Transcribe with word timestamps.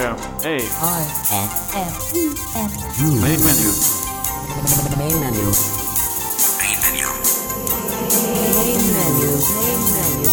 M 0.00 0.16
A 0.16 0.56
R 0.80 1.02
N 1.30 1.48
F 1.76 2.16
E 2.16 2.32
N 2.56 2.70
main 3.20 3.36
menu. 3.44 3.68
main 4.96 5.12
menu. 5.20 5.44
Main 6.56 6.78
menu. 6.80 7.04
Main 8.56 8.80
menu. 8.96 9.30
Main 9.60 9.82
menu. 9.92 10.30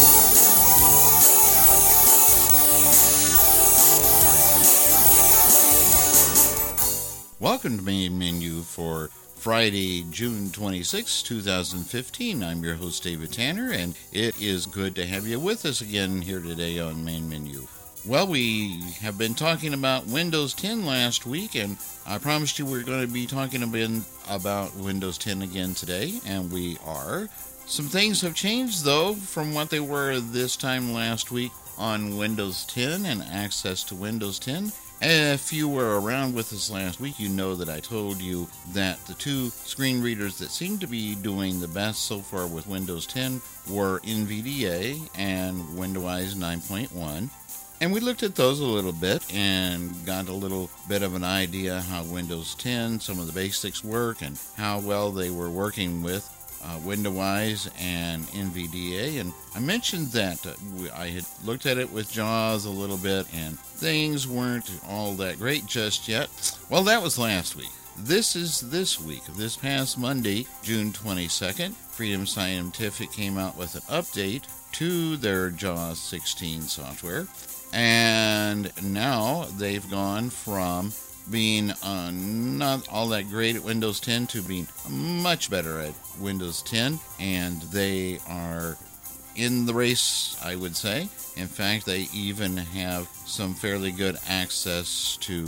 Welcome 7.38 7.76
to 7.76 7.84
Main 7.84 8.18
Menu 8.18 8.62
for 8.62 9.10
Friday, 9.36 10.06
June 10.10 10.50
26, 10.50 11.22
2015. 11.24 12.42
I'm 12.42 12.64
your 12.64 12.76
host, 12.76 13.02
David 13.02 13.34
Tanner, 13.34 13.72
and 13.72 13.94
it 14.12 14.40
is 14.40 14.64
good 14.64 14.94
to 14.94 15.04
have 15.04 15.26
you 15.26 15.38
with 15.38 15.66
us 15.66 15.82
again 15.82 16.22
here 16.22 16.40
today 16.40 16.78
on 16.78 17.04
Main 17.04 17.28
Menu. 17.28 17.68
Well, 18.08 18.26
we 18.26 18.80
have 19.02 19.18
been 19.18 19.34
talking 19.34 19.74
about 19.74 20.06
Windows 20.06 20.54
10 20.54 20.86
last 20.86 21.26
week, 21.26 21.54
and 21.54 21.76
I 22.06 22.16
promised 22.16 22.58
you 22.58 22.64
we 22.64 22.78
are 22.78 22.82
going 22.82 23.06
to 23.06 23.12
be 23.12 23.26
talking 23.26 23.62
a 23.62 23.66
bit 23.66 23.90
about 24.30 24.74
Windows 24.76 25.18
10 25.18 25.42
again 25.42 25.74
today, 25.74 26.14
and 26.24 26.50
we 26.50 26.78
are. 26.86 27.28
Some 27.66 27.84
things 27.84 28.22
have 28.22 28.34
changed, 28.34 28.82
though, 28.82 29.12
from 29.12 29.52
what 29.52 29.68
they 29.68 29.80
were 29.80 30.20
this 30.20 30.56
time 30.56 30.94
last 30.94 31.30
week 31.30 31.52
on 31.76 32.16
Windows 32.16 32.64
10 32.64 33.04
and 33.04 33.22
access 33.24 33.84
to 33.84 33.94
Windows 33.94 34.38
10. 34.38 34.72
If 35.02 35.52
you 35.52 35.68
were 35.68 36.00
around 36.00 36.34
with 36.34 36.50
us 36.54 36.70
last 36.70 37.00
week, 37.00 37.20
you 37.20 37.28
know 37.28 37.54
that 37.56 37.68
I 37.68 37.78
told 37.78 38.22
you 38.22 38.48
that 38.72 39.04
the 39.04 39.14
two 39.14 39.50
screen 39.50 40.00
readers 40.00 40.38
that 40.38 40.50
seem 40.50 40.78
to 40.78 40.86
be 40.86 41.14
doing 41.14 41.60
the 41.60 41.68
best 41.68 42.04
so 42.06 42.20
far 42.20 42.46
with 42.46 42.66
Windows 42.66 43.06
10 43.06 43.42
were 43.68 44.00
NVDA 44.00 45.10
and 45.14 45.76
Window-Eyes 45.76 46.34
9.1. 46.34 47.28
And 47.80 47.92
we 47.92 48.00
looked 48.00 48.24
at 48.24 48.34
those 48.34 48.58
a 48.58 48.64
little 48.64 48.92
bit 48.92 49.32
and 49.32 49.94
got 50.04 50.28
a 50.28 50.32
little 50.32 50.68
bit 50.88 51.02
of 51.02 51.14
an 51.14 51.22
idea 51.22 51.80
how 51.80 52.02
Windows 52.02 52.56
10, 52.56 52.98
some 52.98 53.20
of 53.20 53.28
the 53.28 53.32
basics 53.32 53.84
work, 53.84 54.20
and 54.20 54.38
how 54.56 54.80
well 54.80 55.12
they 55.12 55.30
were 55.30 55.48
working 55.48 56.02
with 56.02 56.28
uh, 56.64 56.80
Window-Eyes 56.84 57.70
and 57.78 58.24
NVDA. 58.28 59.20
And 59.20 59.32
I 59.54 59.60
mentioned 59.60 60.08
that 60.08 60.44
uh, 60.44 60.54
I 60.96 61.08
had 61.08 61.24
looked 61.44 61.66
at 61.66 61.78
it 61.78 61.92
with 61.92 62.10
JAWS 62.10 62.64
a 62.64 62.70
little 62.70 62.96
bit, 62.96 63.26
and 63.32 63.58
things 63.58 64.26
weren't 64.26 64.70
all 64.88 65.14
that 65.14 65.38
great 65.38 65.66
just 65.66 66.08
yet. 66.08 66.28
Well, 66.68 66.82
that 66.84 67.02
was 67.02 67.16
last 67.16 67.54
week. 67.54 67.70
This 67.96 68.34
is 68.34 68.60
this 68.70 69.00
week. 69.00 69.24
This 69.36 69.56
past 69.56 69.98
Monday, 69.98 70.46
June 70.62 70.92
22nd, 70.92 71.74
Freedom 71.74 72.26
Scientific 72.26 73.12
came 73.12 73.38
out 73.38 73.56
with 73.56 73.74
an 73.74 73.82
update 73.82 74.44
to 74.72 75.16
their 75.16 75.50
JAWS 75.50 76.00
16 76.00 76.62
software. 76.62 77.26
And 77.72 78.72
now 78.82 79.46
they've 79.56 79.88
gone 79.90 80.30
from 80.30 80.92
being 81.30 81.70
uh, 81.82 82.10
not 82.12 82.88
all 82.88 83.08
that 83.08 83.28
great 83.28 83.56
at 83.56 83.62
Windows 83.62 84.00
10 84.00 84.26
to 84.28 84.42
being 84.42 84.66
much 84.88 85.50
better 85.50 85.78
at 85.80 85.94
Windows 86.18 86.62
10. 86.62 86.98
And 87.20 87.60
they 87.62 88.18
are 88.28 88.76
in 89.36 89.66
the 89.66 89.74
race, 89.74 90.36
I 90.42 90.56
would 90.56 90.76
say. 90.76 91.08
In 91.36 91.46
fact, 91.46 91.86
they 91.86 92.08
even 92.12 92.56
have 92.56 93.08
some 93.26 93.54
fairly 93.54 93.92
good 93.92 94.16
access 94.28 95.16
to 95.18 95.46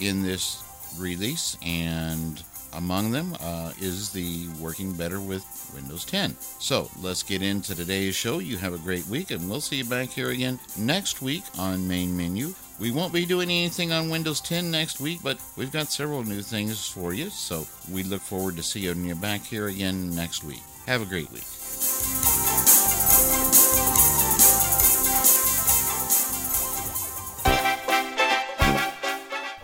in 0.00 0.22
this 0.22 0.62
release, 0.98 1.56
and 1.62 2.42
among 2.76 3.10
them 3.10 3.36
uh, 3.40 3.72
is 3.80 4.10
the 4.10 4.48
working 4.60 4.92
better 4.92 5.20
with 5.20 5.44
Windows 5.74 6.04
10. 6.04 6.36
So 6.58 6.90
let's 7.00 7.22
get 7.22 7.42
into 7.42 7.74
today's 7.74 8.14
show. 8.14 8.38
You 8.38 8.56
have 8.58 8.74
a 8.74 8.78
great 8.78 9.06
week, 9.06 9.30
and 9.30 9.48
we'll 9.48 9.60
see 9.60 9.76
you 9.76 9.84
back 9.84 10.08
here 10.08 10.30
again 10.30 10.58
next 10.78 11.22
week 11.22 11.44
on 11.58 11.88
Main 11.88 12.16
Menu. 12.16 12.54
We 12.78 12.90
won't 12.90 13.12
be 13.12 13.24
doing 13.24 13.48
anything 13.48 13.92
on 13.92 14.10
Windows 14.10 14.40
10 14.42 14.70
next 14.70 15.00
week, 15.00 15.20
but 15.22 15.38
we've 15.56 15.72
got 15.72 15.88
several 15.90 16.22
new 16.22 16.42
things 16.42 16.86
for 16.86 17.14
you, 17.14 17.30
so 17.30 17.66
we 17.90 18.02
look 18.02 18.20
forward 18.20 18.56
to 18.56 18.62
seeing 18.62 19.04
you 19.04 19.14
back 19.14 19.42
here 19.42 19.68
again 19.68 20.14
next 20.14 20.44
week. 20.44 20.62
Have 20.86 21.02
a 21.02 21.06
great 21.06 21.30
week. 21.32 22.85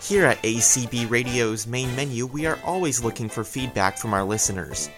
Here 0.03 0.25
at 0.25 0.41
ACB 0.43 1.09
Radio's 1.09 1.65
main 1.65 1.95
menu, 1.95 2.25
we 2.25 2.45
are 2.45 2.59
always 2.65 3.01
looking 3.01 3.29
for 3.29 3.45
feedback 3.45 3.97
from 3.97 4.13
our 4.13 4.25
listeners. 4.25 4.89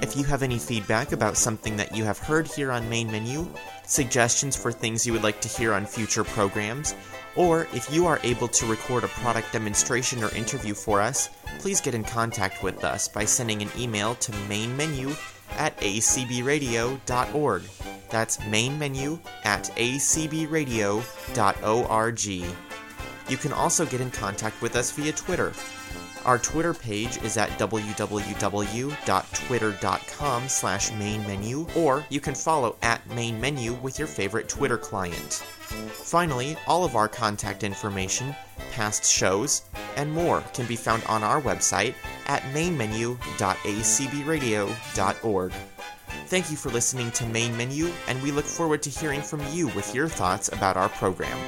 If 0.00 0.16
you 0.16 0.24
have 0.24 0.42
any 0.42 0.58
feedback 0.58 1.12
about 1.12 1.36
something 1.36 1.76
that 1.76 1.94
you 1.94 2.04
have 2.04 2.18
heard 2.18 2.46
here 2.46 2.72
on 2.72 2.88
main 2.88 3.12
menu, 3.12 3.46
suggestions 3.84 4.56
for 4.56 4.72
things 4.72 5.06
you 5.06 5.12
would 5.12 5.22
like 5.22 5.42
to 5.42 5.48
hear 5.48 5.74
on 5.74 5.84
future 5.84 6.24
programs, 6.24 6.94
or 7.36 7.68
if 7.74 7.92
you 7.92 8.06
are 8.06 8.18
able 8.22 8.48
to 8.48 8.64
record 8.64 9.04
a 9.04 9.08
product 9.08 9.52
demonstration 9.52 10.24
or 10.24 10.34
interview 10.34 10.72
for 10.72 10.98
us, 10.98 11.28
please 11.58 11.82
get 11.82 11.94
in 11.94 12.02
contact 12.02 12.62
with 12.62 12.84
us 12.84 13.06
by 13.06 13.26
sending 13.26 13.60
an 13.60 13.68
email 13.76 14.14
to 14.14 14.32
mainmenu 14.48 15.14
at 15.58 15.78
acbradio.org. 15.80 17.62
That's 18.08 18.38
mainmenu 18.38 19.20
at 19.44 19.64
acbradio.org. 19.76 21.04
You 23.28 23.36
can 23.36 23.52
also 23.52 23.86
get 23.86 24.00
in 24.00 24.10
contact 24.10 24.60
with 24.60 24.74
us 24.76 24.90
via 24.92 25.12
Twitter. 25.12 25.52
Our 26.24 26.38
Twitter 26.38 26.72
page 26.72 27.20
is 27.22 27.36
at 27.36 27.50
www.twitter.com 27.58 30.48
slash 30.48 30.90
mainmenu, 30.90 31.76
or 31.76 32.06
you 32.08 32.20
can 32.20 32.34
follow 32.34 32.76
at 32.82 33.06
mainmenu 33.08 33.80
with 33.82 33.98
your 33.98 34.08
favorite 34.08 34.48
Twitter 34.48 34.78
client. 34.78 35.42
Finally, 35.92 36.56
all 36.66 36.82
of 36.84 36.96
our 36.96 37.08
contact 37.08 37.62
information, 37.62 38.34
past 38.72 39.04
shows, 39.04 39.64
and 39.96 40.10
more 40.10 40.42
can 40.54 40.64
be 40.66 40.76
found 40.76 41.04
on 41.04 41.22
our 41.22 41.42
website 41.42 41.94
at 42.26 42.40
mainmenu.acbradio.org. 42.54 45.52
Thank 46.26 46.50
you 46.50 46.56
for 46.56 46.70
listening 46.70 47.10
to 47.12 47.26
Main 47.26 47.54
Menu, 47.56 47.92
and 48.08 48.20
we 48.22 48.32
look 48.32 48.46
forward 48.46 48.82
to 48.82 48.90
hearing 48.90 49.20
from 49.20 49.42
you 49.52 49.68
with 49.68 49.94
your 49.94 50.08
thoughts 50.08 50.48
about 50.48 50.78
our 50.78 50.88
program. 50.88 51.38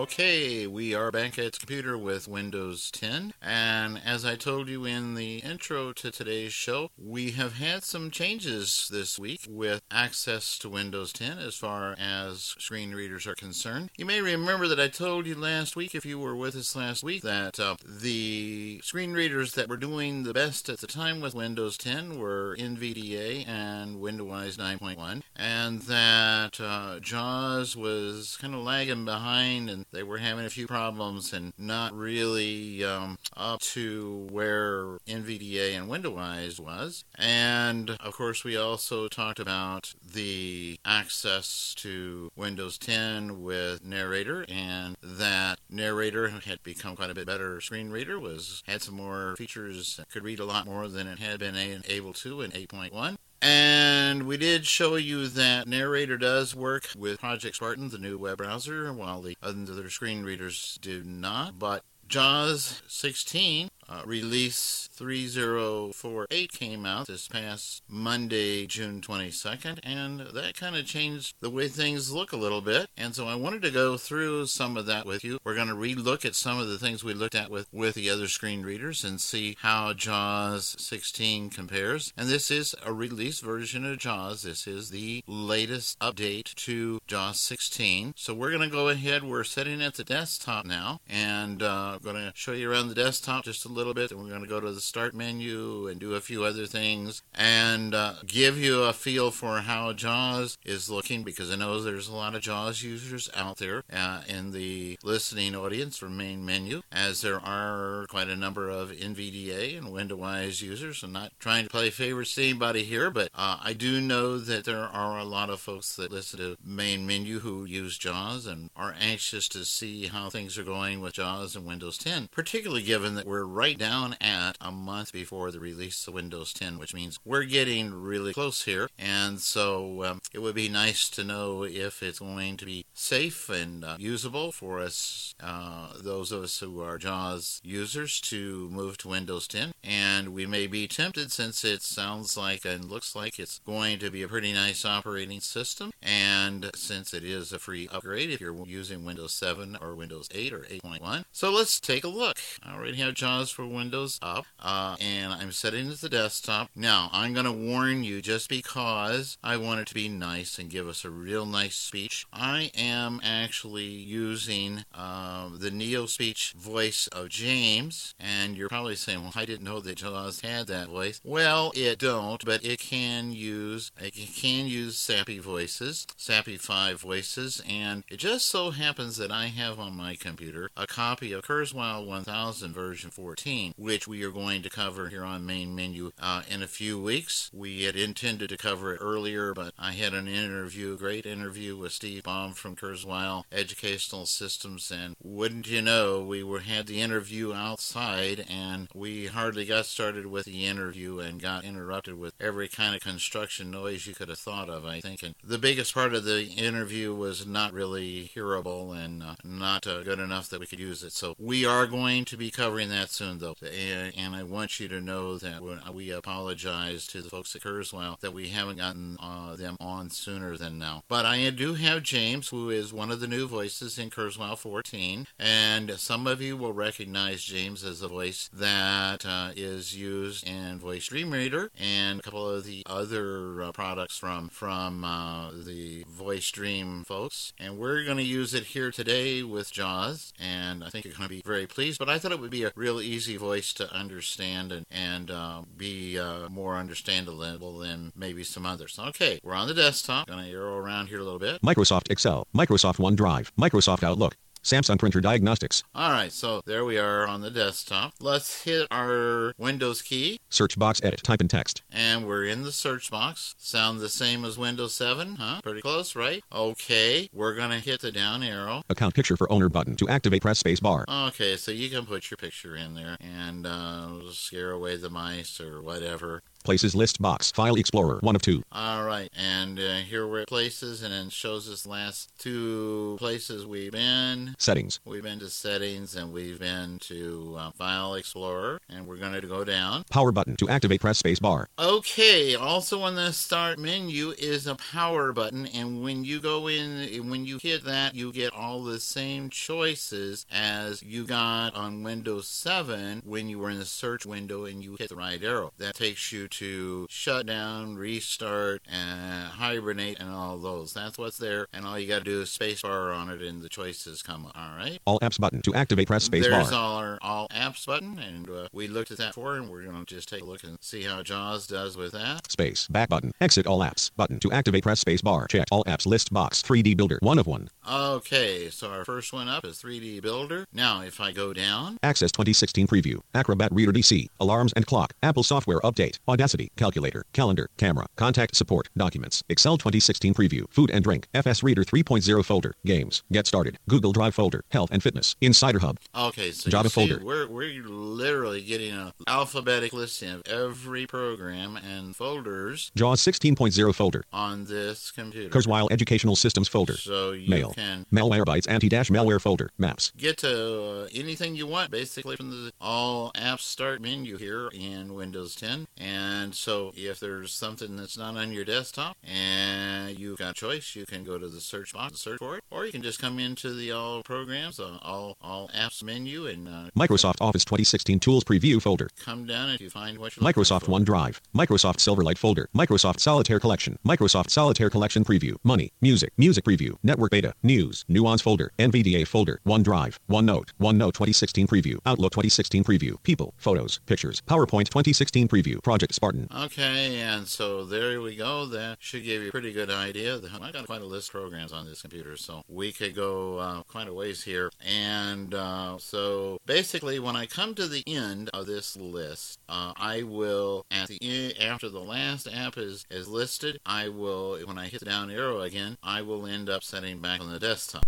Okay, 0.00 0.66
we 0.66 0.94
are 0.94 1.10
back 1.10 1.38
at 1.38 1.58
computer 1.58 1.98
with 1.98 2.26
Windows 2.26 2.90
10, 2.90 3.34
and 3.42 4.00
as 4.02 4.24
I 4.24 4.34
told 4.34 4.68
you 4.68 4.86
in 4.86 5.14
the 5.14 5.38
intro 5.38 5.92
to 5.92 6.10
today's 6.10 6.54
show, 6.54 6.90
we 6.96 7.32
have 7.32 7.54
had 7.54 7.84
some 7.84 8.10
changes 8.10 8.88
this 8.90 9.18
week 9.18 9.42
with 9.46 9.82
access 9.90 10.58
to 10.60 10.70
Windows 10.70 11.12
10 11.12 11.38
as 11.38 11.54
far 11.54 11.96
as 11.98 12.54
screen 12.58 12.92
readers 12.92 13.26
are 13.26 13.34
concerned. 13.34 13.90
You 13.98 14.06
may 14.06 14.22
remember 14.22 14.68
that 14.68 14.80
I 14.80 14.88
told 14.88 15.26
you 15.26 15.34
last 15.34 15.76
week, 15.76 15.94
if 15.94 16.06
you 16.06 16.18
were 16.18 16.36
with 16.36 16.56
us 16.56 16.74
last 16.74 17.02
week, 17.02 17.22
that 17.22 17.60
uh, 17.60 17.76
the 17.84 18.80
screen 18.82 19.12
readers 19.12 19.52
that 19.52 19.68
were 19.68 19.76
doing 19.76 20.22
the 20.22 20.32
best 20.32 20.70
at 20.70 20.78
the 20.78 20.86
time 20.86 21.20
with 21.20 21.34
Windows 21.34 21.76
10 21.76 22.18
were 22.18 22.56
NVDA 22.58 23.46
and 23.46 24.00
Window-Eyes 24.00 24.56
9.1, 24.56 25.22
and 25.36 25.82
that 25.82 26.58
uh, 26.58 27.00
JAWS 27.00 27.76
was 27.76 28.38
kind 28.40 28.54
of 28.54 28.62
lagging 28.62 29.04
behind 29.04 29.39
behind 29.40 29.70
and 29.70 29.86
they 29.92 30.02
were 30.02 30.18
having 30.18 30.44
a 30.44 30.50
few 30.50 30.66
problems 30.66 31.32
and 31.32 31.52
not 31.58 31.92
really 31.96 32.84
um, 32.84 33.18
up 33.36 33.60
to 33.60 34.28
where 34.30 34.98
NVDA 35.06 35.76
and 35.76 35.88
Window-Eyes 35.88 36.60
was. 36.60 37.04
And 37.16 37.90
of 37.90 38.14
course, 38.14 38.44
we 38.44 38.56
also 38.56 39.08
talked 39.08 39.40
about 39.40 39.94
the 40.04 40.78
access 40.84 41.74
to 41.78 42.30
Windows 42.36 42.78
10 42.78 43.42
with 43.42 43.84
Narrator 43.84 44.44
and 44.48 44.96
that 45.02 45.58
Narrator 45.68 46.28
had 46.28 46.62
become 46.62 46.96
quite 46.96 47.10
a 47.10 47.14
bit 47.14 47.26
better 47.26 47.60
screen 47.60 47.90
reader, 47.90 48.18
was 48.18 48.62
had 48.66 48.82
some 48.82 48.94
more 48.94 49.34
features, 49.36 50.00
could 50.12 50.24
read 50.24 50.40
a 50.40 50.44
lot 50.44 50.66
more 50.66 50.88
than 50.88 51.06
it 51.06 51.18
had 51.18 51.38
been 51.38 51.82
able 51.88 52.12
to 52.12 52.42
in 52.42 52.50
8.1. 52.50 53.16
And 53.42 54.24
we 54.24 54.36
did 54.36 54.66
show 54.66 54.96
you 54.96 55.26
that 55.28 55.66
Narrator 55.66 56.18
does 56.18 56.54
work 56.54 56.88
with 56.96 57.20
Project 57.20 57.56
Spartan, 57.56 57.88
the 57.88 57.98
new 57.98 58.18
web 58.18 58.38
browser, 58.38 58.92
while 58.92 59.22
the 59.22 59.36
other 59.42 59.88
screen 59.88 60.22
readers 60.22 60.78
do 60.82 61.02
not. 61.02 61.58
But 61.58 61.82
JAWS 62.10 62.82
16 62.88 63.70
uh, 63.90 64.02
release 64.06 64.88
3048 64.92 66.52
came 66.52 66.86
out 66.86 67.08
this 67.08 67.26
past 67.26 67.82
Monday, 67.88 68.66
June 68.66 69.00
22nd, 69.00 69.80
and 69.82 70.20
that 70.20 70.56
kind 70.56 70.76
of 70.76 70.86
changed 70.86 71.34
the 71.40 71.50
way 71.50 71.66
things 71.66 72.12
look 72.12 72.32
a 72.32 72.36
little 72.36 72.60
bit. 72.60 72.88
And 72.96 73.14
so 73.14 73.26
I 73.26 73.34
wanted 73.34 73.62
to 73.62 73.70
go 73.70 73.96
through 73.96 74.46
some 74.46 74.76
of 74.76 74.86
that 74.86 75.06
with 75.06 75.24
you. 75.24 75.38
We're 75.42 75.56
going 75.56 75.68
to 75.68 75.74
relook 75.74 76.24
at 76.24 76.36
some 76.36 76.58
of 76.60 76.68
the 76.68 76.78
things 76.78 77.02
we 77.02 77.14
looked 77.14 77.34
at 77.34 77.50
with, 77.50 77.66
with 77.72 77.96
the 77.96 78.10
other 78.10 78.28
screen 78.28 78.62
readers 78.62 79.02
and 79.02 79.20
see 79.20 79.56
how 79.60 79.92
JAWS 79.92 80.76
16 80.78 81.50
compares. 81.50 82.12
And 82.16 82.28
this 82.28 82.50
is 82.50 82.74
a 82.84 82.92
release 82.92 83.40
version 83.40 83.84
of 83.84 83.98
JAWS. 83.98 84.42
This 84.42 84.66
is 84.68 84.90
the 84.90 85.24
latest 85.26 85.98
update 85.98 86.54
to 86.54 87.00
JAWS 87.08 87.40
16. 87.40 88.12
So 88.16 88.34
we're 88.34 88.50
going 88.50 88.68
to 88.68 88.68
go 88.68 88.88
ahead. 88.88 89.24
We're 89.24 89.42
sitting 89.42 89.82
at 89.82 89.94
the 89.94 90.04
desktop 90.04 90.64
now, 90.64 91.00
and 91.08 91.62
uh, 91.62 91.98
going 92.02 92.16
to 92.16 92.32
show 92.34 92.52
you 92.52 92.70
around 92.70 92.88
the 92.88 92.94
desktop 92.94 93.44
just 93.44 93.64
a 93.64 93.68
little 93.68 93.94
bit, 93.94 94.10
and 94.10 94.20
we're 94.20 94.28
going 94.28 94.42
to 94.42 94.48
go 94.48 94.60
to 94.60 94.72
the 94.72 94.80
start 94.80 95.14
menu 95.14 95.86
and 95.86 96.00
do 96.00 96.14
a 96.14 96.20
few 96.20 96.44
other 96.44 96.66
things 96.66 97.22
and 97.34 97.94
uh, 97.94 98.14
give 98.26 98.58
you 98.58 98.82
a 98.82 98.92
feel 98.92 99.30
for 99.30 99.60
how 99.60 99.92
JAWS 99.92 100.58
is 100.64 100.90
looking 100.90 101.22
because 101.22 101.50
I 101.50 101.56
know 101.56 101.80
there's 101.80 102.08
a 102.08 102.14
lot 102.14 102.34
of 102.34 102.42
JAWS 102.42 102.82
users 102.82 103.28
out 103.34 103.58
there 103.58 103.82
uh, 103.92 104.22
in 104.28 104.52
the 104.52 104.98
listening 105.02 105.54
audience 105.54 105.98
for 105.98 106.08
main 106.08 106.44
menu, 106.44 106.82
as 106.90 107.20
there 107.20 107.40
are 107.40 108.06
quite 108.08 108.28
a 108.28 108.36
number 108.36 108.68
of 108.68 108.90
NVDA 108.90 109.76
and 109.76 109.92
Window-Eyes 109.92 110.62
users. 110.62 111.02
I'm 111.02 111.12
not 111.12 111.32
trying 111.38 111.64
to 111.64 111.70
play 111.70 111.90
favorites 111.90 112.34
to 112.34 112.44
anybody 112.44 112.84
here, 112.84 113.10
but 113.10 113.30
uh, 113.34 113.58
I 113.62 113.72
do 113.72 114.00
know 114.00 114.38
that 114.38 114.64
there 114.64 114.78
are 114.78 115.18
a 115.18 115.24
lot 115.24 115.50
of 115.50 115.60
folks 115.60 115.96
that 115.96 116.12
listen 116.12 116.38
to 116.38 116.56
main 116.64 117.06
menu 117.06 117.40
who 117.40 117.64
use 117.64 117.98
JAWS 117.98 118.46
and 118.46 118.70
are 118.76 118.94
anxious 119.00 119.48
to 119.48 119.64
see 119.64 120.06
how 120.06 120.30
things 120.30 120.58
are 120.58 120.64
going 120.64 121.00
with 121.00 121.14
JAWS 121.14 121.56
and 121.56 121.66
Windows 121.66 121.89
10, 121.96 122.28
particularly 122.30 122.82
given 122.82 123.14
that 123.14 123.26
we're 123.26 123.44
right 123.44 123.70
right 123.70 123.78
down 123.78 124.16
at 124.20 124.56
a 124.60 124.72
month 124.72 125.12
before 125.12 125.52
the 125.52 125.60
release 125.60 126.08
of 126.08 126.14
Windows 126.14 126.52
10, 126.52 126.78
which 126.78 126.92
means 126.92 127.18
we're 127.24 127.44
getting 127.44 127.94
really 127.94 128.32
close 128.32 128.64
here. 128.64 128.88
And 128.98 129.38
so 129.38 130.02
um, 130.02 130.20
it 130.32 130.40
would 130.40 130.56
be 130.56 130.68
nice 130.68 131.08
to 131.10 131.22
know 131.22 131.62
if 131.62 132.02
it's 132.02 132.18
going 132.18 132.56
to 132.56 132.64
be 132.64 132.84
safe 132.94 133.48
and 133.48 133.84
uh, 133.84 133.96
usable 133.98 134.50
for 134.50 134.80
us, 134.80 135.34
uh, 135.40 135.92
those 136.02 136.32
of 136.32 136.42
us 136.42 136.58
who 136.58 136.82
are 136.82 136.98
JAWS 136.98 137.60
users, 137.62 138.20
to 138.22 138.68
move 138.70 138.98
to 138.98 139.08
Windows 139.08 139.46
10. 139.46 139.72
And 139.84 140.30
we 140.30 140.46
may 140.46 140.66
be 140.66 140.88
tempted 140.88 141.30
since 141.30 141.64
it 141.64 141.82
sounds 141.82 142.36
like 142.36 142.64
and 142.64 142.86
looks 142.86 143.14
like 143.14 143.38
it's 143.38 143.60
going 143.60 144.00
to 144.00 144.10
be 144.10 144.22
a 144.22 144.28
pretty 144.28 144.52
nice 144.52 144.84
operating 144.84 145.40
system. 145.40 145.92
And 146.02 146.70
since 146.74 147.14
it 147.14 147.22
is 147.22 147.52
a 147.52 147.58
free 147.60 147.88
upgrade 147.92 148.30
if 148.30 148.40
you're 148.40 148.66
using 148.66 149.04
Windows 149.04 149.34
7 149.34 149.76
or 149.80 149.94
Windows 149.94 150.28
8 150.34 150.52
or 150.52 150.60
8.1. 150.60 151.24
So 151.30 151.52
let's 151.52 151.69
take 151.78 152.02
a 152.04 152.08
look. 152.08 152.38
I 152.62 152.74
already 152.74 152.96
have 152.96 153.14
JAWS 153.14 153.50
for 153.50 153.66
Windows 153.66 154.18
up, 154.22 154.46
uh, 154.58 154.96
and 155.00 155.32
I'm 155.32 155.52
setting 155.52 155.88
it 155.88 155.96
to 155.96 156.00
the 156.02 156.08
desktop. 156.08 156.70
Now, 156.74 157.10
I'm 157.12 157.34
going 157.34 157.46
to 157.46 157.52
warn 157.52 158.02
you 158.02 158.20
just 158.22 158.48
because 158.48 159.36
I 159.44 159.56
want 159.56 159.80
it 159.80 159.86
to 159.88 159.94
be 159.94 160.08
nice 160.08 160.58
and 160.58 160.70
give 160.70 160.88
us 160.88 161.04
a 161.04 161.10
real 161.10 161.46
nice 161.46 161.76
speech. 161.76 162.26
I 162.32 162.70
am 162.76 163.20
actually 163.22 163.84
using 163.84 164.84
uh, 164.94 165.50
the 165.56 165.70
Neo 165.70 166.06
Speech 166.06 166.54
voice 166.56 167.06
of 167.08 167.28
James, 167.28 168.14
and 168.18 168.56
you're 168.56 168.68
probably 168.68 168.96
saying, 168.96 169.22
well, 169.22 169.32
I 169.36 169.44
didn't 169.44 169.64
know 169.64 169.80
that 169.80 169.98
JAWS 169.98 170.40
had 170.40 170.66
that 170.68 170.88
voice. 170.88 171.20
Well, 171.24 171.72
it 171.74 171.98
don't, 171.98 172.44
but 172.44 172.64
it 172.64 172.80
can 172.80 173.32
use 173.32 173.92
it 174.00 174.14
can 174.14 174.66
use 174.66 174.96
SAPI 174.96 175.40
voices, 175.40 176.06
SAPI 176.18 176.58
5 176.60 177.00
voices, 177.00 177.62
and 177.68 178.04
it 178.08 178.16
just 178.16 178.46
so 178.46 178.70
happens 178.70 179.16
that 179.16 179.30
I 179.30 179.46
have 179.46 179.78
on 179.78 179.96
my 179.96 180.14
computer 180.14 180.70
a 180.76 180.86
copy 180.86 181.32
of 181.32 181.42
Kurzweil 181.60 182.06
1000 182.06 182.72
version 182.72 183.10
14 183.10 183.74
which 183.76 184.08
we 184.08 184.22
are 184.22 184.30
going 184.30 184.62
to 184.62 184.70
cover 184.70 185.08
here 185.08 185.24
on 185.24 185.44
Main 185.44 185.74
Menu 185.74 186.12
uh, 186.18 186.42
in 186.48 186.62
a 186.62 186.66
few 186.66 187.00
weeks. 187.00 187.50
We 187.52 187.84
had 187.84 187.96
intended 187.96 188.48
to 188.48 188.56
cover 188.56 188.94
it 188.94 188.98
earlier, 189.00 189.52
but 189.52 189.74
I 189.78 189.92
had 189.92 190.14
an 190.14 190.28
interview, 190.28 190.94
a 190.94 190.96
great 190.96 191.26
interview 191.26 191.76
with 191.76 191.92
Steve 191.92 192.22
Baum 192.22 192.52
from 192.52 192.76
Kurzweil 192.76 193.44
Educational 193.52 194.26
Systems, 194.26 194.90
and 194.90 195.16
wouldn't 195.22 195.68
you 195.68 195.82
know, 195.82 196.22
we 196.22 196.42
were 196.42 196.60
had 196.60 196.86
the 196.86 197.00
interview 197.00 197.52
outside, 197.52 198.46
and 198.48 198.88
we 198.94 199.26
hardly 199.26 199.64
got 199.64 199.86
started 199.86 200.26
with 200.26 200.46
the 200.46 200.66
interview 200.66 201.18
and 201.18 201.42
got 201.42 201.64
interrupted 201.64 202.18
with 202.18 202.34
every 202.40 202.68
kind 202.68 202.94
of 202.94 203.02
construction 203.02 203.70
noise 203.70 204.06
you 204.06 204.14
could 204.14 204.28
have 204.28 204.38
thought 204.38 204.70
of. 204.70 204.84
I 204.84 205.00
think, 205.00 205.22
and 205.22 205.34
the 205.42 205.58
biggest 205.58 205.94
part 205.94 206.14
of 206.14 206.24
the 206.24 206.44
interview 206.44 207.14
was 207.14 207.46
not 207.46 207.72
really 207.72 208.30
hearable 208.34 208.92
and 208.92 209.22
uh, 209.22 209.34
not 209.44 209.86
uh, 209.86 210.02
good 210.02 210.18
enough 210.18 210.48
that 210.50 210.60
we 210.60 210.66
could 210.66 210.80
use 210.80 211.02
it. 211.02 211.12
So 211.12 211.34
we 211.50 211.66
are 211.66 211.88
going 211.88 212.24
to 212.24 212.36
be 212.36 212.48
covering 212.48 212.90
that 212.90 213.10
soon 213.10 213.38
though. 213.38 213.56
And, 213.60 214.12
and 214.16 214.36
I 214.36 214.44
want 214.44 214.78
you 214.78 214.86
to 214.86 215.00
know 215.00 215.36
that 215.36 215.60
we 215.92 216.12
apologize 216.12 217.08
to 217.08 217.22
the 217.22 217.28
folks 217.28 217.56
at 217.56 217.62
Kurzweil 217.62 218.20
that 218.20 218.32
we 218.32 218.50
haven't 218.50 218.76
gotten 218.76 219.16
uh, 219.18 219.56
them 219.56 219.76
on 219.80 220.10
sooner 220.10 220.56
than 220.56 220.78
now. 220.78 221.02
But 221.08 221.26
I 221.26 221.50
do 221.50 221.74
have 221.74 222.04
James, 222.04 222.50
who 222.50 222.70
is 222.70 222.92
one 222.92 223.10
of 223.10 223.18
the 223.18 223.26
new 223.26 223.48
voices 223.48 223.98
in 223.98 224.10
Kurzweil 224.10 224.56
14, 224.56 225.26
and 225.40 225.90
some 225.98 226.28
of 226.28 226.40
you 226.40 226.56
will 226.56 226.72
recognize 226.72 227.42
James 227.42 227.82
as 227.82 227.98
the 227.98 228.06
voice 228.06 228.48
that 228.52 229.26
uh, 229.26 229.50
is 229.56 229.96
used 229.96 230.46
in 230.46 230.78
Voice 230.78 231.06
Dream 231.06 231.32
Reader 231.32 231.72
and 231.76 232.20
a 232.20 232.22
couple 232.22 232.48
of 232.48 232.62
the 232.62 232.84
other 232.86 233.60
uh, 233.60 233.72
products 233.72 234.16
from 234.16 234.50
from 234.50 235.04
uh, 235.04 235.50
the 235.50 236.04
Voice 236.08 236.48
Dream 236.52 237.02
folks. 237.02 237.52
And 237.58 237.76
we're 237.76 238.04
going 238.04 238.18
to 238.18 238.22
use 238.22 238.54
it 238.54 238.66
here 238.66 238.92
today 238.92 239.42
with 239.42 239.72
JAWS, 239.72 240.32
and 240.38 240.84
I 240.84 240.90
think 240.90 241.04
you're 241.04 241.14
going 241.14 241.24
to 241.24 241.28
be 241.28 241.39
very 241.44 241.66
pleased. 241.66 241.98
But 241.98 242.08
I 242.08 242.18
thought 242.18 242.32
it 242.32 242.40
would 242.40 242.50
be 242.50 242.64
a 242.64 242.72
real 242.74 243.00
easy 243.00 243.36
voice 243.36 243.72
to 243.74 243.92
understand 243.92 244.72
and, 244.72 244.86
and 244.90 245.30
uh, 245.30 245.62
be 245.76 246.18
uh, 246.18 246.48
more 246.48 246.76
understandable 246.76 247.78
than 247.78 248.12
maybe 248.16 248.44
some 248.44 248.66
others. 248.66 248.98
Okay, 248.98 249.40
we're 249.42 249.54
on 249.54 249.68
the 249.68 249.74
desktop. 249.74 250.26
Going 250.26 250.44
to 250.44 250.50
arrow 250.50 250.76
around 250.76 251.08
here 251.08 251.20
a 251.20 251.24
little 251.24 251.38
bit. 251.38 251.62
Microsoft 251.62 252.10
Excel, 252.10 252.46
Microsoft 252.54 252.96
OneDrive, 252.96 253.50
Microsoft 253.58 254.02
Outlook, 254.02 254.36
Samsung 254.62 254.98
Printer 254.98 255.20
Diagnostics. 255.20 255.82
All 255.94 256.10
right, 256.10 256.30
so 256.32 256.60
there 256.66 256.84
we 256.84 256.98
are 256.98 257.26
on 257.26 257.40
the 257.40 257.50
desktop. 257.50 258.12
Let's 258.20 258.64
hit 258.64 258.86
our 258.90 259.54
Windows 259.56 260.02
key. 260.02 260.38
Search 260.50 260.78
box 260.78 261.00
edit, 261.02 261.22
type 261.22 261.40
in 261.40 261.48
text. 261.48 261.82
And 261.90 262.26
we're 262.26 262.44
in 262.44 262.62
the 262.62 262.72
search 262.72 263.10
box. 263.10 263.54
Sound 263.58 264.00
the 264.00 264.08
same 264.08 264.44
as 264.44 264.58
Windows 264.58 264.94
7, 264.94 265.36
huh? 265.36 265.60
Pretty 265.62 265.80
close, 265.80 266.14
right? 266.14 266.44
Okay, 266.52 267.28
we're 267.32 267.54
going 267.54 267.70
to 267.70 267.78
hit 267.78 268.00
the 268.00 268.12
down 268.12 268.42
arrow. 268.42 268.82
Account 268.90 269.14
picture 269.14 269.36
for 269.36 269.50
owner 269.50 269.68
button. 269.68 269.96
To 269.96 270.08
activate, 270.08 270.42
press 270.42 270.58
space 270.58 270.80
bar. 270.80 271.04
Okay, 271.08 271.56
so 271.56 271.70
you 271.70 271.88
can 271.88 272.04
put 272.04 272.30
your 272.30 272.36
picture 272.36 272.76
in 272.76 272.94
there 272.94 273.16
and 273.20 273.66
uh, 273.66 274.30
scare 274.30 274.70
away 274.72 274.96
the 274.96 275.10
mice 275.10 275.60
or 275.60 275.80
whatever. 275.80 276.42
Places 276.64 276.94
list 276.94 277.20
box. 277.20 277.50
File 277.50 277.74
Explorer. 277.76 278.18
One 278.20 278.36
of 278.36 278.42
two. 278.42 278.62
All 278.70 279.04
right. 279.04 279.30
And 279.36 279.78
uh, 279.78 279.96
here 279.98 280.26
we're 280.26 280.40
at 280.42 280.48
places, 280.48 281.02
and 281.02 281.12
it 281.12 281.32
shows 281.32 281.70
us 281.70 281.86
last 281.86 282.30
two 282.38 283.16
places 283.18 283.66
we've 283.66 283.92
been. 283.92 284.54
Settings. 284.58 285.00
We've 285.04 285.22
been 285.22 285.38
to 285.40 285.48
settings, 285.48 286.14
and 286.14 286.32
we've 286.32 286.58
been 286.58 286.98
to 287.00 287.56
uh, 287.58 287.70
File 287.72 288.14
Explorer, 288.14 288.80
and 288.88 289.06
we're 289.06 289.16
going 289.16 289.32
to 289.40 289.46
go 289.46 289.64
down. 289.64 290.04
Power 290.10 290.32
button. 290.32 290.56
To 290.56 290.68
activate, 290.68 291.00
press 291.00 291.18
space 291.18 291.38
bar. 291.38 291.68
Okay. 291.78 292.54
Also 292.54 293.00
on 293.02 293.14
the 293.14 293.32
start 293.32 293.78
menu 293.78 294.32
is 294.38 294.66
a 294.66 294.74
power 294.74 295.32
button, 295.32 295.66
and 295.68 296.02
when 296.02 296.24
you 296.24 296.40
go 296.40 296.68
in, 296.68 297.28
when 297.30 297.44
you 297.44 297.58
hit 297.62 297.84
that, 297.84 298.14
you 298.14 298.32
get 298.32 298.52
all 298.52 298.84
the 298.84 299.00
same 299.00 299.48
choices 299.48 300.46
as 300.52 301.02
you 301.02 301.24
got 301.24 301.74
on 301.74 302.02
Windows 302.02 302.46
7 302.48 303.22
when 303.24 303.48
you 303.48 303.58
were 303.58 303.70
in 303.70 303.78
the 303.78 303.84
search 303.84 304.26
window 304.26 304.64
and 304.66 304.82
you 304.84 304.96
hit 304.98 305.08
the 305.08 305.16
right 305.16 305.42
arrow. 305.42 305.72
That 305.78 305.94
takes 305.94 306.32
you 306.32 306.48
to 306.50 307.06
shut 307.10 307.46
down, 307.46 307.96
restart, 307.96 308.82
and 308.90 309.48
hibernate, 309.48 310.18
and 310.20 310.30
all 310.30 310.58
those. 310.58 310.92
That's 310.92 311.18
what's 311.18 311.38
there, 311.38 311.66
and 311.72 311.86
all 311.86 311.98
you 311.98 312.06
got 312.08 312.18
to 312.18 312.24
do 312.24 312.40
is 312.42 312.50
spacebar 312.50 313.14
on 313.14 313.30
it, 313.30 313.42
and 313.42 313.62
the 313.62 313.68
choices 313.68 314.22
come 314.22 314.46
up. 314.46 314.52
All 314.56 314.76
right. 314.76 314.98
All 315.06 315.18
apps 315.20 315.38
button. 315.38 315.62
To 315.62 315.74
activate, 315.74 316.06
press 316.08 316.24
space 316.24 316.46
There's 316.46 316.70
bar. 316.70 317.18
our 317.18 317.18
all 317.22 317.48
apps 317.48 317.86
button, 317.86 318.18
and 318.18 318.48
uh, 318.48 318.68
we 318.72 318.88
looked 318.88 319.10
at 319.10 319.18
that 319.18 319.28
before, 319.34 319.56
and 319.56 319.68
we're 319.70 319.82
going 319.82 320.04
to 320.04 320.14
just 320.14 320.28
take 320.28 320.42
a 320.42 320.44
look 320.44 320.64
and 320.64 320.76
see 320.80 321.02
how 321.02 321.22
JAWS 321.22 321.66
does 321.66 321.96
with 321.96 322.12
that. 322.12 322.50
Space. 322.50 322.86
Back 322.88 323.08
button. 323.08 323.32
Exit 323.40 323.66
all 323.66 323.80
apps. 323.80 324.10
Button. 324.16 324.38
To 324.40 324.52
activate, 324.52 324.82
press 324.82 325.00
space 325.00 325.22
bar. 325.22 325.46
Check. 325.48 325.66
All 325.70 325.84
apps 325.84 326.06
list 326.06 326.32
box. 326.32 326.62
3D 326.62 326.96
builder. 326.96 327.18
One 327.20 327.38
of 327.38 327.46
one. 327.46 327.68
Okay, 327.90 328.70
so 328.70 328.88
our 328.90 329.04
first 329.04 329.32
one 329.32 329.48
up 329.48 329.64
is 329.64 329.78
3D 329.78 330.22
Builder. 330.22 330.66
Now, 330.72 331.02
if 331.02 331.20
I 331.20 331.32
go 331.32 331.52
down, 331.52 331.98
Access 332.02 332.30
2016 332.32 332.86
preview. 332.86 333.20
Acrobat 333.34 333.72
Reader 333.72 333.92
DC. 333.92 334.28
Alarms 334.38 334.72
and 334.74 334.86
clock. 334.86 335.12
Apple 335.22 335.42
software 335.42 335.80
update. 335.80 336.18
Audacity. 336.40 336.72
Calculator. 336.74 337.26
Calendar. 337.34 337.68
Camera. 337.76 338.06
Contact 338.16 338.56
support. 338.56 338.88
Documents. 338.96 339.42
Excel 339.50 339.76
2016 339.76 340.32
preview. 340.32 340.64
Food 340.70 340.90
and 340.90 341.04
drink. 341.04 341.28
FS 341.34 341.62
Reader 341.62 341.84
3.0 341.84 342.42
folder. 342.46 342.72
Games. 342.86 343.22
Get 343.30 343.46
started. 343.46 343.78
Google 343.86 344.12
Drive 344.12 344.34
folder. 344.34 344.62
Health 344.70 344.88
and 344.90 345.02
fitness. 345.02 345.36
Insider 345.42 345.80
Hub. 345.80 345.98
okay, 346.16 346.50
so 346.50 346.70
Java 346.70 346.88
see, 346.88 346.94
folder. 347.08 347.22
we're 347.22 347.46
we're 347.46 347.82
literally 347.84 348.62
getting 348.62 348.94
an 348.94 349.12
alphabetic 349.28 349.92
listing 349.92 350.30
of 350.30 350.42
every 350.46 351.06
program 351.06 351.76
and 351.76 352.16
folders 352.16 352.90
JAWS 352.96 353.20
16.0 353.20 353.94
folder. 353.94 354.24
on 354.32 354.64
this 354.64 355.10
computer. 355.10 355.50
Kurzweil 355.50 355.88
Educational 355.90 356.36
Systems 356.36 356.68
folder. 356.68 356.94
So 356.96 357.32
you 357.32 357.50
Mail. 357.50 357.72
can 357.74 358.06
Malware 358.10 358.44
Malwarebytes 358.46 358.66
anti-malware 358.70 359.40
folder. 359.42 359.68
Maps. 359.76 360.12
get 360.16 360.38
to 360.38 361.02
uh, 361.02 361.08
anything 361.14 361.54
you 361.54 361.66
want 361.66 361.90
basically 361.90 362.36
from 362.36 362.48
the 362.50 362.72
all 362.80 363.30
apps 363.32 363.60
start 363.60 364.00
menu 364.00 364.38
here 364.38 364.70
in 364.72 365.12
Windows 365.12 365.54
10. 365.54 365.86
And 365.98 366.29
so 366.52 366.92
if 366.96 367.20
there's 367.20 367.52
something 367.52 367.96
that's 367.96 368.16
not 368.18 368.36
on 368.36 368.52
your 368.52 368.64
desktop 368.64 369.16
and 369.26 370.18
you've 370.18 370.38
got 370.38 370.54
choice, 370.54 370.94
you 370.94 371.06
can 371.06 371.24
go 371.24 371.38
to 371.38 371.48
the 371.48 371.60
search 371.60 371.92
box 371.92 372.10
and 372.12 372.18
search 372.18 372.38
for 372.38 372.56
it, 372.56 372.64
or 372.70 372.86
you 372.86 372.92
can 372.92 373.02
just 373.02 373.20
come 373.20 373.38
into 373.38 373.72
the 373.74 373.92
all 373.92 374.22
programs, 374.22 374.78
uh, 374.80 374.98
all 375.02 375.36
all 375.40 375.68
apps 375.68 376.02
menu 376.02 376.46
and 376.46 376.68
uh, 376.68 376.90
Microsoft 376.96 377.40
Office 377.40 377.64
2016 377.64 378.20
Tools 378.20 378.44
Preview 378.44 378.80
folder. 378.80 379.08
come 379.18 379.46
down 379.46 379.70
and 379.70 379.80
you 379.80 379.90
find 379.90 380.18
what 380.18 380.36
you're 380.36 380.44
Microsoft. 380.44 380.84
OneDrive, 380.84 381.40
Microsoft 381.54 381.98
Silverlight 381.98 382.38
folder, 382.38 382.68
Microsoft 382.74 383.20
Solitaire 383.20 383.60
Collection, 383.60 383.98
Microsoft 384.06 384.50
Solitaire 384.50 384.90
Collection 384.90 385.24
preview, 385.24 385.56
Money, 385.62 385.92
Music, 386.00 386.32
Music 386.36 386.64
preview, 386.64 386.96
Network 387.02 387.30
beta, 387.30 387.54
News, 387.62 388.04
Nuance 388.08 388.42
folder, 388.42 388.72
NVDA 388.78 389.26
folder, 389.26 389.60
OneDrive, 389.66 390.16
OneNote, 390.28 390.70
OneNote 390.80 391.12
2016 391.12 391.66
preview, 391.66 391.98
Outlook 392.06 392.32
2016 392.32 392.84
preview, 392.84 393.22
People, 393.22 393.54
Photos, 393.56 394.00
Pictures, 394.06 394.42
PowerPoint 394.48 394.86
2016 394.86 395.48
preview, 395.48 395.82
Project 395.82 396.14
Spartan. 396.20 396.48
Okay, 396.54 397.18
and 397.18 397.48
so 397.48 397.82
there 397.86 398.20
we 398.20 398.36
go. 398.36 398.66
That 398.66 398.98
should 399.00 399.24
give 399.24 399.40
you 399.40 399.48
a 399.48 399.50
pretty 399.50 399.72
good 399.72 399.88
idea. 399.88 400.38
I 400.60 400.70
got 400.70 400.84
quite 400.84 401.00
a 401.00 401.06
list 401.06 401.30
of 401.30 401.32
programs 401.32 401.72
on 401.72 401.86
this 401.86 402.02
computer, 402.02 402.36
so 402.36 402.62
we 402.68 402.92
could 402.92 403.14
go 403.14 403.56
uh, 403.56 403.82
quite 403.84 404.06
a 404.06 404.12
ways 404.12 404.44
here. 404.44 404.70
And 404.86 405.54
uh, 405.54 405.96
so 405.96 406.58
basically, 406.66 407.18
when 407.20 407.36
I 407.36 407.46
come 407.46 407.74
to 407.74 407.88
the 407.88 408.02
end 408.06 408.50
of 408.52 408.66
this 408.66 408.98
list, 408.98 409.60
uh, 409.66 409.94
I 409.96 410.22
will 410.22 410.84
at 410.90 411.08
the 411.08 411.16
e- 411.26 411.54
after 411.58 411.88
the 411.88 412.00
last 412.00 412.46
app 412.52 412.76
is 412.76 413.06
is 413.10 413.26
listed, 413.26 413.80
I 413.86 414.10
will 414.10 414.58
when 414.66 414.76
I 414.76 414.88
hit 414.88 415.00
the 415.00 415.06
down 415.06 415.30
arrow 415.30 415.62
again, 415.62 415.96
I 416.02 416.20
will 416.20 416.46
end 416.46 416.68
up 416.68 416.84
setting 416.84 417.20
back 417.20 417.40
on 417.40 417.50
the 417.50 417.58
desktop. 417.58 418.04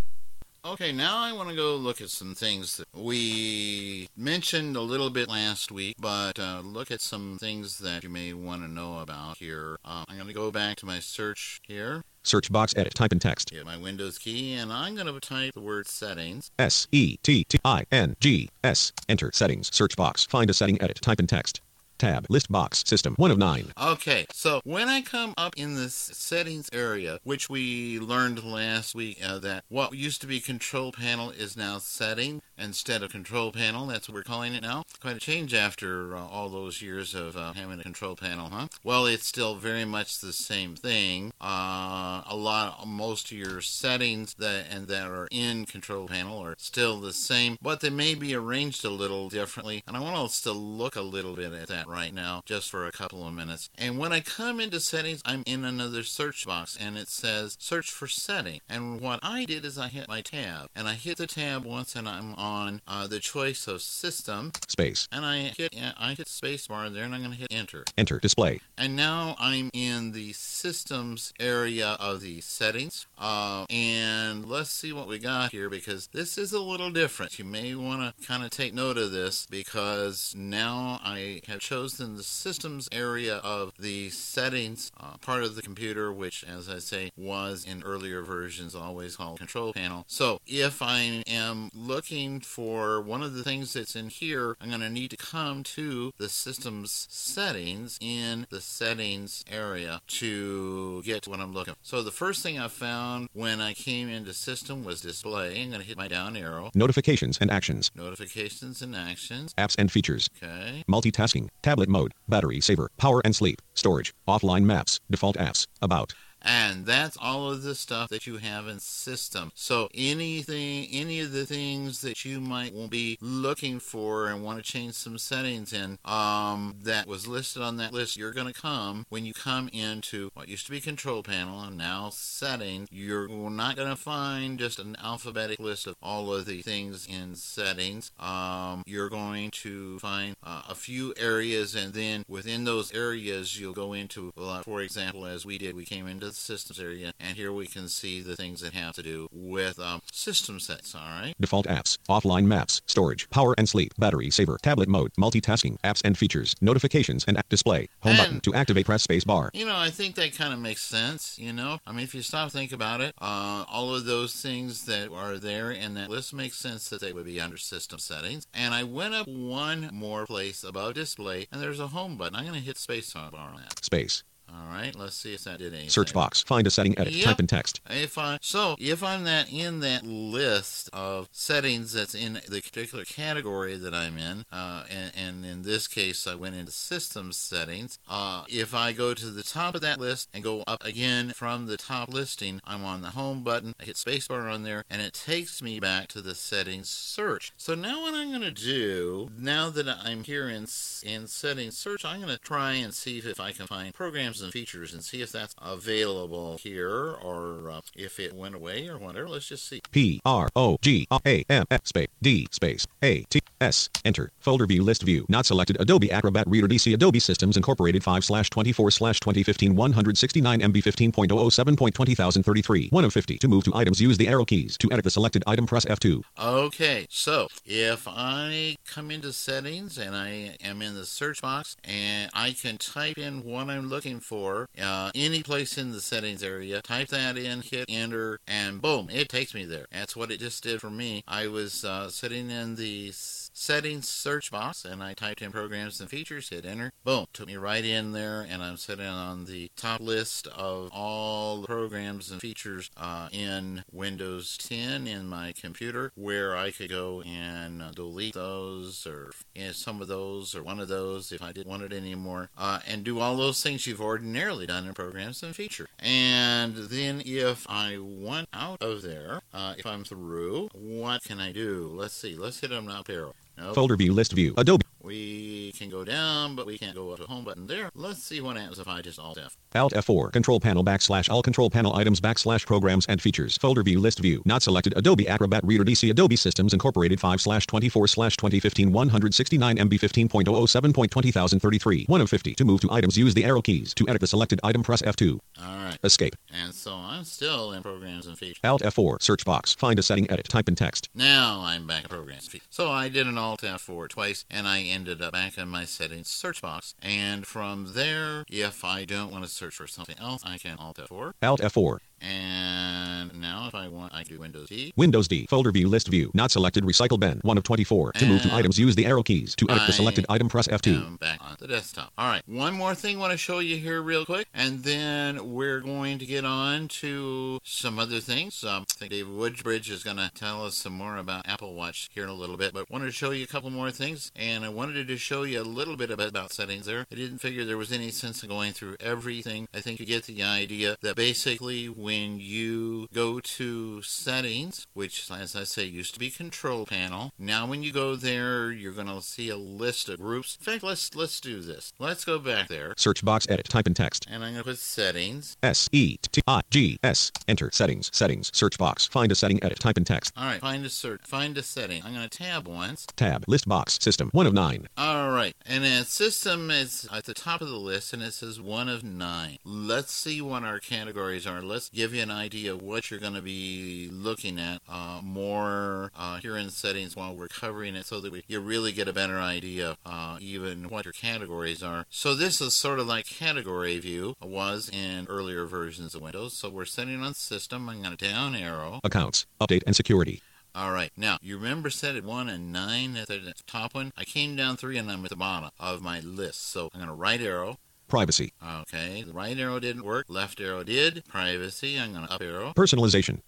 Okay, 0.64 0.92
now 0.92 1.18
I 1.18 1.32
want 1.32 1.48
to 1.48 1.56
go 1.56 1.74
look 1.74 2.00
at 2.00 2.08
some 2.08 2.36
things 2.36 2.76
that 2.76 2.86
we 2.94 4.08
mentioned 4.16 4.76
a 4.76 4.80
little 4.80 5.10
bit 5.10 5.28
last 5.28 5.72
week, 5.72 5.96
but 5.98 6.38
uh, 6.38 6.60
look 6.64 6.92
at 6.92 7.00
some 7.00 7.36
things 7.40 7.78
that 7.78 8.04
you 8.04 8.08
may 8.08 8.32
want 8.32 8.62
to 8.62 8.68
know 8.68 9.00
about 9.00 9.38
here. 9.38 9.76
Uh, 9.84 10.04
I'm 10.08 10.14
going 10.14 10.28
to 10.28 10.32
go 10.32 10.52
back 10.52 10.76
to 10.76 10.86
my 10.86 11.00
search 11.00 11.60
here, 11.66 12.02
Search 12.22 12.52
box 12.52 12.72
edit, 12.76 12.94
type 12.94 13.10
in 13.10 13.18
text. 13.18 13.50
hit 13.50 13.64
my 13.66 13.76
Windows 13.76 14.18
key, 14.18 14.54
and 14.54 14.72
I'm 14.72 14.94
going 14.94 15.12
to 15.12 15.18
type 15.18 15.54
the 15.54 15.60
word 15.60 15.88
settings. 15.88 16.52
S 16.60 16.86
E 16.92 17.16
T 17.24 17.42
T 17.42 17.58
I 17.64 17.84
N 17.90 18.14
G 18.20 18.48
S. 18.62 18.92
Enter 19.08 19.32
settings, 19.34 19.74
search 19.74 19.96
box, 19.96 20.24
find 20.24 20.48
a 20.48 20.54
setting, 20.54 20.80
edit, 20.80 21.00
type 21.02 21.18
in 21.18 21.26
text. 21.26 21.60
Tab, 22.02 22.26
list 22.28 22.50
box, 22.50 22.82
system, 22.84 23.14
1 23.14 23.30
of 23.30 23.38
9. 23.38 23.74
Okay, 23.80 24.26
so 24.32 24.60
when 24.64 24.88
I 24.88 25.02
come 25.02 25.34
up 25.38 25.54
in 25.56 25.76
this 25.76 25.94
settings 25.94 26.68
area, 26.72 27.20
which 27.22 27.48
we 27.48 28.00
learned 28.00 28.42
last 28.42 28.92
week 28.92 29.24
uh, 29.24 29.38
that 29.38 29.62
what 29.68 29.94
used 29.94 30.20
to 30.22 30.26
be 30.26 30.40
control 30.40 30.90
panel 30.90 31.30
is 31.30 31.56
now 31.56 31.78
setting 31.78 32.42
instead 32.58 33.04
of 33.04 33.12
control 33.12 33.52
panel. 33.52 33.86
That's 33.86 34.08
what 34.08 34.16
we're 34.16 34.24
calling 34.24 34.52
it 34.54 34.62
now. 34.62 34.82
Quite 35.00 35.16
a 35.16 35.20
change 35.20 35.54
after 35.54 36.16
uh, 36.16 36.26
all 36.26 36.48
those 36.48 36.82
years 36.82 37.14
of 37.14 37.36
uh, 37.36 37.52
having 37.52 37.78
a 37.78 37.84
control 37.84 38.16
panel, 38.16 38.48
huh? 38.50 38.66
Well, 38.82 39.06
it's 39.06 39.26
still 39.26 39.54
very 39.54 39.84
much 39.84 40.20
the 40.20 40.32
same 40.32 40.74
thing. 40.74 41.32
Uh, 41.40 42.22
a 42.26 42.34
lot, 42.34 42.86
most 42.86 43.30
of 43.30 43.38
your 43.38 43.60
settings 43.60 44.34
that 44.34 44.66
and 44.70 44.88
that 44.88 45.06
are 45.06 45.28
in 45.30 45.66
control 45.66 46.08
panel 46.08 46.40
are 46.40 46.56
still 46.58 47.00
the 47.00 47.12
same, 47.12 47.58
but 47.62 47.80
they 47.80 47.90
may 47.90 48.16
be 48.16 48.34
arranged 48.34 48.84
a 48.84 48.90
little 48.90 49.28
differently. 49.28 49.84
And 49.86 49.96
I 49.96 50.00
want 50.00 50.16
us 50.16 50.40
to 50.40 50.52
look 50.52 50.96
a 50.96 51.02
little 51.02 51.34
bit 51.34 51.52
at 51.52 51.68
that 51.68 51.86
right 51.92 52.12
now, 52.14 52.42
just 52.46 52.70
for 52.70 52.86
a 52.86 52.92
couple 52.92 53.26
of 53.26 53.34
minutes. 53.34 53.70
And 53.76 53.98
when 53.98 54.12
I 54.12 54.20
come 54.20 54.58
into 54.60 54.80
settings, 54.80 55.22
I'm 55.24 55.42
in 55.46 55.64
another 55.64 56.02
search 56.02 56.46
box, 56.46 56.76
and 56.80 56.96
it 56.96 57.08
says 57.08 57.56
search 57.60 57.90
for 57.90 58.08
setting. 58.08 58.60
And 58.68 59.00
what 59.00 59.20
I 59.22 59.44
did 59.44 59.64
is 59.64 59.78
I 59.78 59.88
hit 59.88 60.08
my 60.08 60.20
tab, 60.22 60.68
and 60.74 60.88
I 60.88 60.94
hit 60.94 61.18
the 61.18 61.26
tab 61.26 61.64
once, 61.64 61.94
and 61.94 62.08
I'm 62.08 62.34
on 62.34 62.80
uh, 62.88 63.06
the 63.06 63.20
choice 63.20 63.66
of 63.68 63.82
system, 63.82 64.52
Space. 64.68 65.08
and 65.12 65.24
I 65.24 65.52
hit 65.56 65.74
I 65.98 66.14
hit 66.14 66.26
spacebar 66.26 66.92
there, 66.92 67.04
and 67.04 67.14
I'm 67.14 67.20
going 67.20 67.32
to 67.32 67.38
hit 67.38 67.52
enter. 67.52 67.84
Enter, 67.96 68.18
display. 68.18 68.60
And 68.76 68.96
now 68.96 69.36
I'm 69.38 69.70
in 69.72 70.12
the 70.12 70.32
systems 70.32 71.32
area 71.38 71.96
of 72.00 72.20
the 72.20 72.40
settings. 72.40 73.06
Uh, 73.18 73.64
and 73.70 74.46
let's 74.46 74.70
see 74.70 74.92
what 74.92 75.08
we 75.08 75.18
got 75.18 75.50
here 75.52 75.68
because 75.68 76.08
this 76.08 76.38
is 76.38 76.52
a 76.52 76.60
little 76.60 76.90
different. 76.90 77.38
You 77.38 77.44
may 77.44 77.74
want 77.74 78.16
to 78.16 78.26
kind 78.26 78.42
of 78.44 78.50
take 78.50 78.74
note 78.74 78.96
of 78.98 79.12
this 79.12 79.46
because 79.50 80.34
now 80.36 81.00
I 81.04 81.40
have 81.48 81.60
chosen 81.72 82.16
the 82.16 82.22
systems 82.22 82.86
area 82.92 83.36
of 83.36 83.72
the 83.78 84.10
settings 84.10 84.92
uh, 85.00 85.16
part 85.22 85.42
of 85.42 85.54
the 85.54 85.62
computer, 85.62 86.12
which, 86.12 86.44
as 86.44 86.68
I 86.68 86.78
say, 86.78 87.12
was 87.16 87.64
in 87.64 87.82
earlier 87.82 88.20
versions 88.20 88.74
always 88.74 89.16
called 89.16 89.38
control 89.38 89.72
panel. 89.72 90.04
So 90.06 90.38
if 90.46 90.82
I 90.82 91.22
am 91.26 91.70
looking 91.74 92.40
for 92.40 93.00
one 93.00 93.22
of 93.22 93.32
the 93.32 93.42
things 93.42 93.72
that's 93.72 93.96
in 93.96 94.10
here, 94.10 94.54
I'm 94.60 94.68
going 94.68 94.82
to 94.82 94.90
need 94.90 95.12
to 95.12 95.16
come 95.16 95.62
to 95.62 96.12
the 96.18 96.28
system's 96.28 97.06
settings 97.08 97.96
in 98.02 98.46
the 98.50 98.60
settings 98.60 99.42
area 99.50 100.02
to 100.08 101.02
get 101.04 101.22
to 101.22 101.30
what 101.30 101.40
I'm 101.40 101.54
looking 101.54 101.72
for. 101.72 101.80
So 101.82 102.02
the 102.02 102.10
first 102.10 102.42
thing 102.42 102.58
I 102.58 102.68
found 102.68 103.30
when 103.32 103.62
I 103.62 103.72
came 103.72 104.10
into 104.10 104.34
system 104.34 104.84
was 104.84 105.00
display. 105.00 105.62
I'm 105.62 105.70
going 105.70 105.80
to 105.80 105.86
hit 105.86 105.96
my 105.96 106.08
down 106.08 106.36
arrow. 106.36 106.70
Notifications 106.74 107.38
and 107.40 107.50
actions. 107.50 107.90
Notifications 107.94 108.82
and 108.82 108.94
actions. 108.94 109.54
Apps 109.54 109.74
and 109.78 109.90
features. 109.90 110.28
Okay. 110.36 110.84
Multitasking. 110.86 111.48
Tablet 111.62 111.88
mode. 111.88 112.12
Battery 112.28 112.60
saver. 112.60 112.88
Power 112.96 113.20
and 113.24 113.34
sleep. 113.34 113.62
Storage. 113.74 114.12
Offline 114.28 114.64
maps. 114.64 115.00
Default 115.10 115.36
apps. 115.36 115.66
About. 115.80 116.12
And 116.42 116.86
that's 116.86 117.16
all 117.20 117.50
of 117.50 117.62
the 117.62 117.74
stuff 117.74 118.08
that 118.10 118.26
you 118.26 118.38
have 118.38 118.66
in 118.66 118.80
system. 118.80 119.52
So 119.54 119.88
anything, 119.94 120.88
any 120.92 121.20
of 121.20 121.32
the 121.32 121.46
things 121.46 122.00
that 122.02 122.24
you 122.24 122.40
might 122.40 122.72
be 122.90 123.16
looking 123.20 123.78
for 123.78 124.28
and 124.28 124.42
want 124.42 124.62
to 124.62 124.70
change 124.70 124.94
some 124.94 125.18
settings 125.18 125.72
in, 125.72 125.98
um, 126.04 126.74
that 126.82 127.06
was 127.06 127.26
listed 127.26 127.62
on 127.62 127.76
that 127.76 127.92
list, 127.92 128.16
you're 128.16 128.32
going 128.32 128.52
to 128.52 128.60
come 128.60 129.06
when 129.08 129.24
you 129.24 129.32
come 129.32 129.68
into 129.72 130.30
what 130.34 130.48
used 130.48 130.66
to 130.66 130.72
be 130.72 130.80
control 130.80 131.22
panel 131.22 131.60
and 131.60 131.78
now 131.78 132.10
settings. 132.10 132.88
You're 132.90 133.28
not 133.28 133.76
going 133.76 133.88
to 133.88 133.96
find 133.96 134.58
just 134.58 134.78
an 134.78 134.96
alphabetic 135.02 135.58
list 135.60 135.86
of 135.86 135.94
all 136.02 136.32
of 136.32 136.46
the 136.46 136.62
things 136.62 137.06
in 137.06 137.34
settings. 137.34 138.10
Um, 138.18 138.82
you're 138.86 139.08
going 139.08 139.50
to 139.52 139.98
find 140.00 140.34
uh, 140.42 140.62
a 140.68 140.74
few 140.74 141.14
areas, 141.16 141.74
and 141.74 141.92
then 141.92 142.24
within 142.28 142.64
those 142.64 142.92
areas, 142.92 143.58
you'll 143.58 143.72
go 143.72 143.92
into, 143.92 144.32
well, 144.36 144.62
for 144.62 144.80
example, 144.80 145.26
as 145.26 145.46
we 145.46 145.58
did, 145.58 145.76
we 145.76 145.84
came 145.84 146.06
into 146.06 146.31
the 146.34 146.40
systems 146.40 146.80
area, 146.80 147.12
and 147.20 147.36
here 147.36 147.52
we 147.52 147.66
can 147.66 147.88
see 147.88 148.20
the 148.20 148.36
things 148.36 148.60
that 148.60 148.74
have 148.74 148.94
to 148.94 149.02
do 149.02 149.28
with 149.32 149.78
um, 149.78 150.00
system 150.12 150.58
sets. 150.60 150.94
All 150.94 151.00
right. 151.00 151.34
Default 151.40 151.66
apps. 151.66 151.98
Offline 152.08 152.44
maps. 152.46 152.80
Storage. 152.86 153.28
Power 153.30 153.54
and 153.58 153.68
sleep. 153.68 153.92
Battery 153.98 154.30
saver. 154.30 154.58
Tablet 154.62 154.88
mode. 154.88 155.12
Multitasking. 155.18 155.78
Apps 155.82 156.02
and 156.04 156.16
features. 156.16 156.54
Notifications 156.60 157.24
and 157.26 157.36
app 157.38 157.48
display. 157.48 157.88
Home 158.00 158.12
And- 158.12 158.18
button. 158.18 158.40
To 158.40 158.54
activate, 158.54 158.86
press 158.86 159.02
space 159.02 159.24
bar. 159.24 159.50
You 159.54 159.66
know, 159.66 159.76
I 159.76 159.90
think 159.90 160.14
that 160.16 160.34
kind 160.36 160.52
of 160.52 160.58
makes 160.58 160.82
sense. 160.82 161.38
You 161.38 161.52
know, 161.52 161.78
I 161.86 161.92
mean, 161.92 162.04
if 162.04 162.14
you 162.14 162.22
stop 162.22 162.44
and 162.44 162.52
think 162.52 162.72
about 162.72 163.00
it, 163.00 163.14
uh, 163.20 163.64
all 163.68 163.94
of 163.94 164.04
those 164.04 164.34
things 164.40 164.84
that 164.86 165.10
are 165.12 165.38
there 165.38 165.70
in 165.70 165.94
that 165.94 166.10
list 166.10 166.34
makes 166.34 166.56
sense 166.56 166.88
that 166.88 167.00
they 167.00 167.12
would 167.12 167.24
be 167.26 167.40
under 167.40 167.56
system 167.56 167.98
settings. 167.98 168.46
And 168.52 168.74
I 168.74 168.84
went 168.84 169.14
up 169.14 169.28
one 169.28 169.90
more 169.92 170.26
place 170.26 170.64
above 170.64 170.94
display, 170.94 171.46
and 171.52 171.60
there's 171.60 171.80
a 171.80 171.88
home 171.88 172.16
button. 172.16 172.36
I'm 172.36 172.44
going 172.44 172.58
to 172.58 172.64
hit 172.64 172.78
space 172.78 173.12
bar 173.12 173.30
on 173.34 173.56
that. 173.56 173.84
Space. 173.84 174.22
All 174.54 174.66
right, 174.66 174.94
let's 174.94 175.16
see 175.16 175.34
if 175.34 175.44
that 175.44 175.58
did 175.58 175.72
anything. 175.72 175.88
Search 175.88 176.12
box. 176.12 176.42
Find 176.42 176.66
a 176.66 176.70
setting. 176.70 176.98
Edit. 176.98 177.14
Yep. 177.14 177.24
Type 177.24 177.40
in 177.40 177.46
text. 177.46 177.80
If 177.88 178.18
I 178.18 178.38
so 178.42 178.76
if 178.78 179.02
I'm 179.02 179.24
that 179.24 179.52
in 179.52 179.80
that 179.80 180.04
list 180.04 180.90
of 180.92 181.28
settings 181.32 181.92
that's 181.92 182.14
in 182.14 182.34
the 182.48 182.60
particular 182.60 183.04
category 183.04 183.76
that 183.76 183.94
I'm 183.94 184.18
in, 184.18 184.44
uh, 184.52 184.84
and, 184.90 185.12
and 185.16 185.44
in 185.46 185.62
this 185.62 185.88
case 185.88 186.26
I 186.26 186.34
went 186.34 186.54
into 186.54 186.72
system 186.72 187.32
settings. 187.32 187.98
Uh, 188.08 188.44
if 188.48 188.74
I 188.74 188.92
go 188.92 189.14
to 189.14 189.26
the 189.26 189.42
top 189.42 189.74
of 189.74 189.80
that 189.80 189.98
list 189.98 190.28
and 190.34 190.44
go 190.44 190.64
up 190.66 190.84
again 190.84 191.30
from 191.30 191.66
the 191.66 191.76
top 191.76 192.12
listing, 192.12 192.60
I'm 192.64 192.84
on 192.84 193.00
the 193.00 193.10
home 193.10 193.42
button. 193.42 193.74
I 193.80 193.84
hit 193.84 193.96
spacebar 193.96 194.52
on 194.52 194.64
there, 194.64 194.84
and 194.90 195.00
it 195.00 195.14
takes 195.14 195.62
me 195.62 195.80
back 195.80 196.08
to 196.08 196.20
the 196.20 196.34
settings 196.34 196.88
search. 196.90 197.52
So 197.56 197.74
now 197.74 198.02
what 198.02 198.14
I'm 198.14 198.28
going 198.28 198.42
to 198.42 198.50
do, 198.50 199.30
now 199.38 199.70
that 199.70 199.88
I'm 199.88 200.24
here 200.24 200.48
in 200.48 200.66
in 201.02 201.26
settings 201.26 201.78
search, 201.78 202.04
I'm 202.04 202.20
going 202.20 202.34
to 202.34 202.38
try 202.38 202.72
and 202.72 202.92
see 202.92 203.18
if 203.18 203.40
I 203.40 203.52
can 203.52 203.66
find 203.66 203.94
programs 203.94 204.41
and 204.42 204.52
features 204.52 204.92
and 204.92 205.02
see 205.02 205.22
if 205.22 205.32
that's 205.32 205.54
available 205.60 206.58
here 206.58 207.16
or 207.22 207.70
uh, 207.70 207.80
if 207.94 208.20
it 208.20 208.34
went 208.34 208.54
away 208.54 208.88
or 208.88 208.98
whatever. 208.98 209.28
Let's 209.28 209.48
just 209.48 209.68
see. 209.68 209.80
P 209.90 210.20
R 210.24 210.48
O 210.56 210.78
G 210.82 211.06
A 211.26 211.44
M 211.48 211.64
F 211.70 211.86
space 211.86 212.08
D 212.20 212.46
space 212.50 212.86
A 213.02 213.22
T 213.30 213.40
S. 213.60 213.88
Enter. 214.04 214.30
Folder 214.40 214.66
view 214.66 214.82
list 214.82 215.02
view. 215.02 215.24
Not 215.28 215.46
selected. 215.46 215.76
Adobe 215.80 216.10
Acrobat 216.10 216.48
Reader 216.48 216.66
DC 216.68 216.94
Adobe 216.94 217.20
Systems 217.20 217.56
Incorporated 217.56 218.02
5 218.02 218.24
slash 218.24 218.50
24 218.50 218.90
slash 218.90 219.20
2015 219.20 219.76
169 219.76 220.60
MB 220.60 220.82
15.007.20033 220.82 222.92
1 222.92 223.04
of 223.04 223.12
50. 223.12 223.38
To 223.38 223.48
move 223.48 223.64
to 223.64 223.74
items 223.74 224.00
use 224.00 224.18
the 224.18 224.28
arrow 224.28 224.44
keys. 224.44 224.76
To 224.78 224.90
edit 224.92 225.04
the 225.04 225.10
selected 225.10 225.44
item 225.46 225.66
press 225.66 225.84
F2. 225.84 226.22
Okay, 226.40 227.06
so 227.08 227.46
if 227.64 228.06
I 228.08 228.76
come 228.86 229.10
into 229.10 229.32
settings 229.32 229.98
and 229.98 230.14
I 230.16 230.56
am 230.62 230.82
in 230.82 230.94
the 230.94 231.06
search 231.06 231.40
box 231.40 231.76
and 231.84 232.30
I 232.34 232.52
can 232.52 232.78
type 232.78 233.18
in 233.18 233.44
what 233.44 233.70
I'm 233.70 233.88
looking 233.88 234.20
for, 234.20 234.31
uh, 234.80 235.10
any 235.14 235.42
place 235.42 235.78
in 235.78 235.92
the 235.92 236.00
settings 236.00 236.42
area, 236.42 236.80
type 236.80 237.08
that 237.08 237.36
in, 237.36 237.62
hit 237.62 237.86
enter, 237.88 238.40
and 238.46 238.80
boom, 238.80 239.08
it 239.10 239.28
takes 239.28 239.54
me 239.54 239.64
there. 239.64 239.86
That's 239.92 240.16
what 240.16 240.30
it 240.30 240.40
just 240.40 240.62
did 240.62 240.80
for 240.80 240.90
me. 240.90 241.22
I 241.28 241.46
was 241.48 241.84
uh, 241.84 242.08
sitting 242.08 242.50
in 242.50 242.76
the 242.76 243.12
settings 243.52 244.08
search 244.08 244.50
box 244.50 244.84
and 244.84 245.02
I 245.02 245.14
typed 245.14 245.42
in 245.42 245.52
programs 245.52 246.00
and 246.00 246.08
features, 246.08 246.48
hit 246.48 246.64
enter, 246.64 246.92
boom, 247.04 247.26
took 247.32 247.46
me 247.46 247.56
right 247.56 247.84
in 247.84 248.12
there, 248.12 248.46
and 248.48 248.62
I'm 248.62 248.76
sitting 248.76 249.06
on 249.06 249.44
the 249.44 249.70
top 249.76 250.00
list 250.00 250.46
of 250.48 250.90
all 250.92 251.60
the 251.60 251.66
programs 251.66 252.30
and 252.30 252.40
features 252.40 252.90
uh, 252.96 253.28
in 253.32 253.84
Windows 253.92 254.56
10 254.58 255.06
in 255.06 255.28
my 255.28 255.52
computer 255.52 256.12
where 256.14 256.56
I 256.56 256.70
could 256.70 256.90
go 256.90 257.22
and 257.22 257.82
uh, 257.82 257.90
delete 257.92 258.34
those 258.34 259.06
or 259.06 259.32
you 259.54 259.66
know, 259.66 259.72
some 259.72 260.00
of 260.00 260.08
those 260.08 260.54
or 260.54 260.62
one 260.62 260.80
of 260.80 260.88
those 260.88 261.32
if 261.32 261.42
I 261.42 261.52
didn't 261.52 261.68
want 261.68 261.82
it 261.82 261.92
anymore 261.92 262.50
uh, 262.56 262.80
and 262.86 263.04
do 263.04 263.20
all 263.20 263.36
those 263.36 263.62
things 263.62 263.86
you've 263.86 264.00
ordinarily 264.00 264.66
done 264.66 264.86
in 264.86 264.94
programs 264.94 265.42
and 265.42 265.54
features. 265.54 265.88
And 265.98 266.76
then 266.76 267.22
if 267.24 267.66
I 267.68 267.98
want 267.98 268.48
out 268.52 268.82
of 268.82 269.02
there, 269.02 269.40
uh, 269.52 269.74
if 269.78 269.86
I'm 269.86 270.04
through, 270.04 270.68
what 270.72 271.22
can 271.22 271.40
I 271.40 271.52
do? 271.52 271.90
Let's 271.92 272.14
see. 272.14 272.34
Let's 272.36 272.60
hit 272.60 272.72
an 272.72 272.90
up 272.90 273.08
arrow. 273.08 273.34
Nope. 273.56 273.74
Folder 273.74 273.96
view 273.96 274.12
list 274.12 274.32
view. 274.32 274.54
Adobe. 274.56 274.82
We 275.02 275.72
can 275.72 275.90
go 275.90 276.04
down, 276.04 276.54
but 276.54 276.64
we 276.64 276.78
can't 276.78 276.94
go 276.94 277.10
up 277.10 277.16
to 277.16 277.22
the 277.22 277.28
home 277.28 277.44
button 277.44 277.66
there. 277.66 277.90
Let's 277.94 278.22
see 278.22 278.40
what 278.40 278.56
happens 278.56 278.78
if 278.78 278.86
I 278.86 279.02
just 279.02 279.18
Alt 279.18 279.38
F. 279.38 279.56
Alt 279.74 279.94
F4. 279.94 280.32
Control 280.32 280.60
panel 280.60 280.84
backslash 280.84 281.28
all 281.28 281.42
control 281.42 281.70
panel 281.70 281.96
items 281.96 282.20
backslash 282.20 282.64
programs 282.66 283.06
and 283.06 283.20
features. 283.20 283.58
Folder 283.58 283.82
view 283.82 283.98
list 283.98 284.20
view. 284.20 284.42
Not 284.44 284.62
selected. 284.62 284.94
Adobe 284.96 285.26
Acrobat 285.26 285.64
Reader 285.64 285.84
DC 285.84 286.10
Adobe 286.10 286.36
Systems 286.36 286.72
Incorporated 286.72 287.18
5 287.18 287.40
slash 287.40 287.66
24 287.66 288.06
slash 288.06 288.36
2015 288.36 288.92
169 288.92 289.76
MB 289.76 289.92
15.007.20033 289.92 292.08
1 292.08 292.20
of 292.20 292.30
50. 292.30 292.54
To 292.54 292.64
move 292.64 292.80
to 292.82 292.92
items 292.92 293.16
use 293.16 293.34
the 293.34 293.44
arrow 293.44 293.62
keys. 293.62 293.94
To 293.94 294.08
edit 294.08 294.20
the 294.20 294.26
selected 294.26 294.60
item 294.62 294.82
press 294.82 295.02
F2. 295.02 295.32
All 295.32 295.38
right. 295.84 295.98
Escape. 296.04 296.36
And 296.52 296.72
so 296.72 296.94
I'm 296.94 297.24
still 297.24 297.72
in 297.72 297.82
programs 297.82 298.26
and 298.26 298.38
features. 298.38 298.60
Alt 298.62 298.82
F4. 298.82 299.20
Search 299.20 299.44
box. 299.44 299.74
Find 299.74 299.98
a 299.98 300.02
setting. 300.02 300.30
Edit. 300.30 300.48
Type 300.48 300.68
in 300.68 300.76
text. 300.76 301.08
Now 301.14 301.62
I'm 301.64 301.86
back 301.86 302.04
in 302.04 302.08
programs 302.08 302.44
and 302.44 302.52
features. 302.52 302.68
So 302.70 302.90
I 302.90 303.08
did 303.08 303.26
an 303.26 303.38
Alt 303.38 303.62
F4 303.62 304.08
twice, 304.08 304.44
and 304.50 304.68
I 304.68 304.78
ended 304.92 305.22
up 305.22 305.32
back 305.32 305.56
in 305.58 305.68
my 305.68 305.84
settings 305.84 306.28
search 306.28 306.60
box. 306.60 306.94
And 307.02 307.46
from 307.46 307.92
there, 307.94 308.44
if 308.48 308.84
I 308.84 309.04
don't 309.04 309.32
want 309.32 309.44
to 309.44 309.50
search 309.50 309.74
for 309.74 309.86
something 309.86 310.16
else, 310.18 310.42
I 310.44 310.58
can 310.58 310.76
Alt 310.78 310.98
F4. 310.98 311.32
Alt 311.42 311.60
F4. 311.60 311.98
And 312.22 313.40
now 313.40 313.66
if 313.66 313.74
I 313.74 313.88
want, 313.88 314.14
I 314.14 314.22
do 314.22 314.38
Windows 314.38 314.68
D. 314.68 314.92
Windows 314.96 315.26
D. 315.26 315.46
Folder 315.46 315.72
view 315.72 315.88
list 315.88 316.08
view. 316.08 316.30
Not 316.34 316.50
selected. 316.50 316.84
Recycle 316.84 317.18
bin. 317.18 317.40
1 317.42 317.58
of 317.58 317.64
24. 317.64 318.12
To 318.12 318.26
move 318.26 318.42
to 318.42 318.54
items 318.54 318.78
use 318.78 318.94
the 318.94 319.06
arrow 319.06 319.22
keys. 319.22 319.56
To 319.56 319.68
edit 319.68 319.86
the 319.86 319.92
selected 319.92 320.24
item 320.28 320.48
press 320.48 320.68
F2. 320.68 320.94
am 321.06 321.16
back 321.16 321.40
on 321.42 321.56
the 321.58 321.66
desktop. 321.66 322.12
All 322.16 322.28
right, 322.28 322.42
one 322.46 322.74
more 322.74 322.94
thing 322.94 323.16
I 323.16 323.20
want 323.20 323.32
to 323.32 323.36
show 323.36 323.58
you 323.58 323.76
here 323.76 324.00
real 324.00 324.24
quick, 324.24 324.46
and 324.54 324.82
then 324.84 325.52
we're 325.52 325.80
going 325.80 326.18
to 326.18 326.26
get 326.26 326.44
on 326.44 326.88
to 326.88 327.58
some 327.64 327.98
other 327.98 328.20
things. 328.20 328.62
Um, 328.64 328.84
I 328.90 328.94
think 328.98 329.10
David 329.10 329.34
Woodbridge 329.34 329.90
is 329.90 330.04
going 330.04 330.18
to 330.18 330.30
tell 330.34 330.64
us 330.64 330.76
some 330.76 330.92
more 330.92 331.16
about 331.16 331.48
Apple 331.48 331.74
Watch 331.74 332.08
here 332.12 332.24
in 332.24 332.30
a 332.30 332.34
little 332.34 332.56
bit, 332.56 332.72
but 332.72 332.90
wanted 332.90 333.06
to 333.06 333.12
show 333.12 333.30
you 333.30 333.44
a 333.44 333.48
couple 333.48 333.70
more 333.70 333.90
things, 333.90 334.30
and 334.36 334.64
I 334.64 334.68
wanted 334.68 335.08
to 335.08 335.16
show 335.16 335.42
you 335.42 335.60
a 335.60 335.64
little 335.64 335.96
bit 335.96 336.10
about, 336.10 336.28
about 336.28 336.52
settings 336.52 336.86
there. 336.86 337.06
I 337.10 337.14
didn't 337.14 337.38
figure 337.38 337.64
there 337.64 337.76
was 337.76 337.92
any 337.92 338.10
sense 338.10 338.42
in 338.42 338.48
going 338.48 338.72
through 338.72 338.96
everything. 339.00 339.66
I 339.74 339.80
think 339.80 339.98
you 339.98 340.06
get 340.06 340.24
the 340.24 340.42
idea 340.42 340.96
that 341.02 341.16
basically 341.16 341.86
when 341.86 342.11
you 342.12 343.08
go 343.12 343.40
to 343.40 344.02
settings, 344.02 344.86
which 344.94 345.30
as 345.30 345.56
I 345.56 345.64
say 345.64 345.84
used 345.84 346.14
to 346.14 346.20
be 346.20 346.30
control 346.30 346.86
panel, 346.86 347.32
now 347.38 347.66
when 347.66 347.82
you 347.82 347.92
go 347.92 348.16
there, 348.16 348.70
you're 348.70 348.92
going 348.92 349.06
to 349.08 349.20
see 349.22 349.48
a 349.48 349.56
list 349.56 350.08
of 350.08 350.18
groups. 350.20 350.56
In 350.60 350.64
fact, 350.64 350.82
let's 350.84 351.14
let's 351.14 351.40
do 351.40 351.60
this. 351.60 351.92
Let's 351.98 352.24
go 352.24 352.38
back 352.38 352.68
there, 352.68 352.94
Search 352.96 353.24
box. 353.24 353.46
Edit. 353.48 353.68
Type 353.68 353.86
in 353.86 353.94
text. 353.94 354.26
and 354.30 354.44
I'm 354.44 354.52
going 354.52 354.64
to 354.64 354.70
put 354.70 354.78
settings. 354.78 355.56
S 355.62 355.88
E 355.92 356.16
T 356.30 356.42
I 356.46 356.60
G 356.70 356.98
S. 357.02 357.32
Enter 357.48 357.70
settings. 357.72 358.10
Settings. 358.12 358.50
Search 358.54 358.78
box. 358.78 359.06
Find 359.06 359.30
a 359.32 359.34
setting. 359.34 359.62
Edit. 359.62 359.78
Type 359.78 359.96
in 359.96 360.04
text. 360.04 360.32
All 360.36 360.44
right, 360.44 360.60
find 360.60 360.84
a 360.84 360.88
search, 360.90 361.22
find 361.24 361.56
a 361.58 361.62
setting. 361.62 362.02
I'm 362.04 362.14
going 362.14 362.28
to 362.28 362.38
tab 362.38 362.68
once. 362.68 363.06
Tab. 363.16 363.44
List 363.48 363.68
box. 363.68 363.98
System. 364.00 364.28
1 364.32 364.46
of 364.46 364.52
9. 364.54 364.88
All 364.96 365.30
right, 365.30 365.54
and 365.66 365.84
then 365.84 366.04
system 366.04 366.70
is 366.70 367.08
at 367.12 367.24
the 367.24 367.34
top 367.34 367.60
of 367.60 367.68
the 367.68 367.76
list, 367.76 368.12
and 368.12 368.22
it 368.22 368.32
says 368.32 368.60
one 368.60 368.88
of 368.88 369.02
nine. 369.04 369.58
Let's 369.64 370.12
see 370.12 370.40
what 370.40 370.62
our 370.64 370.78
categories 370.78 371.46
are. 371.46 371.62
Let's 371.62 371.88
give 372.02 372.14
you 372.14 372.22
an 372.22 372.32
idea 372.32 372.72
of 372.72 372.82
what 372.82 373.10
you're 373.12 373.20
going 373.20 373.32
to 373.32 373.40
be 373.40 374.08
looking 374.10 374.58
at 374.58 374.82
uh, 374.88 375.20
more 375.22 376.10
uh, 376.18 376.38
here 376.38 376.56
in 376.56 376.68
settings 376.68 377.14
while 377.14 377.32
we're 377.32 377.46
covering 377.46 377.94
it, 377.94 378.04
so 378.04 378.18
that 378.18 378.32
we, 378.32 378.42
you 378.48 378.58
really 378.58 378.90
get 378.90 379.06
a 379.06 379.12
better 379.12 379.38
idea, 379.38 379.96
uh, 380.04 380.36
even 380.40 380.88
what 380.88 381.04
your 381.04 381.12
categories 381.12 381.80
are. 381.80 382.04
So 382.10 382.34
this 382.34 382.60
is 382.60 382.74
sort 382.74 382.98
of 382.98 383.06
like 383.06 383.26
category 383.26 384.00
view 384.00 384.34
was 384.42 384.90
in 384.92 385.28
earlier 385.28 385.64
versions 385.64 386.16
of 386.16 386.22
Windows. 386.22 386.54
So 386.54 386.68
we're 386.68 386.86
setting 386.86 387.22
on 387.22 387.34
system. 387.34 387.88
I'm 387.88 388.02
going 388.02 388.16
to 388.16 388.28
down 388.28 388.56
arrow. 388.56 388.98
Accounts. 389.04 389.46
Update 389.60 389.84
and 389.86 389.94
security. 389.94 390.42
All 390.74 390.90
right. 390.90 391.12
Now, 391.16 391.38
you 391.40 391.56
remember 391.56 391.88
set 391.88 392.16
at 392.16 392.24
1 392.24 392.48
and 392.48 392.72
9 392.72 393.16
at 393.16 393.28
the 393.28 393.54
top 393.68 393.94
one? 393.94 394.12
I 394.16 394.24
came 394.24 394.56
down 394.56 394.76
3 394.76 394.98
and 394.98 395.08
I'm 395.08 395.22
at 395.22 395.30
the 395.30 395.36
bottom 395.36 395.70
of 395.78 396.02
my 396.02 396.18
list. 396.18 396.66
So 396.66 396.90
I'm 396.92 396.98
going 396.98 397.06
to 397.06 397.14
right 397.14 397.40
arrow. 397.40 397.76
Privacy. 398.12 398.52
Okay. 398.82 399.22
The 399.22 399.32
right 399.32 399.58
arrow 399.58 399.80
didn't 399.80 400.04
work. 400.04 400.26
Left 400.28 400.60
arrow 400.60 400.84
did. 400.84 401.24
Privacy. 401.28 401.98
I'm 401.98 402.12
going 402.12 402.26
to 402.26 402.32
up 402.34 402.42
arrow. 402.42 402.74
Personalization. 402.76 403.40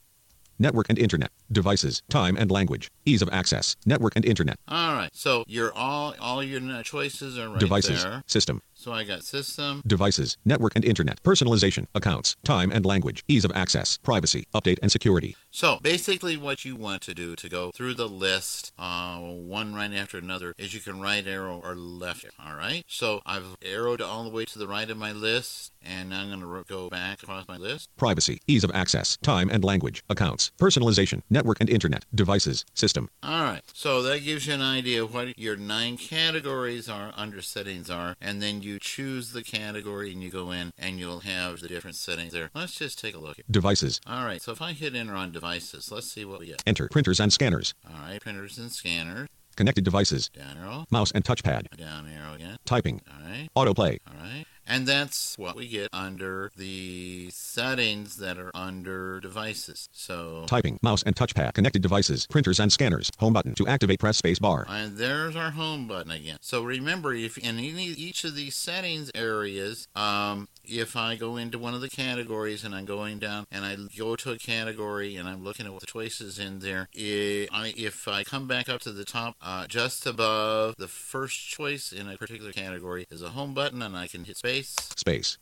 Network 0.58 0.86
and 0.88 0.98
internet. 0.98 1.30
Devices. 1.52 2.02
Time 2.08 2.34
and 2.38 2.50
language. 2.50 2.90
Ease 3.04 3.20
of 3.20 3.28
access. 3.30 3.76
Network 3.84 4.16
and 4.16 4.24
internet. 4.24 4.58
All 4.66 4.94
right. 4.94 5.10
So 5.12 5.44
your 5.48 5.70
all 5.74 6.14
all 6.18 6.42
your 6.42 6.82
choices 6.82 7.38
are 7.38 7.50
right 7.50 7.60
Devices. 7.60 8.04
there. 8.04 8.22
System. 8.26 8.62
So 8.84 8.92
I 8.92 9.04
got 9.04 9.24
system. 9.24 9.80
Devices. 9.86 10.36
Network 10.44 10.76
and 10.76 10.84
internet. 10.84 11.22
Personalization. 11.22 11.86
Accounts. 11.94 12.36
Time 12.44 12.70
and 12.70 12.84
language. 12.84 13.24
Ease 13.26 13.46
of 13.46 13.52
access. 13.54 13.96
Privacy. 13.96 14.46
Update 14.54 14.78
and 14.82 14.92
security. 14.92 15.36
So 15.50 15.78
basically, 15.80 16.36
what 16.36 16.66
you 16.66 16.76
want 16.76 17.00
to 17.02 17.14
do 17.14 17.34
to 17.34 17.48
go 17.48 17.70
through 17.70 17.94
the 17.94 18.08
list, 18.08 18.74
uh, 18.78 19.20
one 19.20 19.74
right 19.74 19.90
after 19.94 20.18
another, 20.18 20.52
is 20.58 20.74
you 20.74 20.80
can 20.80 21.00
right 21.00 21.26
arrow 21.26 21.62
or 21.64 21.74
left. 21.74 22.26
arrow, 22.26 22.50
All 22.50 22.58
right. 22.58 22.84
So 22.86 23.22
I've 23.24 23.56
arrowed 23.64 24.02
all 24.02 24.22
the 24.24 24.28
way 24.28 24.44
to 24.44 24.58
the 24.58 24.68
right 24.68 24.90
of 24.90 24.98
my 24.98 25.12
list, 25.12 25.72
and 25.82 26.10
now 26.10 26.20
I'm 26.20 26.28
going 26.28 26.40
to 26.40 26.64
go 26.68 26.90
back 26.90 27.22
across 27.22 27.48
my 27.48 27.56
list. 27.56 27.88
Privacy. 27.96 28.40
Ease 28.46 28.64
of 28.64 28.70
access. 28.74 29.16
Time 29.22 29.48
and 29.48 29.64
language. 29.64 30.04
Accounts. 30.10 30.52
Personalization. 30.58 31.22
Network 31.30 31.58
and 31.60 31.70
internet. 31.70 32.04
Devices. 32.14 32.66
System. 32.74 33.08
All 33.22 33.44
right. 33.44 33.62
So 33.72 34.02
that 34.02 34.24
gives 34.24 34.46
you 34.46 34.52
an 34.52 34.60
idea 34.60 35.02
of 35.02 35.14
what 35.14 35.38
your 35.38 35.56
nine 35.56 35.96
categories 35.96 36.86
are 36.90 37.14
under 37.16 37.40
settings 37.40 37.88
are, 37.88 38.16
and 38.20 38.42
then 38.42 38.60
you 38.60 38.73
choose 38.78 39.32
the 39.32 39.42
category 39.42 40.12
and 40.12 40.22
you 40.22 40.30
go 40.30 40.50
in 40.50 40.70
and 40.78 40.98
you'll 40.98 41.20
have 41.20 41.60
the 41.60 41.68
different 41.68 41.96
settings 41.96 42.32
there. 42.32 42.50
Let's 42.54 42.74
just 42.74 42.98
take 42.98 43.14
a 43.14 43.18
look. 43.18 43.38
Devices. 43.50 44.00
All 44.06 44.24
right. 44.24 44.40
So 44.42 44.52
if 44.52 44.62
I 44.62 44.72
hit 44.72 44.94
enter 44.94 45.14
on 45.14 45.32
devices, 45.32 45.90
let's 45.90 46.10
see 46.10 46.24
what 46.24 46.40
we 46.40 46.46
get. 46.46 46.62
Enter. 46.66 46.88
Printers 46.88 47.20
and 47.20 47.32
scanners. 47.32 47.74
All 47.88 48.00
right. 48.00 48.20
Printers 48.20 48.58
and 48.58 48.70
scanners. 48.70 49.28
Connected 49.56 49.84
devices. 49.84 50.30
Down 50.30 50.56
arrow. 50.58 50.84
Mouse 50.90 51.12
and 51.12 51.24
touchpad. 51.24 51.76
Down 51.76 52.08
arrow 52.08 52.34
again. 52.34 52.56
Typing. 52.64 53.00
All 53.08 53.28
right. 53.28 53.48
Autoplay. 53.56 53.98
All 54.08 54.20
right. 54.20 54.44
And 54.66 54.86
that's 54.86 55.36
what 55.38 55.56
we 55.56 55.68
get 55.68 55.88
under 55.92 56.50
the 56.56 57.28
settings 57.30 58.16
that 58.16 58.38
are 58.38 58.50
under 58.54 59.20
devices. 59.20 59.88
So, 59.92 60.44
Typing. 60.46 60.78
Mouse 60.82 61.02
and 61.02 61.14
touchpad. 61.14 61.52
Connected 61.54 61.82
devices. 61.82 62.26
Printers 62.26 62.58
and 62.60 62.72
scanners. 62.72 63.10
Home 63.18 63.32
button. 63.32 63.54
To 63.56 63.66
activate 63.66 64.00
press 64.00 64.16
space 64.16 64.38
bar. 64.38 64.66
and 64.68 64.96
there's 64.96 65.36
our 65.36 65.50
home 65.50 65.86
button 65.86 66.10
again. 66.10 66.38
So 66.40 66.62
remember, 66.62 67.12
if 67.14 67.36
in 67.38 67.58
any 67.58 67.84
each 67.84 68.24
of 68.24 68.34
these 68.34 68.56
settings 68.56 69.10
areas, 69.14 69.86
um, 69.94 70.48
if 70.66 70.96
I 70.96 71.16
go 71.16 71.36
into 71.36 71.58
one 71.58 71.74
of 71.74 71.80
the 71.80 71.88
categories 71.88 72.64
and 72.64 72.74
I'm 72.74 72.84
going 72.84 73.18
down 73.18 73.46
and 73.50 73.64
I 73.64 73.76
go 73.96 74.16
to 74.16 74.32
a 74.32 74.38
category 74.38 75.16
and 75.16 75.28
I'm 75.28 75.44
looking 75.44 75.66
at 75.66 75.72
what 75.72 75.80
the 75.80 75.86
choices 75.86 76.38
in 76.38 76.60
there, 76.60 76.88
i 76.96 77.46
I, 77.52 77.74
if 77.76 78.08
I 78.08 78.24
come 78.24 78.46
back 78.46 78.68
up 78.68 78.80
to 78.82 78.92
the 78.92 79.04
top, 79.04 79.36
uh, 79.40 79.66
just 79.66 80.06
above 80.06 80.74
the 80.78 80.88
first 80.88 81.48
choice 81.48 81.92
in 81.92 82.08
a 82.08 82.16
particular 82.16 82.52
category 82.52 83.06
is 83.10 83.22
a 83.22 83.30
home 83.30 83.54
button, 83.54 83.82
and 83.82 83.96
I 83.96 84.06
can 84.06 84.24
hit 84.24 84.36
space, 84.36 84.74
Space. 84.96 85.38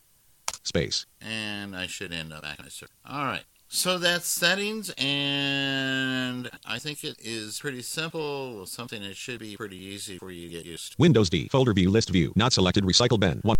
Space. 0.63 1.05
and 1.21 1.75
I 1.75 1.87
should 1.87 2.13
end 2.13 2.31
up 2.31 2.43
back 2.43 2.59
in 2.59 2.65
my. 2.65 2.71
All 3.17 3.25
right. 3.25 3.43
So 3.67 3.97
that's 3.97 4.27
settings, 4.27 4.91
and 4.99 6.49
I 6.63 6.77
think 6.77 7.03
it 7.03 7.15
is 7.19 7.59
pretty 7.59 7.81
simple. 7.81 8.67
Something 8.67 9.01
that 9.01 9.15
should 9.17 9.39
be 9.39 9.57
pretty 9.57 9.77
easy 9.77 10.19
for 10.19 10.29
you 10.29 10.47
to 10.47 10.53
get 10.53 10.65
used 10.65 10.91
to. 10.91 10.95
Windows 10.99 11.29
D. 11.29 11.47
Folder 11.47 11.73
view 11.73 11.89
list 11.89 12.11
view. 12.11 12.33
Not 12.35 12.53
selected. 12.53 12.83
Recycle 12.83 13.19
bin. 13.19 13.39
1. 13.41 13.55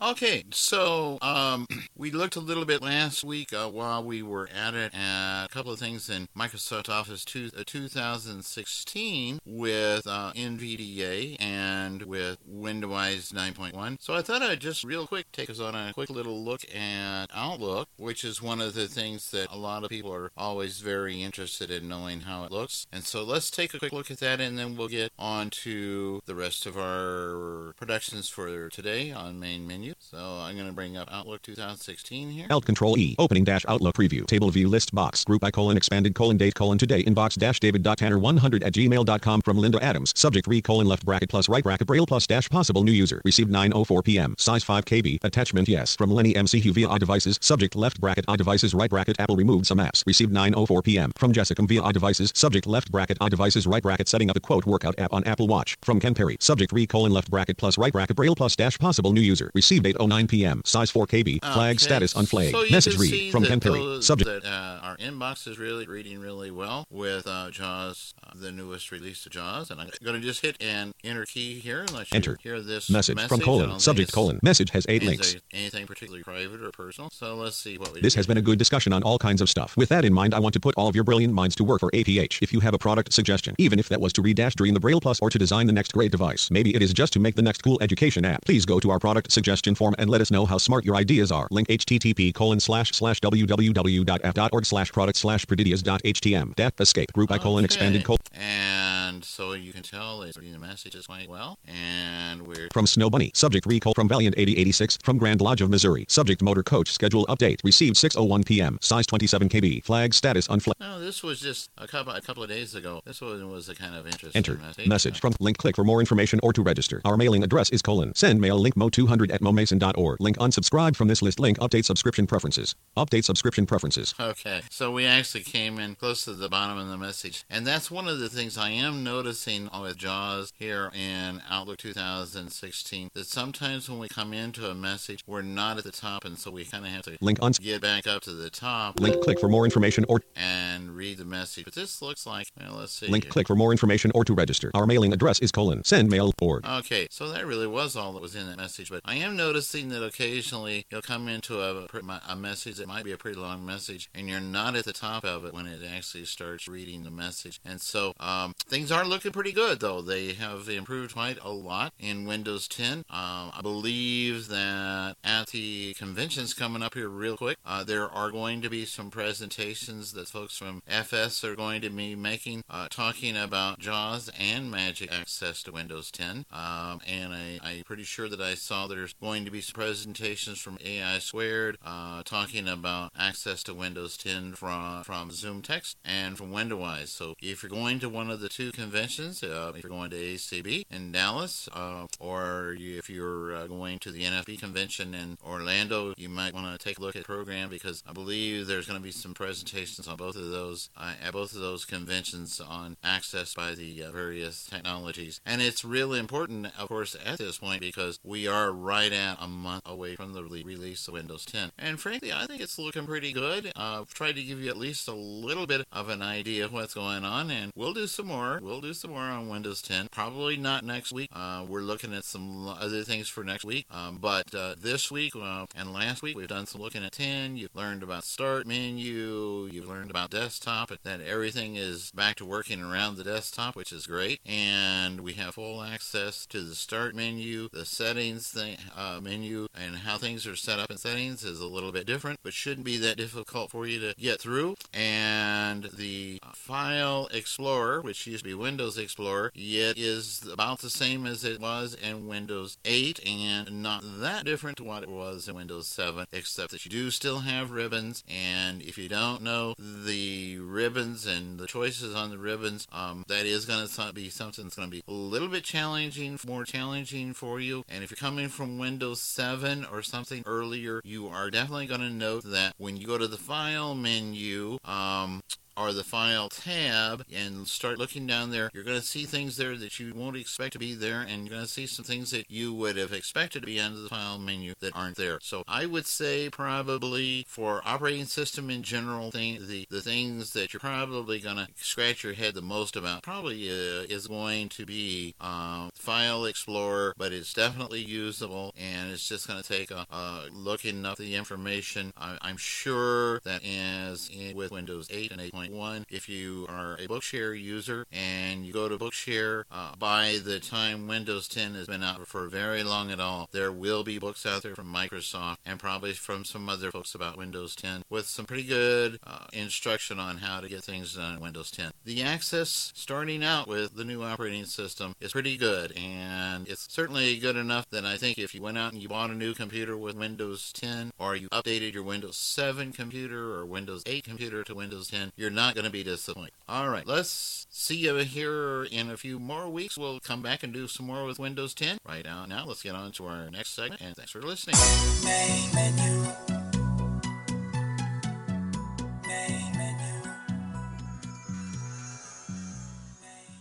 Okay, 0.00 0.44
so 0.50 1.16
um, 1.22 1.66
we 1.96 2.10
looked 2.10 2.36
a 2.36 2.40
little 2.40 2.66
bit 2.66 2.82
last 2.82 3.24
week 3.24 3.54
uh, 3.54 3.66
while 3.68 4.04
we 4.04 4.22
were 4.22 4.46
at 4.54 4.74
it 4.74 4.94
at 4.94 5.46
a 5.46 5.48
couple 5.48 5.72
of 5.72 5.78
things 5.78 6.10
in 6.10 6.28
Microsoft 6.36 6.90
Office 6.90 7.24
two, 7.24 7.50
uh, 7.58 7.62
2016 7.64 9.38
with 9.46 10.06
uh, 10.06 10.32
NVDA 10.34 11.40
and 11.40 12.02
with 12.02 12.36
Window-Eyes 12.46 13.32
9.1. 13.32 13.96
So 13.98 14.14
I 14.14 14.20
thought 14.20 14.42
I'd 14.42 14.60
just 14.60 14.84
real 14.84 15.06
quick 15.06 15.32
take 15.32 15.48
us 15.48 15.60
on 15.60 15.74
a 15.74 15.94
quick 15.94 16.10
little 16.10 16.44
look 16.44 16.62
at 16.74 17.28
Outlook, 17.34 17.88
which 17.96 18.22
is 18.22 18.42
one 18.42 18.60
of 18.60 18.74
the 18.74 18.88
things 18.88 19.30
that 19.30 19.50
a 19.50 19.56
lot 19.56 19.82
of 19.82 19.88
people 19.88 20.12
are 20.12 20.30
always 20.36 20.80
very 20.80 21.22
interested 21.22 21.70
in 21.70 21.88
knowing 21.88 22.20
how 22.20 22.44
it 22.44 22.52
looks. 22.52 22.86
And 22.92 23.02
so 23.02 23.24
let's 23.24 23.50
take 23.50 23.72
a 23.72 23.78
quick 23.78 23.92
look 23.92 24.10
at 24.10 24.20
that 24.20 24.42
and 24.42 24.58
then 24.58 24.76
we'll 24.76 24.88
get 24.88 25.12
on 25.18 25.48
to 25.48 26.20
the 26.26 26.34
rest 26.34 26.66
of 26.66 26.76
our 26.76 27.72
productions 27.78 28.28
for 28.28 28.68
today 28.68 29.10
on 29.10 29.40
main 29.40 29.66
menu. 29.66 29.85
So 29.98 30.18
I'm 30.18 30.54
going 30.54 30.66
to 30.66 30.72
bring 30.72 30.96
up 30.96 31.08
Outlook 31.12 31.42
2016 31.42 32.30
here. 32.30 32.46
Alt 32.50 32.64
Control 32.64 32.98
E. 32.98 33.14
Opening 33.18 33.44
dash 33.44 33.64
Outlook 33.68 33.96
preview. 33.96 34.26
Table 34.26 34.50
view 34.50 34.68
list 34.68 34.94
box. 34.94 35.24
Group 35.24 35.40
by 35.40 35.50
colon 35.50 35.76
expanded 35.76 36.14
colon 36.14 36.36
date 36.36 36.54
colon 36.54 36.78
today 36.78 37.02
inbox 37.04 37.34
dash 37.34 37.60
David 37.60 37.82
dot 37.82 37.98
Tanner 37.98 38.18
100 38.18 38.62
at 38.62 38.72
gmail.com 38.72 39.40
from 39.42 39.58
Linda 39.58 39.82
Adams. 39.82 40.12
Subject 40.16 40.46
re 40.46 40.60
colon 40.60 40.86
left 40.86 41.04
bracket 41.04 41.28
plus 41.28 41.48
right 41.48 41.62
bracket 41.62 41.86
braille 41.86 42.06
plus 42.06 42.26
dash 42.26 42.48
possible 42.48 42.84
new 42.84 42.92
user. 42.92 43.20
Received 43.24 43.50
904 43.50 44.02
p.m. 44.02 44.34
Size 44.38 44.64
5 44.64 44.84
KB. 44.84 45.22
Attachment 45.22 45.68
yes. 45.68 45.96
From 45.96 46.10
Lenny 46.10 46.34
MCU 46.34 46.72
via 46.72 46.88
iDevices. 46.88 47.42
Subject 47.42 47.76
left 47.76 48.00
bracket 48.00 48.26
iDevices 48.26 48.74
right 48.74 48.90
bracket 48.90 49.16
Apple 49.18 49.36
removed 49.36 49.66
some 49.66 49.78
apps. 49.78 50.06
Received 50.06 50.32
904 50.32 50.82
p.m. 50.82 51.12
From 51.16 51.32
Jessica 51.32 51.62
via 51.62 51.82
iDevices. 51.82 52.36
Subject 52.36 52.66
left 52.66 52.90
bracket 52.90 53.18
iDevices 53.18 53.66
right 53.66 53.82
bracket 53.82 54.08
setting 54.08 54.30
up 54.30 54.36
a 54.36 54.40
quote 54.40 54.66
workout 54.66 54.98
app 54.98 55.12
on 55.12 55.24
Apple 55.24 55.46
Watch. 55.46 55.76
From 55.82 56.00
Ken 56.00 56.14
Perry. 56.14 56.36
Subject 56.40 56.72
re 56.72 56.86
colon 56.86 57.12
left 57.12 57.30
bracket 57.30 57.56
plus 57.56 57.78
right 57.78 57.92
bracket 57.92 58.16
braille 58.16 58.34
plus 58.34 58.56
dash 58.56 58.78
possible 58.78 59.12
new 59.12 59.20
user. 59.20 59.50
Received 59.54 59.75
809 59.84 60.28
p.m. 60.28 60.62
Size 60.64 60.90
4 60.90 61.06
KB. 61.06 61.40
Flag 61.42 61.76
Okay, 61.76 61.78
status 61.78 62.14
unflagged. 62.14 62.52
So 62.52 62.64
Message 62.70 62.96
read 62.98 63.32
from 63.32 63.44
Ken 63.44 63.60
Perry. 63.60 64.00
Subject. 64.02 64.42
That, 64.42 64.48
uh, 64.48 64.78
our 64.82 64.96
inbox 64.96 65.46
is 65.48 65.58
really 65.58 65.86
reading 65.86 66.20
really 66.20 66.50
well 66.50 66.86
with 66.90 67.26
uh, 67.26 67.50
JAWS, 67.50 68.14
uh, 68.24 68.30
the 68.36 68.52
newest 68.52 68.92
release 68.92 69.26
of 69.26 69.32
JAWS. 69.32 69.70
And 69.70 69.80
I'm 69.80 69.90
going 70.04 70.20
to 70.20 70.26
just 70.26 70.40
hit 70.40 70.56
an 70.62 70.92
enter 71.04 71.26
key 71.26 71.58
here 71.58 71.84
let 71.92 72.10
you 72.10 72.16
Enter. 72.16 72.38
hear 72.42 72.60
this 72.60 72.88
Message 72.90 73.20
from 73.22 73.40
colon. 73.40 73.78
Subject 73.80 74.12
colon. 74.12 74.38
Message 74.42 74.70
has 74.70 74.86
eight 74.88 75.02
links. 75.02 75.36
anything 75.52 75.86
particularly 75.86 76.22
private 76.22 76.62
or 76.62 76.70
personal. 76.70 77.10
So 77.10 77.34
let's 77.34 77.56
see 77.56 77.78
what 77.78 77.92
we 77.92 78.00
This 78.00 78.14
has 78.14 78.26
been 78.26 78.38
a 78.38 78.42
good 78.42 78.58
discussion 78.58 78.92
on 78.92 79.02
all 79.02 79.18
kinds 79.18 79.40
of 79.40 79.48
stuff. 79.48 79.76
With 79.76 79.88
that 79.88 80.04
in 80.04 80.12
mind, 80.12 80.34
I 80.34 80.38
want 80.38 80.52
to 80.54 80.60
put 80.60 80.74
all 80.76 80.88
of 80.88 80.94
your 80.94 81.04
brilliant 81.04 81.34
minds 81.34 81.56
to 81.56 81.64
work 81.64 81.80
for 81.80 81.90
APH. 81.90 82.42
If 82.42 82.52
you 82.52 82.60
have 82.60 82.74
a 82.74 82.78
product 82.78 83.12
suggestion, 83.12 83.54
even 83.58 83.78
if 83.78 83.88
that 83.88 84.00
was 84.00 84.12
to 84.14 84.22
redash 84.22 84.54
Dream 84.54 84.74
the 84.74 84.80
Braille 84.80 85.00
Plus 85.00 85.20
or 85.20 85.30
to 85.30 85.38
design 85.38 85.66
the 85.66 85.72
next 85.72 85.92
great 85.92 86.10
device, 86.10 86.50
maybe 86.50 86.74
it 86.74 86.82
is 86.82 86.92
just 86.92 87.12
to 87.14 87.20
make 87.20 87.34
the 87.34 87.42
next 87.42 87.62
cool 87.62 87.78
education 87.80 88.24
app, 88.24 88.44
please 88.44 88.64
go 88.64 88.80
to 88.80 88.90
our 88.90 88.98
product 88.98 89.32
suggestion 89.32 89.65
form 89.74 89.94
and 89.98 90.08
let 90.08 90.20
us 90.20 90.30
know 90.30 90.46
how 90.46 90.58
smart 90.58 90.84
your 90.84 90.96
ideas 90.96 91.32
are. 91.32 91.48
Link 91.50 91.68
http 91.68 92.34
colon 92.34 92.60
slash 92.60 92.92
slash 92.92 93.20
www.f.org 93.20 94.66
slash 94.66 94.92
product 94.92 95.18
slash 95.18 95.46
predidias.htm. 95.46 96.54
Dat 96.54 96.74
escape. 96.80 97.12
Group 97.12 97.28
by 97.28 97.38
colon 97.38 97.64
expanded 97.64 98.04
colon. 98.04 98.20
And 98.32 99.05
so 99.36 99.52
you 99.52 99.70
can 99.70 99.82
tell 99.82 100.22
it's 100.22 100.38
reading 100.38 100.54
the 100.54 100.58
messages 100.58 101.06
quite 101.06 101.28
well. 101.28 101.58
And 101.66 102.46
we're 102.46 102.68
From 102.72 102.86
Snow 102.86 103.10
Bunny. 103.10 103.30
Subject 103.34 103.66
recall 103.66 103.92
from 103.92 104.08
Valiant 104.08 104.34
8086 104.38 104.96
from 105.02 105.18
Grand 105.18 105.42
Lodge 105.42 105.60
of 105.60 105.68
Missouri. 105.68 106.06
Subject 106.08 106.40
motor 106.40 106.62
coach 106.62 106.90
schedule 106.90 107.26
update. 107.26 107.62
Received 107.62 107.98
601 107.98 108.44
p.m. 108.44 108.78
Size 108.80 109.06
27 109.06 109.50
KB. 109.50 109.84
Flag 109.84 110.14
status 110.14 110.46
unflagged. 110.48 110.80
no, 110.80 110.98
this 110.98 111.22
was 111.22 111.38
just 111.38 111.68
a 111.76 111.86
couple 111.86 112.14
a 112.14 112.22
couple 112.22 112.42
of 112.42 112.48
days 112.48 112.74
ago. 112.74 113.02
This 113.04 113.20
one 113.20 113.50
was 113.50 113.68
a 113.68 113.74
kind 113.74 113.94
of 113.94 114.06
interesting 114.06 114.38
Enter. 114.38 114.54
message. 114.54 114.88
Message 114.88 115.20
from 115.20 115.34
link. 115.38 115.58
Click 115.58 115.76
for 115.76 115.84
more 115.84 116.00
information 116.00 116.40
or 116.42 116.54
to 116.54 116.62
register. 116.62 117.02
Our 117.04 117.18
mailing 117.18 117.44
address 117.44 117.68
is 117.68 117.82
colon. 117.82 118.14
Send 118.14 118.40
mail 118.40 118.58
link 118.58 118.74
mo200 118.74 119.30
at 119.34 119.42
momason.org. 119.42 120.18
Link 120.18 120.38
unsubscribe 120.38 120.96
from 120.96 121.08
this 121.08 121.20
list. 121.20 121.38
Link 121.38 121.58
update 121.58 121.84
subscription 121.84 122.26
preferences. 122.26 122.74
Update 122.96 123.24
subscription 123.24 123.66
preferences. 123.66 124.14
Okay, 124.18 124.62
so 124.70 124.90
we 124.90 125.04
actually 125.04 125.44
came 125.44 125.78
in 125.78 125.94
close 125.94 126.24
to 126.24 126.32
the 126.32 126.48
bottom 126.48 126.78
of 126.78 126.88
the 126.88 126.96
message, 126.96 127.44
and 127.50 127.66
that's 127.66 127.90
one 127.90 128.08
of 128.08 128.18
the 128.18 128.30
things 128.30 128.56
I 128.56 128.70
am 128.70 129.04
noticing 129.04 129.25
with 129.26 129.96
JAWS 129.96 130.52
here 130.56 130.92
in 130.94 131.42
Outlook 131.50 131.78
2016. 131.78 133.10
That 133.12 133.26
sometimes 133.26 133.90
when 133.90 133.98
we 133.98 134.08
come 134.08 134.32
into 134.32 134.70
a 134.70 134.74
message, 134.74 135.24
we're 135.26 135.42
not 135.42 135.78
at 135.78 135.84
the 135.84 135.90
top, 135.90 136.24
and 136.24 136.38
so 136.38 136.52
we 136.52 136.64
kind 136.64 136.86
of 136.86 136.92
have 136.92 137.02
to 137.02 137.18
Link 137.20 137.40
uns. 137.42 137.58
get 137.58 137.80
back 137.80 138.06
up 138.06 138.22
to 138.22 138.32
the 138.32 138.50
top 138.50 139.00
Link. 139.00 139.20
Click 139.24 139.40
for 139.40 139.48
more 139.48 139.64
information 139.64 140.04
or 140.08 140.20
and 140.36 140.94
read 140.94 141.18
the 141.18 141.24
message. 141.24 141.64
But 141.64 141.74
this 141.74 142.00
looks 142.00 142.24
like, 142.24 142.46
well, 142.56 142.76
let's 142.78 142.92
see. 142.92 143.08
link. 143.08 143.24
here. 143.24 143.32
Click 143.32 143.48
for 143.48 143.56
more 143.56 143.72
information 143.72 144.12
or 144.14 144.24
to 144.24 144.32
register. 144.32 144.70
Our 144.74 144.86
mailing 144.86 145.12
address 145.12 145.40
is 145.40 145.50
colon. 145.50 145.82
Send 145.82 146.08
mail 146.08 146.32
org. 146.40 146.64
Okay, 146.64 147.08
so 147.10 147.28
that 147.30 147.44
really 147.46 147.66
was 147.66 147.96
all 147.96 148.12
that 148.12 148.22
was 148.22 148.36
in 148.36 148.46
that 148.46 148.58
message, 148.58 148.90
but 148.90 149.00
I 149.04 149.16
am 149.16 149.36
noticing 149.36 149.88
that 149.88 150.04
occasionally 150.04 150.86
you'll 150.88 151.02
come 151.02 151.26
into 151.26 151.60
a, 151.60 151.88
a 152.28 152.36
message 152.36 152.76
that 152.76 152.86
might 152.86 153.04
be 153.04 153.10
a 153.10 153.16
pretty 153.16 153.40
long 153.40 153.66
message, 153.66 154.08
and 154.14 154.28
you're 154.28 154.38
not 154.38 154.76
at 154.76 154.84
the 154.84 154.92
top 154.92 155.24
of 155.24 155.44
it 155.44 155.52
when 155.52 155.66
it 155.66 155.80
actually 155.84 156.26
starts 156.26 156.68
reading 156.68 157.02
the 157.02 157.10
message. 157.10 157.60
And 157.64 157.80
so 157.80 158.12
um, 158.20 158.54
things 158.68 158.92
are 158.92 159.04
looking 159.04 159.15
pretty 159.24 159.52
good, 159.52 159.80
though. 159.80 160.02
They 160.02 160.34
have 160.34 160.68
improved 160.68 161.14
quite 161.14 161.38
a 161.42 161.50
lot 161.50 161.92
in 161.98 162.26
Windows 162.26 162.68
10. 162.68 162.98
Um, 162.98 163.04
I 163.10 163.60
believe 163.62 164.48
that 164.48 165.16
at 165.24 165.48
the 165.48 165.94
conventions 165.94 166.52
coming 166.52 166.82
up 166.82 166.94
here 166.94 167.08
real 167.08 167.36
quick, 167.36 167.56
uh, 167.64 167.82
there 167.82 168.10
are 168.10 168.30
going 168.30 168.62
to 168.62 168.68
be 168.68 168.84
some 168.84 169.10
presentations 169.10 170.12
that 170.12 170.28
folks 170.28 170.58
from 170.58 170.82
FS 170.86 171.42
are 171.44 171.56
going 171.56 171.80
to 171.82 171.90
be 171.90 172.14
making, 172.14 172.62
uh, 172.68 172.88
talking 172.90 173.36
about 173.36 173.78
JAWS 173.78 174.30
and 174.38 174.70
Magic 174.70 175.12
Access 175.12 175.62
to 175.62 175.72
Windows 175.72 176.10
10. 176.10 176.44
Um, 176.52 177.00
and 177.06 177.32
I, 177.32 177.58
I'm 177.62 177.84
pretty 177.84 178.04
sure 178.04 178.28
that 178.28 178.40
I 178.40 178.54
saw 178.54 178.86
there's 178.86 179.14
going 179.14 179.44
to 179.46 179.50
be 179.50 179.60
some 179.60 179.74
presentations 179.74 180.60
from 180.60 180.78
AI 180.84 181.18
Squared 181.18 181.78
uh, 181.84 182.22
talking 182.24 182.68
about 182.68 183.12
access 183.18 183.62
to 183.64 183.74
Windows 183.74 184.16
10 184.16 184.52
from, 184.54 185.04
from 185.04 185.30
ZoomText 185.30 185.96
and 186.04 186.36
from 186.36 186.52
Window-Eyes. 186.52 187.10
So 187.10 187.34
if 187.40 187.62
you're 187.62 187.70
going 187.70 187.98
to 188.00 188.08
one 188.08 188.30
of 188.30 188.40
the 188.40 188.48
two 188.48 188.72
conventions, 188.72 189.05
uh, 189.06 189.72
if 189.74 189.82
you're 189.82 189.90
going 189.90 190.10
to 190.10 190.16
ACB 190.16 190.84
in 190.90 191.12
Dallas, 191.12 191.68
uh, 191.72 192.06
or 192.18 192.74
you, 192.78 192.98
if 192.98 193.08
you're 193.08 193.54
uh, 193.54 193.66
going 193.66 193.98
to 194.00 194.10
the 194.10 194.24
NFB 194.24 194.58
convention 194.58 195.14
in 195.14 195.38
Orlando, 195.46 196.14
you 196.16 196.28
might 196.28 196.54
want 196.54 196.78
to 196.78 196.84
take 196.84 196.98
a 196.98 197.00
look 197.00 197.16
at 197.16 197.22
the 197.22 197.26
program 197.26 197.68
because 197.68 198.02
I 198.06 198.12
believe 198.12 198.66
there's 198.66 198.86
going 198.86 198.98
to 198.98 199.04
be 199.04 199.12
some 199.12 199.34
presentations 199.34 200.08
on 200.08 200.16
both 200.16 200.36
of 200.36 200.50
those 200.50 200.90
uh, 200.96 201.14
at 201.24 201.32
both 201.32 201.54
of 201.54 201.60
those 201.60 201.84
conventions 201.84 202.60
on 202.60 202.96
access 203.04 203.54
by 203.54 203.74
the 203.74 204.04
uh, 204.04 204.10
various 204.10 204.64
technologies. 204.64 205.40
And 205.46 205.62
it's 205.62 205.84
really 205.84 206.18
important, 206.18 206.66
of 206.78 206.88
course, 206.88 207.16
at 207.24 207.38
this 207.38 207.58
point 207.58 207.80
because 207.80 208.18
we 208.24 208.46
are 208.48 208.72
right 208.72 209.12
at 209.12 209.38
a 209.40 209.48
month 209.48 209.82
away 209.86 210.16
from 210.16 210.32
the 210.32 210.42
re- 210.42 210.62
release 210.64 211.06
of 211.08 211.14
Windows 211.14 211.44
10. 211.44 211.70
And 211.78 212.00
frankly, 212.00 212.32
I 212.32 212.46
think 212.46 212.60
it's 212.60 212.78
looking 212.78 213.06
pretty 213.06 213.32
good. 213.32 213.72
I've 213.76 214.12
tried 214.12 214.36
to 214.36 214.42
give 214.42 214.60
you 214.60 214.70
at 214.70 214.76
least 214.76 215.08
a 215.08 215.14
little 215.14 215.66
bit 215.66 215.86
of 215.92 216.08
an 216.08 216.22
idea 216.22 216.64
of 216.64 216.72
what's 216.72 216.94
going 216.94 217.24
on, 217.24 217.50
and 217.50 217.72
we'll 217.74 217.94
do 217.94 218.06
some 218.06 218.26
more. 218.26 218.60
We'll 218.62 218.80
do 218.80 218.94
some 218.96 219.10
more 219.10 219.20
on 219.20 219.48
Windows 219.48 219.82
10. 219.82 220.08
Probably 220.10 220.56
not 220.56 220.84
next 220.84 221.12
week. 221.12 221.30
Uh, 221.32 221.64
we're 221.68 221.80
looking 221.80 222.14
at 222.14 222.24
some 222.24 222.66
other 222.68 223.02
things 223.02 223.28
for 223.28 223.44
next 223.44 223.64
week. 223.64 223.86
Um, 223.90 224.18
but 224.20 224.54
uh, 224.54 224.74
this 224.80 225.10
week 225.10 225.34
uh, 225.36 225.66
and 225.76 225.92
last 225.92 226.22
week, 226.22 226.36
we've 226.36 226.48
done 226.48 226.66
some 226.66 226.80
looking 226.80 227.04
at 227.04 227.12
10. 227.12 227.56
You've 227.56 227.74
learned 227.74 228.02
about 228.02 228.24
Start 228.24 228.66
menu. 228.66 229.68
You've 229.70 229.88
learned 229.88 230.10
about 230.10 230.30
desktop. 230.30 230.92
That 231.02 231.20
everything 231.20 231.76
is 231.76 232.10
back 232.12 232.36
to 232.36 232.44
working 232.44 232.82
around 232.82 233.16
the 233.16 233.24
desktop, 233.24 233.76
which 233.76 233.92
is 233.92 234.06
great. 234.06 234.40
And 234.46 235.20
we 235.20 235.34
have 235.34 235.54
full 235.54 235.82
access 235.82 236.46
to 236.46 236.62
the 236.62 236.74
Start 236.74 237.14
menu, 237.14 237.68
the 237.72 237.84
settings 237.84 238.48
thing, 238.48 238.76
uh, 238.96 239.20
menu, 239.22 239.66
and 239.74 239.96
how 239.96 240.16
things 240.16 240.46
are 240.46 240.56
set 240.56 240.78
up 240.78 240.90
in 240.90 240.96
settings 240.96 241.44
is 241.44 241.60
a 241.60 241.66
little 241.66 241.92
bit 241.92 242.06
different, 242.06 242.40
but 242.42 242.52
shouldn't 242.52 242.86
be 242.86 242.96
that 242.98 243.16
difficult 243.16 243.70
for 243.70 243.86
you 243.86 244.00
to 244.00 244.14
get 244.18 244.40
through. 244.40 244.76
And 244.94 245.90
the 245.96 246.40
File 246.54 247.28
Explorer, 247.32 248.00
which 248.00 248.26
used 248.26 248.44
to 248.44 248.48
be 248.48 248.54
Windows 248.54 248.85
Explorer, 248.98 249.52
yet 249.54 249.98
is 249.98 250.46
about 250.50 250.80
the 250.80 250.90
same 250.90 251.26
as 251.26 251.44
it 251.44 251.60
was 251.60 251.86
was 251.86 251.94
in 251.94 252.26
Windows 252.26 252.78
8 252.84 253.20
and 253.28 253.82
not 253.82 254.02
that 254.20 254.44
different 254.44 254.76
to 254.78 254.84
what 254.84 255.02
it 255.02 255.08
was 255.08 255.48
in 255.48 255.54
Windows 255.54 255.86
7, 255.88 256.26
except 256.32 256.70
that 256.70 256.84
you 256.84 256.90
do 256.90 257.10
still 257.10 257.40
have 257.40 257.70
ribbons. 257.70 258.24
And 258.28 258.82
if 258.82 258.96
you 258.96 259.08
don't 259.08 259.42
know 259.42 259.74
the 259.78 260.58
ribbons 260.58 261.26
and 261.26 261.58
the 261.58 261.66
choices 261.66 262.14
on 262.14 262.30
the 262.30 262.38
ribbons, 262.38 262.86
um, 262.92 263.24
that 263.28 263.46
is 263.46 263.66
going 263.66 263.86
to 263.86 264.12
be 264.12 264.30
something 264.30 264.64
that's 264.64 264.76
going 264.76 264.90
to 264.90 264.96
be 264.96 265.02
a 265.06 265.12
little 265.12 265.48
bit 265.48 265.64
challenging, 265.64 266.38
more 266.46 266.64
challenging 266.64 267.34
for 267.34 267.60
you. 267.60 267.84
And 267.88 268.02
if 268.02 268.10
you're 268.10 268.16
coming 268.16 268.48
from 268.48 268.78
Windows 268.78 269.20
7 269.20 269.84
or 269.92 270.02
something 270.02 270.42
earlier, 270.46 271.00
you 271.04 271.28
are 271.28 271.50
definitely 271.50 271.86
going 271.86 272.00
to 272.00 272.10
note 272.10 272.44
that 272.46 272.74
when 272.78 272.96
you 272.96 273.06
go 273.06 273.18
to 273.18 273.28
the 273.28 273.36
File 273.36 273.94
menu, 273.94 274.78
um, 274.84 275.42
or 275.76 275.92
the 275.92 276.04
File 276.04 276.48
tab 276.48 277.24
and 277.32 277.66
start 277.66 277.98
looking 277.98 278.26
down 278.26 278.50
there, 278.50 278.70
you're 278.72 278.84
going 278.84 279.00
to 279.00 279.06
see 279.06 279.24
things 279.24 279.56
there 279.56 279.76
that 279.76 279.98
you 279.98 280.12
won't 280.14 280.36
expect 280.36 280.72
to 280.72 280.78
be 280.78 280.94
there, 280.94 281.20
and 281.20 281.46
you're 281.46 281.56
going 281.56 281.66
to 281.66 281.70
see 281.70 281.86
some 281.86 282.04
things 282.04 282.30
that 282.30 282.50
you 282.50 282.72
would 282.72 282.96
have 282.96 283.12
expected 283.12 283.60
to 283.60 283.66
be 283.66 283.80
under 283.80 284.00
the 284.00 284.08
File 284.08 284.38
menu 284.38 284.74
that 284.80 284.94
aren't 284.96 285.16
there. 285.16 285.38
So 285.42 285.64
I 285.68 285.86
would 285.86 286.06
say 286.06 286.48
probably 286.50 287.44
for 287.48 287.82
operating 287.84 288.24
system 288.24 288.70
in 288.70 288.82
general, 288.82 289.30
thing, 289.30 289.58
the, 289.66 289.86
the 289.90 290.00
things 290.00 290.52
that 290.52 290.72
you're 290.72 290.80
probably 290.80 291.40
going 291.40 291.56
to 291.56 291.68
scratch 291.76 292.24
your 292.24 292.34
head 292.34 292.54
the 292.54 292.62
most 292.62 292.96
about 292.96 293.22
probably 293.22 293.68
uh, 293.68 294.04
is 294.08 294.26
going 294.26 294.68
to 294.70 294.86
be 294.86 295.34
um, 295.40 295.90
File 295.94 296.44
Explorer, 296.44 297.14
but 297.16 297.32
it's 297.32 297.52
definitely 297.52 298.00
usable, 298.00 298.74
and 298.78 299.10
it's 299.10 299.28
just 299.28 299.46
going 299.46 299.62
to 299.62 299.68
take 299.68 299.90
a, 299.90 300.06
a 300.10 300.44
looking 300.52 301.04
up 301.04 301.18
the 301.18 301.34
information. 301.34 302.12
I, 302.16 302.38
I'm 302.42 302.56
sure 302.56 303.40
that 303.40 303.64
as 303.64 304.30
in, 304.32 304.56
with 304.56 304.70
Windows 304.70 305.08
8 305.10 305.32
and 305.32 305.40
8. 305.74 306.04
If 306.10 306.28
you 306.28 306.66
are 306.68 306.94
a 306.94 307.06
Bookshare 307.06 307.60
user 307.60 308.06
and 308.12 308.64
you 308.64 308.72
go 308.72 308.88
to 308.88 308.98
Bookshare, 308.98 309.64
uh, 309.70 309.96
by 309.98 310.38
the 310.44 310.60
time 310.60 311.06
Windows 311.06 311.48
10 311.48 311.74
has 311.74 311.86
been 311.86 312.02
out 312.02 312.26
for 312.26 312.48
very 312.48 312.82
long 312.82 313.10
at 313.10 313.20
all, 313.20 313.48
there 313.52 313.72
will 313.72 314.04
be 314.04 314.18
books 314.18 314.46
out 314.46 314.62
there 314.62 314.74
from 314.74 314.92
Microsoft 314.92 315.56
and 315.64 315.78
probably 315.78 316.12
from 316.12 316.44
some 316.44 316.68
other 316.68 316.90
folks 316.90 317.14
about 317.14 317.36
Windows 317.36 317.74
10 317.76 318.02
with 318.10 318.26
some 318.26 318.46
pretty 318.46 318.64
good 318.64 319.18
uh, 319.26 319.46
instruction 319.52 320.18
on 320.18 320.38
how 320.38 320.60
to 320.60 320.68
get 320.68 320.84
things 320.84 321.14
done 321.14 321.34
in 321.34 321.40
Windows 321.40 321.70
10. 321.70 321.90
The 322.04 322.22
access 322.22 322.92
starting 322.94 323.42
out 323.42 323.68
with 323.68 323.94
the 323.96 324.04
new 324.04 324.22
operating 324.22 324.64
system 324.64 325.14
is 325.20 325.32
pretty 325.32 325.56
good 325.56 325.92
and 325.92 326.68
it's 326.68 326.86
certainly 326.92 327.36
good 327.38 327.56
enough 327.56 327.88
that 327.90 328.04
I 328.04 328.16
think 328.16 328.38
if 328.38 328.54
you 328.54 328.62
went 328.62 328.78
out 328.78 328.92
and 328.92 329.02
you 329.02 329.08
bought 329.08 329.30
a 329.30 329.34
new 329.34 329.54
computer 329.54 329.96
with 329.96 330.16
Windows 330.16 330.72
10 330.72 331.12
or 331.18 331.36
you 331.36 331.48
updated 331.48 331.94
your 331.94 332.02
Windows 332.02 332.36
7 332.36 332.92
computer 332.92 333.54
or 333.54 333.66
Windows 333.66 334.02
8 334.06 334.24
computer 334.24 334.62
to 334.64 334.74
Windows 334.74 335.08
10, 335.08 335.32
you're 335.36 335.50
not 335.56 335.74
going 335.74 335.86
to 335.86 335.90
be 335.90 336.04
disappointed. 336.04 336.52
All 336.68 336.90
right, 336.90 337.06
let's 337.06 337.66
see 337.70 337.96
you 337.96 338.14
here 338.16 338.84
in 338.84 339.10
a 339.10 339.16
few 339.16 339.38
more 339.40 339.70
weeks. 339.70 339.96
We'll 339.96 340.20
come 340.20 340.42
back 340.42 340.62
and 340.62 340.70
do 340.70 340.86
some 340.86 341.06
more 341.06 341.24
with 341.24 341.38
Windows 341.38 341.72
10. 341.72 341.96
Right 342.06 342.24
now, 342.26 342.44
now 342.44 342.66
let's 342.66 342.82
get 342.82 342.94
on 342.94 343.10
to 343.12 343.26
our 343.26 343.50
next 343.50 343.70
segment, 343.70 344.02
and 344.02 344.14
thanks 344.14 344.32
for 344.32 344.42
listening. 344.42 344.76
Main 345.24 345.74
menu. 345.74 346.26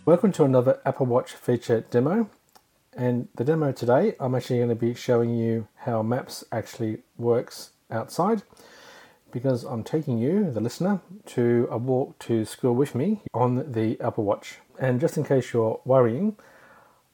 Welcome 0.06 0.34
to 0.34 0.44
another 0.44 0.82
Apple 0.86 1.06
Watch 1.06 1.32
feature 1.32 1.86
demo. 1.90 2.30
And 2.94 3.30
the 3.36 3.46
demo 3.46 3.72
today, 3.72 4.16
I'm 4.20 4.36
actually 4.36 4.58
going 4.58 4.70
to 4.70 4.76
be 4.76 4.94
showing 4.94 5.34
you 5.36 5.70
how 5.78 6.04
Maps 6.04 6.44
actually 6.52 7.00
works 7.18 7.72
outside 7.90 8.44
because 9.32 9.64
I'm 9.64 9.84
taking 9.84 10.18
you, 10.18 10.52
the 10.52 10.62
listener, 10.62 11.02
to 11.28 11.68
a 11.70 11.78
walk 11.78 12.18
to 12.20 12.46
school 12.46 12.74
with 12.74 12.96
me 12.96 13.22
on 13.34 13.72
the 13.72 14.00
Apple 14.00 14.24
Watch. 14.24 14.60
And 14.80 15.00
just 15.00 15.18
in 15.18 15.24
case 15.24 15.54
you're 15.54 15.80
worrying, 15.86 16.38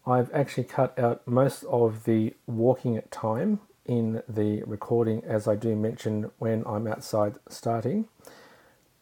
I've 0.05 0.33
actually 0.33 0.65
cut 0.65 0.97
out 0.97 1.27
most 1.27 1.63
of 1.65 2.05
the 2.05 2.33
walking 2.47 3.01
time 3.11 3.59
in 3.85 4.23
the 4.27 4.63
recording 4.63 5.23
as 5.25 5.47
I 5.47 5.55
do 5.55 5.75
mention 5.75 6.31
when 6.39 6.63
I'm 6.65 6.87
outside 6.87 7.35
starting. 7.49 8.07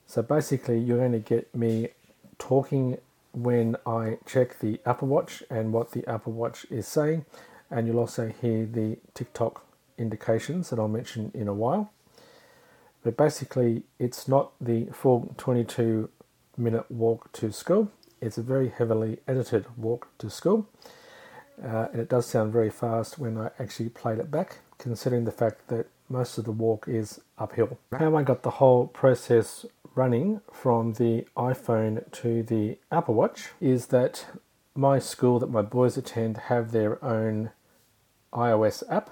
So 0.05 0.21
basically, 0.21 0.79
you're 0.79 0.97
going 0.97 1.11
to 1.11 1.19
get 1.19 1.53
me 1.55 1.89
talking 2.37 2.97
when 3.31 3.75
I 3.85 4.17
check 4.25 4.59
the 4.59 4.79
Apple 4.85 5.07
Watch 5.07 5.43
and 5.49 5.71
what 5.71 5.91
the 5.91 6.07
Apple 6.07 6.33
Watch 6.33 6.65
is 6.69 6.87
saying, 6.87 7.25
and 7.69 7.85
you'll 7.85 7.99
also 7.99 8.33
hear 8.41 8.65
the 8.65 8.97
TikTok 9.13 9.65
indications 9.97 10.69
that 10.69 10.79
I'll 10.79 10.87
mention 10.87 11.31
in 11.33 11.47
a 11.47 11.53
while. 11.53 11.91
But 13.03 13.17
basically, 13.17 13.83
it's 13.97 14.27
not 14.27 14.51
the 14.59 14.87
full 14.91 15.33
22 15.37 16.09
minute 16.57 16.89
walk 16.91 17.31
to 17.33 17.51
school, 17.51 17.91
it's 18.21 18.37
a 18.37 18.41
very 18.41 18.69
heavily 18.69 19.19
edited 19.27 19.65
walk 19.77 20.09
to 20.17 20.29
school. 20.29 20.67
Uh, 21.63 21.87
and 21.91 22.01
it 22.01 22.09
does 22.09 22.25
sound 22.25 22.53
very 22.53 22.69
fast 22.69 23.19
when 23.19 23.37
I 23.37 23.49
actually 23.59 23.89
played 23.89 24.19
it 24.19 24.31
back, 24.31 24.59
considering 24.77 25.25
the 25.25 25.31
fact 25.31 25.67
that 25.67 25.87
most 26.07 26.37
of 26.37 26.45
the 26.45 26.51
walk 26.51 26.87
is 26.87 27.21
uphill. 27.37 27.79
How 27.91 28.15
I 28.15 28.23
got 28.23 28.43
the 28.43 28.51
whole 28.51 28.87
process 28.87 29.65
running 29.95 30.41
from 30.51 30.93
the 30.93 31.25
iPhone 31.35 32.09
to 32.11 32.43
the 32.43 32.77
Apple 32.91 33.15
Watch 33.15 33.49
is 33.59 33.87
that 33.87 34.25
my 34.75 34.99
school 34.99 35.39
that 35.39 35.49
my 35.49 35.61
boys 35.61 35.97
attend 35.97 36.37
have 36.37 36.71
their 36.71 37.03
own 37.03 37.51
iOS 38.33 38.83
app, 38.89 39.09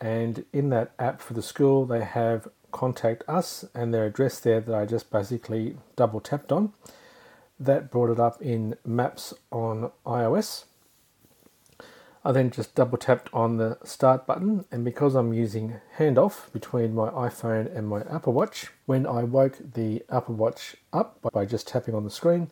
and 0.00 0.44
in 0.52 0.70
that 0.70 0.92
app 0.98 1.20
for 1.20 1.34
the 1.34 1.42
school, 1.42 1.84
they 1.84 2.04
have 2.04 2.48
contact 2.70 3.24
us 3.28 3.64
and 3.74 3.92
their 3.92 4.06
address 4.06 4.40
there 4.40 4.60
that 4.60 4.74
I 4.74 4.84
just 4.84 5.10
basically 5.10 5.76
double 5.96 6.20
tapped 6.20 6.52
on. 6.52 6.72
That 7.58 7.90
brought 7.90 8.10
it 8.10 8.20
up 8.20 8.40
in 8.42 8.76
Maps 8.84 9.32
on 9.50 9.90
iOS. 10.04 10.64
I 12.24 12.32
then 12.32 12.50
just 12.50 12.74
double 12.74 12.98
tapped 12.98 13.30
on 13.32 13.56
the 13.56 13.78
start 13.84 14.26
button, 14.26 14.64
and 14.72 14.84
because 14.84 15.14
I'm 15.14 15.32
using 15.32 15.76
handoff 15.96 16.52
between 16.52 16.92
my 16.92 17.08
iPhone 17.10 17.74
and 17.74 17.88
my 17.88 18.02
Apple 18.10 18.32
Watch, 18.32 18.72
when 18.84 19.06
I 19.06 19.22
woke 19.22 19.58
the 19.74 20.02
Apple 20.10 20.34
Watch 20.34 20.76
up 20.92 21.20
by 21.32 21.44
just 21.44 21.68
tapping 21.68 21.94
on 21.94 22.02
the 22.02 22.10
screen, 22.10 22.50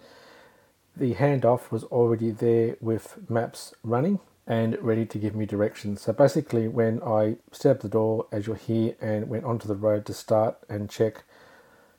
the 0.96 1.14
handoff 1.14 1.72
was 1.72 1.82
already 1.84 2.30
there 2.30 2.76
with 2.80 3.28
Maps 3.28 3.74
running 3.82 4.20
and 4.46 4.78
ready 4.80 5.06
to 5.06 5.18
give 5.18 5.34
me 5.34 5.46
directions. 5.46 6.02
So 6.02 6.12
basically, 6.12 6.68
when 6.68 7.02
I 7.02 7.36
stepped 7.52 7.82
the 7.82 7.88
door, 7.88 8.26
as 8.30 8.46
you'll 8.46 8.56
hear, 8.56 8.94
and 9.00 9.28
went 9.28 9.44
onto 9.44 9.66
the 9.66 9.74
road 9.74 10.04
to 10.06 10.14
start 10.14 10.58
and 10.68 10.90
check 10.90 11.24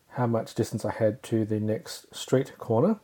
how 0.09 0.27
much 0.27 0.53
distance 0.53 0.85
I 0.85 0.91
had 0.91 1.23
to 1.23 1.43
the 1.45 1.59
next 1.59 2.15
street 2.15 2.57
corner, 2.57 2.99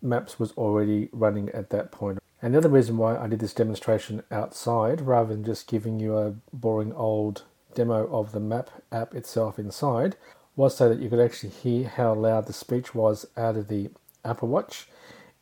Maps 0.00 0.38
was 0.38 0.52
already 0.52 1.08
running 1.12 1.48
at 1.50 1.70
that 1.70 1.90
point. 1.90 2.18
And 2.40 2.54
the 2.54 2.58
other 2.58 2.68
reason 2.68 2.96
why 2.96 3.16
I 3.16 3.26
did 3.26 3.40
this 3.40 3.52
demonstration 3.52 4.22
outside 4.30 5.00
rather 5.00 5.34
than 5.34 5.44
just 5.44 5.66
giving 5.66 5.98
you 5.98 6.16
a 6.16 6.34
boring 6.52 6.92
old 6.92 7.42
demo 7.74 8.06
of 8.08 8.32
the 8.32 8.40
map 8.40 8.70
app 8.92 9.14
itself 9.14 9.58
inside 9.58 10.16
was 10.54 10.76
so 10.76 10.88
that 10.88 11.00
you 11.00 11.08
could 11.08 11.20
actually 11.20 11.50
hear 11.50 11.88
how 11.88 12.14
loud 12.14 12.46
the 12.46 12.52
speech 12.52 12.94
was 12.94 13.26
out 13.36 13.56
of 13.56 13.68
the 13.68 13.90
Apple 14.24 14.48
Watch 14.48 14.88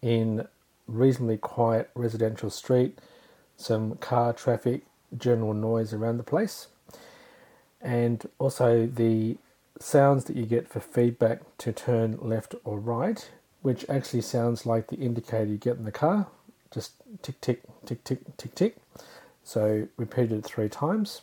in 0.03 0.47
reasonably 0.87 1.37
quiet 1.37 1.91
residential 1.95 2.51
street, 2.51 2.99
some 3.57 3.97
car 3.97 4.33
traffic, 4.33 4.83
general 5.17 5.55
noise 5.55 5.93
around 5.93 6.17
the 6.17 6.23
place, 6.23 6.69
and 7.81 8.29
also 8.39 8.87
the 8.87 9.37
sounds 9.79 10.25
that 10.25 10.37
you 10.37 10.47
get 10.47 10.69
for 10.69 10.81
feedback 10.81 11.41
to 11.59 11.73
turn 11.73 12.19
left 12.21 12.55
or 12.65 12.79
right, 12.79 13.31
which 13.63 13.85
actually 13.89 14.23
sounds 14.23 14.67
like 14.67 14.89
the 14.89 14.97
indicator 14.97 15.45
you 15.45 15.57
get 15.57 15.77
in 15.77 15.85
the 15.85 15.93
car, 15.93 16.27
just 16.73 16.93
tick, 17.23 17.41
tick, 17.41 17.63
tick, 17.85 18.03
tick, 18.05 18.21
tick, 18.37 18.55
tick. 18.55 18.77
So 19.45 19.87
repeated 19.97 20.45
three 20.45 20.69
times. 20.69 21.23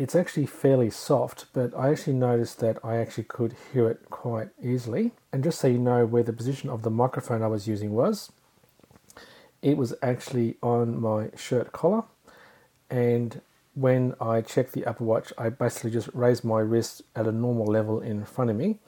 It's 0.00 0.16
actually 0.16 0.46
fairly 0.46 0.88
soft, 0.88 1.44
but 1.52 1.76
I 1.76 1.90
actually 1.90 2.14
noticed 2.14 2.58
that 2.60 2.78
I 2.82 2.96
actually 2.96 3.24
could 3.24 3.54
hear 3.70 3.90
it 3.90 4.08
quite 4.08 4.48
easily. 4.58 5.12
And 5.30 5.44
just 5.44 5.58
so 5.58 5.68
you 5.68 5.76
know 5.76 6.06
where 6.06 6.22
the 6.22 6.32
position 6.32 6.70
of 6.70 6.80
the 6.80 6.90
microphone 6.90 7.42
I 7.42 7.48
was 7.48 7.68
using 7.68 7.92
was, 7.92 8.32
it 9.60 9.76
was 9.76 9.92
actually 10.00 10.56
on 10.62 10.98
my 10.98 11.28
shirt 11.36 11.72
collar. 11.72 12.04
And 12.88 13.42
when 13.74 14.14
I 14.18 14.40
checked 14.40 14.72
the 14.72 14.86
Apple 14.86 15.04
Watch, 15.04 15.34
I 15.36 15.50
basically 15.50 15.90
just 15.90 16.08
raised 16.14 16.44
my 16.44 16.60
wrist 16.60 17.02
at 17.14 17.26
a 17.26 17.32
normal 17.32 17.66
level 17.66 18.00
in 18.00 18.24
front 18.24 18.48
of 18.48 18.56
me 18.56 18.78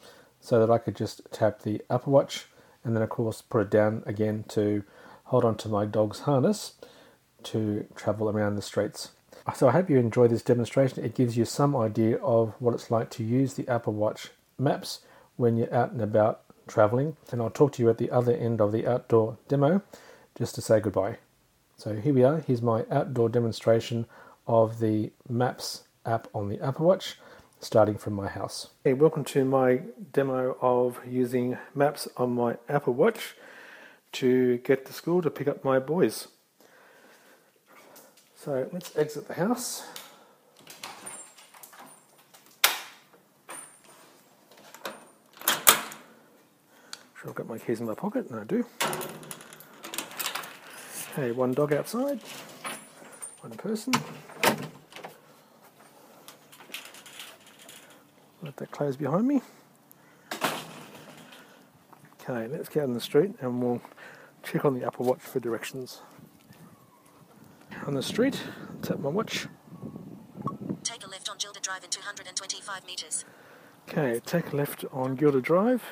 so 0.41 0.61
that 0.61 0.73
I 0.73 0.79
could 0.79 0.97
just 0.97 1.21
tap 1.31 1.61
the 1.61 1.83
Apple 1.91 2.15
Watch 2.15 2.47
and 2.85 2.97
then, 2.97 3.03
of 3.03 3.11
course, 3.11 3.43
put 3.43 3.61
it 3.61 3.71
down 3.71 4.03
again 4.07 4.47
to 4.49 4.83
hold 5.25 5.45
on 5.45 5.59
to 5.59 5.69
my 5.69 5.85
dog's 5.85 6.21
harness 6.21 6.73
to 7.43 7.87
travel 7.95 8.31
around 8.31 8.57
the 8.57 8.63
streets. 8.63 9.11
So 9.55 9.69
I 9.69 9.73
hope 9.73 9.91
you 9.91 9.99
enjoy 9.99 10.29
this 10.29 10.43
demonstration. 10.43 11.05
It 11.05 11.15
gives 11.15 11.37
you 11.37 11.45
some 11.45 11.75
idea 11.75 12.17
of 12.19 12.55
what 12.61 12.75
it's 12.75 12.91
like 12.91 13.11
to 13.11 13.25
use 13.25 13.55
the 13.55 13.69
Apple 13.69 13.93
Watch 13.93 14.31
maps 14.57 15.01
when 15.37 15.57
you're 15.57 15.73
out 15.75 15.91
and 15.91 16.01
about 16.01 16.43
traveling. 16.69 17.17
And 17.31 17.43
I'll 17.43 17.51
talk 17.51 17.73
to 17.73 17.83
you 17.83 17.91
at 17.91 17.99
the 17.99 18.11
other 18.11 18.33
end 18.33 18.61
of 18.61 18.73
the 18.73 18.87
outdoor 18.87 19.39
demo 19.49 19.83
just 20.37 20.55
to 20.55 20.63
say 20.63 20.81
goodbye. 20.81 21.19
So 21.77 21.97
here 21.97 22.15
we 22.15 22.23
are. 22.23 22.39
Here's 22.39 22.63
my 22.63 22.85
outdoor 22.91 23.29
demonstration 23.29 24.07
of 24.47 24.79
the 24.79 25.11
Maps 25.29 25.83
app 26.07 26.29
on 26.33 26.49
the 26.49 26.61
Apple 26.61 26.87
Watch 26.87 27.19
starting 27.59 27.99
from 27.99 28.15
my 28.15 28.29
house. 28.29 28.71
Hey, 28.85 28.93
welcome 28.93 29.25
to 29.25 29.45
my 29.45 29.83
demo 30.13 30.57
of 30.61 31.01
using 31.07 31.59
Maps 31.75 32.09
on 32.17 32.33
my 32.35 32.59
Apple 32.69 32.95
Watch 32.95 33.37
to 34.13 34.59
get 34.59 34.87
to 34.87 34.93
school 34.93 35.21
to 35.21 35.31
pick 35.31 35.49
up 35.49 35.65
my 35.65 35.79
boys. 35.79 36.29
So 38.45 38.69
let's 38.73 38.97
exit 38.97 39.29
the 39.29 39.35
house. 39.35 39.87
Sure, 47.15 47.29
I've 47.29 47.37
got 47.37 47.47
my 47.47 47.59
keys 47.59 47.79
in 47.79 47.87
my 47.87 47.95
pocket, 47.95 48.29
and 48.31 48.41
I 48.41 48.43
do. 48.43 48.67
Okay, 51.13 51.31
one 51.31 51.53
dog 51.53 51.73
outside, 51.73 52.19
one 53.43 53.53
person. 53.53 53.93
Let 58.43 58.57
that 58.57 58.73
close 58.73 58.97
behind 58.97 59.29
me. 59.29 59.41
Okay, 62.21 62.49
let's 62.49 62.69
get 62.69 62.83
out 62.83 62.93
the 62.93 63.01
street 63.01 63.35
and 63.41 63.63
we'll 63.63 63.81
check 64.43 64.65
on 64.65 64.75
the 64.77 64.85
Apple 64.85 65.07
Watch 65.07 65.21
for 65.21 65.39
directions. 65.39 66.01
On 67.93 67.97
the 67.97 68.03
street, 68.03 68.41
tap 68.81 69.01
my 69.01 69.11
watch. 69.11 69.49
Take 70.83 71.05
a 71.05 71.11
left 71.11 71.29
on 71.29 71.37
Gilda 71.37 71.61
Drive 71.61 71.85
in 71.85 71.91
225 71.91 72.87
metres. 72.87 73.27
Okay, 73.87 74.19
take 74.25 74.51
a 74.55 74.57
left 74.57 74.87
on 74.95 75.15
Gilda 75.15 75.43
Drive 75.43 75.83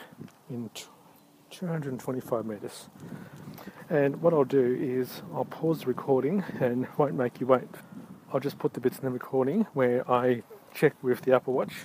in 0.48 0.70
225 1.50 2.46
metres. 2.46 2.88
And 3.90 4.22
what 4.22 4.32
I'll 4.32 4.44
do 4.44 4.78
is 4.80 5.20
I'll 5.34 5.44
pause 5.44 5.80
the 5.80 5.88
recording 5.88 6.42
and 6.58 6.86
won't 6.96 7.16
make 7.16 7.38
you 7.38 7.46
wait. 7.46 7.68
I'll 8.32 8.40
just 8.40 8.58
put 8.58 8.72
the 8.72 8.80
bits 8.80 8.98
in 8.98 9.04
the 9.04 9.10
recording 9.10 9.66
where 9.74 10.10
I 10.10 10.42
check 10.72 10.94
with 11.02 11.20
the 11.20 11.34
Apple 11.34 11.52
Watch 11.52 11.84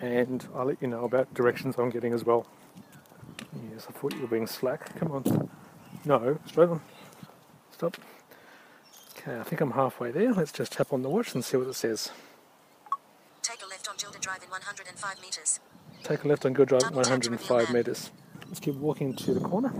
and 0.00 0.46
I'll 0.54 0.66
let 0.66 0.80
you 0.80 0.86
know 0.86 1.04
about 1.04 1.34
directions 1.34 1.74
I'm 1.76 1.90
getting 1.90 2.12
as 2.12 2.24
well. 2.24 2.46
Yes, 3.72 3.88
I 3.88 3.98
thought 3.98 4.14
you 4.14 4.20
were 4.20 4.28
being 4.28 4.46
slack. 4.46 4.94
Come 4.94 5.10
on. 5.10 5.50
No, 6.04 6.38
straight 6.46 6.68
on. 6.68 6.80
Okay, 9.20 9.38
I 9.38 9.42
think 9.42 9.60
I'm 9.60 9.72
halfway 9.72 10.10
there. 10.12 10.32
Let's 10.32 10.50
just 10.50 10.72
tap 10.72 10.94
on 10.94 11.02
the 11.02 11.10
watch 11.10 11.34
and 11.34 11.44
see 11.44 11.58
what 11.58 11.66
it 11.66 11.74
says. 11.74 12.10
Take 13.42 13.62
a 13.62 13.66
left 13.66 13.86
on 13.86 13.96
Gilda 13.98 14.18
Drive 14.18 14.42
in 14.42 14.48
105 14.48 15.20
metres. 15.20 15.60
Take 16.02 16.24
a 16.24 16.28
left 16.28 16.46
on 16.46 16.54
Good 16.54 16.68
Drive, 16.68 16.80
Double 16.80 17.02
tap 17.02 17.20
to 17.20 17.30
reveal 17.30 17.48
105 17.56 17.74
metres. 17.74 18.10
Let's 18.46 18.60
keep 18.60 18.76
walking 18.76 19.14
to 19.16 19.34
the 19.34 19.40
corner. 19.40 19.74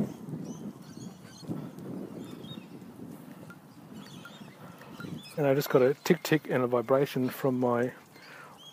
And 5.38 5.46
I 5.46 5.54
just 5.54 5.70
got 5.70 5.80
a 5.80 5.94
tick 6.04 6.22
tick 6.22 6.46
and 6.50 6.62
a 6.62 6.66
vibration 6.66 7.30
from 7.30 7.58
my 7.58 7.92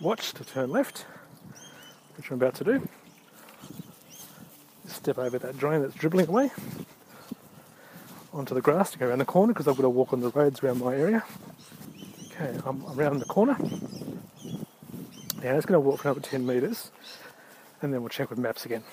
watch 0.01 0.33
to 0.33 0.43
turn 0.43 0.69
left, 0.69 1.05
which 2.17 2.29
I'm 2.29 2.35
about 2.35 2.55
to 2.55 2.65
do. 2.65 2.89
Step 4.85 5.17
over 5.17 5.39
that 5.39 5.57
drain 5.57 5.81
that's 5.81 5.95
dribbling 5.95 6.27
away 6.27 6.51
onto 8.37 8.53
the 8.53 8.61
grass 8.61 8.91
to 8.91 8.99
go 8.99 9.07
around 9.07 9.19
the 9.19 9.25
corner 9.25 9.53
because 9.53 9.67
I've 9.67 9.75
got 9.75 9.83
to 9.83 9.89
walk 9.89 10.13
on 10.13 10.21
the 10.21 10.29
roads 10.29 10.61
around 10.63 10.79
my 10.79 10.95
area. 10.95 11.23
Okay, 12.31 12.57
I'm 12.65 12.85
around 12.97 13.19
the 13.19 13.25
corner. 13.25 13.57
Yeah, 15.43 15.55
it's 15.55 15.65
going 15.65 15.73
to 15.73 15.79
walk 15.79 16.01
for 16.01 16.09
another 16.09 16.21
10 16.21 16.45
metres 16.45 16.91
and 17.81 17.93
then 17.93 18.01
we'll 18.01 18.09
check 18.09 18.29
with 18.29 18.39
maps 18.39 18.65
again. 18.65 18.83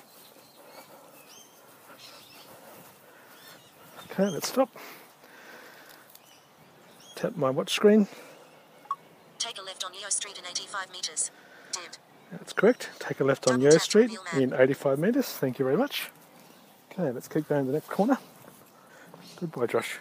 Okay, 4.11 4.29
let's 4.29 4.49
stop. 4.49 4.71
Tap 7.17 7.37
my 7.37 7.51
watch 7.51 7.73
screen. 7.73 8.09
Take 9.39 9.59
a 9.59 9.63
left 9.63 9.85
on 9.85 9.93
Yeo 9.93 10.09
Street 10.09 10.39
in 10.39 10.45
85 10.47 10.93
metres. 10.93 11.31
Dead. 11.73 11.99
That's 12.33 12.53
correct. 12.53 12.91
Take 12.99 13.21
a 13.21 13.25
left 13.25 13.51
on 13.51 13.61
Yeo 13.61 13.77
Street 13.79 14.17
in 14.35 14.55
85 14.55 14.99
metres. 14.99 15.27
Thank 15.27 15.59
you 15.59 15.65
very 15.65 15.77
much. 15.77 16.11
Okay, 16.93 17.11
let's 17.11 17.29
keep 17.29 17.49
going 17.49 17.67
to 17.67 17.67
the 17.67 17.75
next 17.75 17.91
corner. 17.91 18.19
Good 19.41 19.51
boy, 19.51 19.67
Josh. 19.67 19.99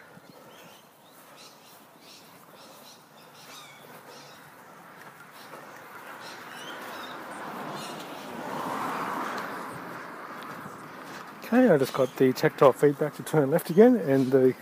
Okay, 11.46 11.70
I 11.70 11.78
just 11.78 11.94
got 11.94 12.16
the 12.18 12.32
tactile 12.32 12.74
feedback 12.74 13.16
to 13.16 13.24
turn 13.24 13.50
left 13.50 13.72
again 13.72 13.96
and 13.96 14.32
the 14.32 14.54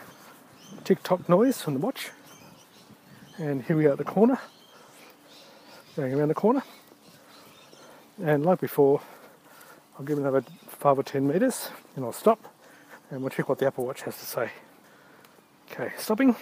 tick 0.86 1.04
tock 1.04 1.28
noise 1.28 1.62
from 1.62 1.74
the 1.74 1.80
watch. 1.80 2.12
And 3.38 3.64
here 3.64 3.76
we 3.76 3.88
are 3.88 3.92
at 3.92 3.98
the 3.98 4.06
corner, 4.06 4.40
going 5.98 6.14
around 6.14 6.30
the 6.30 6.34
corner. 6.34 6.64
And 8.24 8.46
like 8.46 8.62
before, 8.62 9.02
I'll 10.00 10.06
give 10.06 10.18
another 10.18 10.44
five 10.68 10.98
or 10.98 11.04
ten 11.04 11.28
metres 11.28 11.70
and 11.98 12.06
I'll 12.06 12.14
stop 12.14 12.40
and 13.12 13.22
we'll 13.22 13.30
check 13.30 13.48
what 13.50 13.60
the 13.60 13.68
Apple 13.68 13.86
Watch 13.86 14.02
has 14.04 14.18
to 14.18 14.26
say. 14.26 14.50
Okay, 15.72 15.92
stopping, 15.98 16.36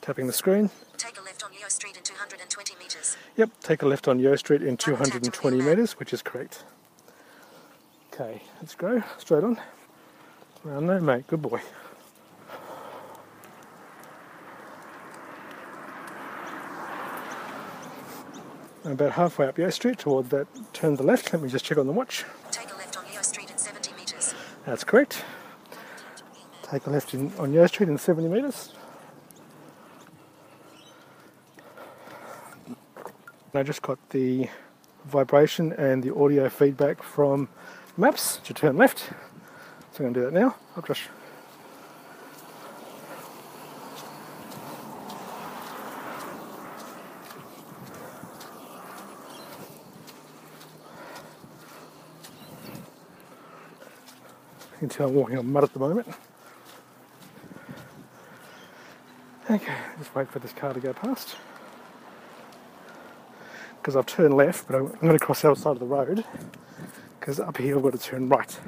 tapping 0.00 0.26
the 0.26 0.32
screen. 0.32 0.70
Take 0.96 1.18
a 1.18 1.22
left 1.22 1.44
on 1.44 1.52
Yeo 1.52 1.68
Street 1.68 1.96
in 1.96 2.02
220 2.02 2.74
metres. 2.78 3.16
Yep, 3.36 3.50
take 3.60 3.82
a 3.82 3.86
left 3.86 4.08
on 4.08 4.18
Yeo 4.18 4.36
Street 4.36 4.62
in 4.62 4.76
Double 4.76 4.96
tap 4.96 5.06
to 5.06 5.30
220 5.30 5.60
metres, 5.62 5.92
which 5.98 6.12
is 6.12 6.22
correct. 6.22 6.64
Okay, 8.12 8.42
let's 8.60 8.74
go 8.74 9.02
straight 9.18 9.44
on. 9.44 9.58
Round 10.64 10.88
there, 10.88 11.00
mate. 11.00 11.26
Good 11.26 11.42
boy. 11.42 11.60
I'm 18.84 18.92
about 18.92 19.12
halfway 19.12 19.46
up 19.46 19.58
Yeo 19.58 19.70
Street 19.70 19.98
towards 19.98 20.30
that 20.30 20.46
turn 20.72 20.96
to 20.96 21.02
the 21.02 21.06
left. 21.06 21.32
Let 21.32 21.40
me 21.40 21.48
just 21.48 21.64
check 21.64 21.78
on 21.78 21.86
the 21.86 21.92
watch. 21.92 22.24
Take 22.50 22.72
a 22.72 22.76
left 22.76 22.96
on 22.96 23.04
Yeo 23.12 23.22
Street 23.22 23.48
in 23.50 23.56
70 23.56 23.92
metres. 23.94 24.34
That's 24.64 24.84
correct. 24.84 25.24
Take 26.62 26.86
a 26.86 26.90
left 26.90 27.14
in, 27.14 27.32
on 27.36 27.52
Yeo 27.52 27.66
Street 27.66 27.88
in 27.88 27.98
70 27.98 28.28
metres. 28.28 28.72
I 33.54 33.62
just 33.62 33.82
got 33.82 33.98
the 34.10 34.48
vibration 35.04 35.72
and 35.72 36.02
the 36.02 36.14
audio 36.14 36.48
feedback 36.48 37.02
from 37.02 37.48
maps 37.96 38.38
to 38.44 38.54
turn 38.54 38.76
left. 38.76 39.10
So 39.92 40.04
I'm 40.04 40.12
going 40.12 40.14
to 40.14 40.20
do 40.20 40.24
that 40.26 40.32
now. 40.32 40.54
I'll 40.76 40.82
just 40.82 41.02
can 54.82 54.88
tell 54.88 55.08
I'm 55.08 55.14
walking 55.14 55.38
on 55.38 55.52
mud 55.52 55.62
at 55.62 55.72
the 55.72 55.78
moment. 55.78 56.08
Okay, 59.48 59.76
just 59.96 60.12
wait 60.12 60.28
for 60.28 60.40
this 60.40 60.52
car 60.52 60.74
to 60.74 60.80
go 60.80 60.92
past. 60.92 61.36
Because 63.76 63.94
I've 63.94 64.06
turned 64.06 64.34
left, 64.34 64.66
but 64.66 64.74
I'm 64.74 64.88
going 64.88 65.16
to 65.16 65.24
cross 65.24 65.42
the 65.42 65.52
other 65.52 65.60
side 65.60 65.72
of 65.72 65.78
the 65.78 65.86
road. 65.86 66.24
Because 67.20 67.38
up 67.38 67.58
here 67.58 67.76
I've 67.76 67.82
got 67.82 67.92
to 67.92 67.98
turn 67.98 68.28
right. 68.28 68.58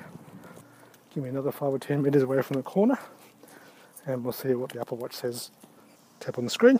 Give 1.13 1.25
me 1.25 1.31
another 1.31 1.51
five 1.51 1.73
or 1.73 1.81
ten 1.81 2.03
metres 2.03 2.23
away 2.23 2.43
from 2.43 2.59
the 2.59 2.63
corner. 2.63 2.99
And 4.07 4.23
we'll 4.23 4.33
see 4.33 4.55
what 4.55 4.71
the 4.71 4.81
Apple 4.81 4.99
Watch 4.99 5.15
says. 5.15 5.51
Tap 6.21 6.39
on 6.39 6.45
the 6.45 6.51
screen. 6.51 6.79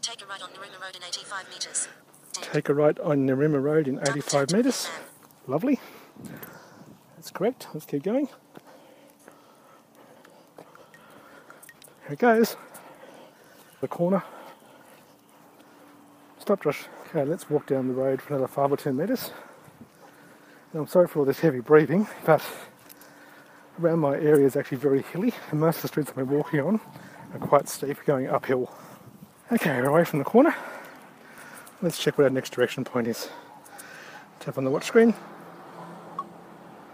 Take 0.00 0.22
a 0.22 0.26
right 0.26 0.40
on 0.40 0.48
Narima 0.50 0.80
Road 0.80 0.96
in 0.96 1.02
85 1.02 1.50
metres. 1.50 1.88
Take 2.32 2.68
a 2.70 2.74
right 2.74 2.98
on 3.00 3.26
Narima 3.26 3.62
Road 3.62 3.88
in 3.88 3.98
85 3.98 4.52
metres. 4.52 4.88
Lovely. 5.46 5.80
That's 7.26 7.36
correct. 7.36 7.66
Let's 7.74 7.86
keep 7.86 8.04
going. 8.04 8.28
Here 12.04 12.12
it 12.12 12.20
goes. 12.20 12.54
The 13.80 13.88
corner. 13.88 14.22
Stop, 16.38 16.62
Josh. 16.62 16.84
Okay, 17.08 17.24
let's 17.24 17.50
walk 17.50 17.66
down 17.66 17.88
the 17.88 17.94
road 17.94 18.22
for 18.22 18.34
another 18.34 18.46
five 18.46 18.70
or 18.70 18.76
ten 18.76 18.96
metres. 18.96 19.32
I'm 20.72 20.86
sorry 20.86 21.08
for 21.08 21.18
all 21.18 21.24
this 21.24 21.40
heavy 21.40 21.58
breathing, 21.58 22.06
but 22.24 22.44
around 23.82 23.98
my 23.98 24.14
area 24.14 24.46
is 24.46 24.54
actually 24.54 24.78
very 24.78 25.02
hilly, 25.02 25.34
and 25.50 25.58
most 25.58 25.78
of 25.78 25.82
the 25.82 25.88
streets 25.88 26.10
I've 26.10 26.14
been 26.14 26.28
walking 26.28 26.60
on 26.60 26.80
are 27.32 27.40
quite 27.40 27.68
steep, 27.68 28.04
going 28.06 28.28
uphill. 28.28 28.70
Okay, 29.50 29.80
we're 29.80 29.88
away 29.88 30.04
from 30.04 30.20
the 30.20 30.24
corner. 30.24 30.54
Let's 31.82 31.98
check 31.98 32.18
what 32.18 32.24
our 32.24 32.30
next 32.30 32.50
direction 32.50 32.84
point 32.84 33.08
is. 33.08 33.28
Tap 34.38 34.58
on 34.58 34.64
the 34.64 34.70
watch 34.70 34.84
screen. 34.84 35.12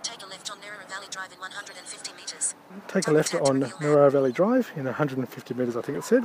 Take 0.02 0.22
a 0.24 0.26
left 0.26 0.50
on 0.50 0.58
Narira 0.58 0.88
Valley 0.88 1.06
Drive 1.10 1.32
in 1.32 1.38
150 1.38 2.12
metres. 2.14 2.54
Take 2.92 3.08
a 3.08 3.10
left 3.10 3.34
on 3.34 3.72
Narrow 3.80 4.10
Valley 4.10 4.32
Drive 4.32 4.70
in 4.76 4.84
150 4.84 5.54
metres, 5.54 5.78
I 5.78 5.80
think 5.80 5.96
it 5.96 6.04
said. 6.04 6.24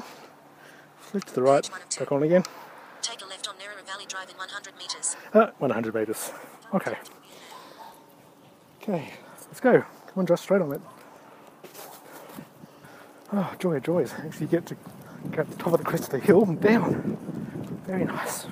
Flick 0.99 1.23
to 1.23 1.33
the 1.33 1.41
right, 1.41 1.69
back 1.97 2.11
on 2.11 2.23
again. 2.23 2.43
Take 3.01 3.21
a 3.21 3.25
left 3.25 3.47
on 3.47 3.55
Narira 3.55 3.85
Valley 3.85 4.05
Drive 4.05 4.29
in 4.29 4.35
100 4.35 4.77
metres. 4.77 5.15
Ah, 5.33 5.51
100 5.59 5.95
metres. 5.95 6.33
Okay. 6.73 6.97
Okay, 8.81 9.13
let's 9.45 9.61
go. 9.61 9.79
Come 9.81 10.17
on, 10.17 10.25
just 10.25 10.43
straight 10.43 10.61
on 10.61 10.73
it. 10.73 10.81
Oh, 13.31 13.55
joy 13.59 13.75
of 13.75 13.83
joys. 13.83 14.13
Actually 14.13 14.47
get 14.47 14.65
to 14.65 14.75
go 15.31 15.43
at 15.43 15.49
the 15.49 15.55
top 15.55 15.71
of 15.71 15.79
the 15.79 15.85
crest 15.85 16.03
of 16.05 16.09
the 16.09 16.19
hill 16.19 16.43
and 16.43 16.59
down. 16.59 17.17
Very 17.85 18.03
nice. 18.03 18.45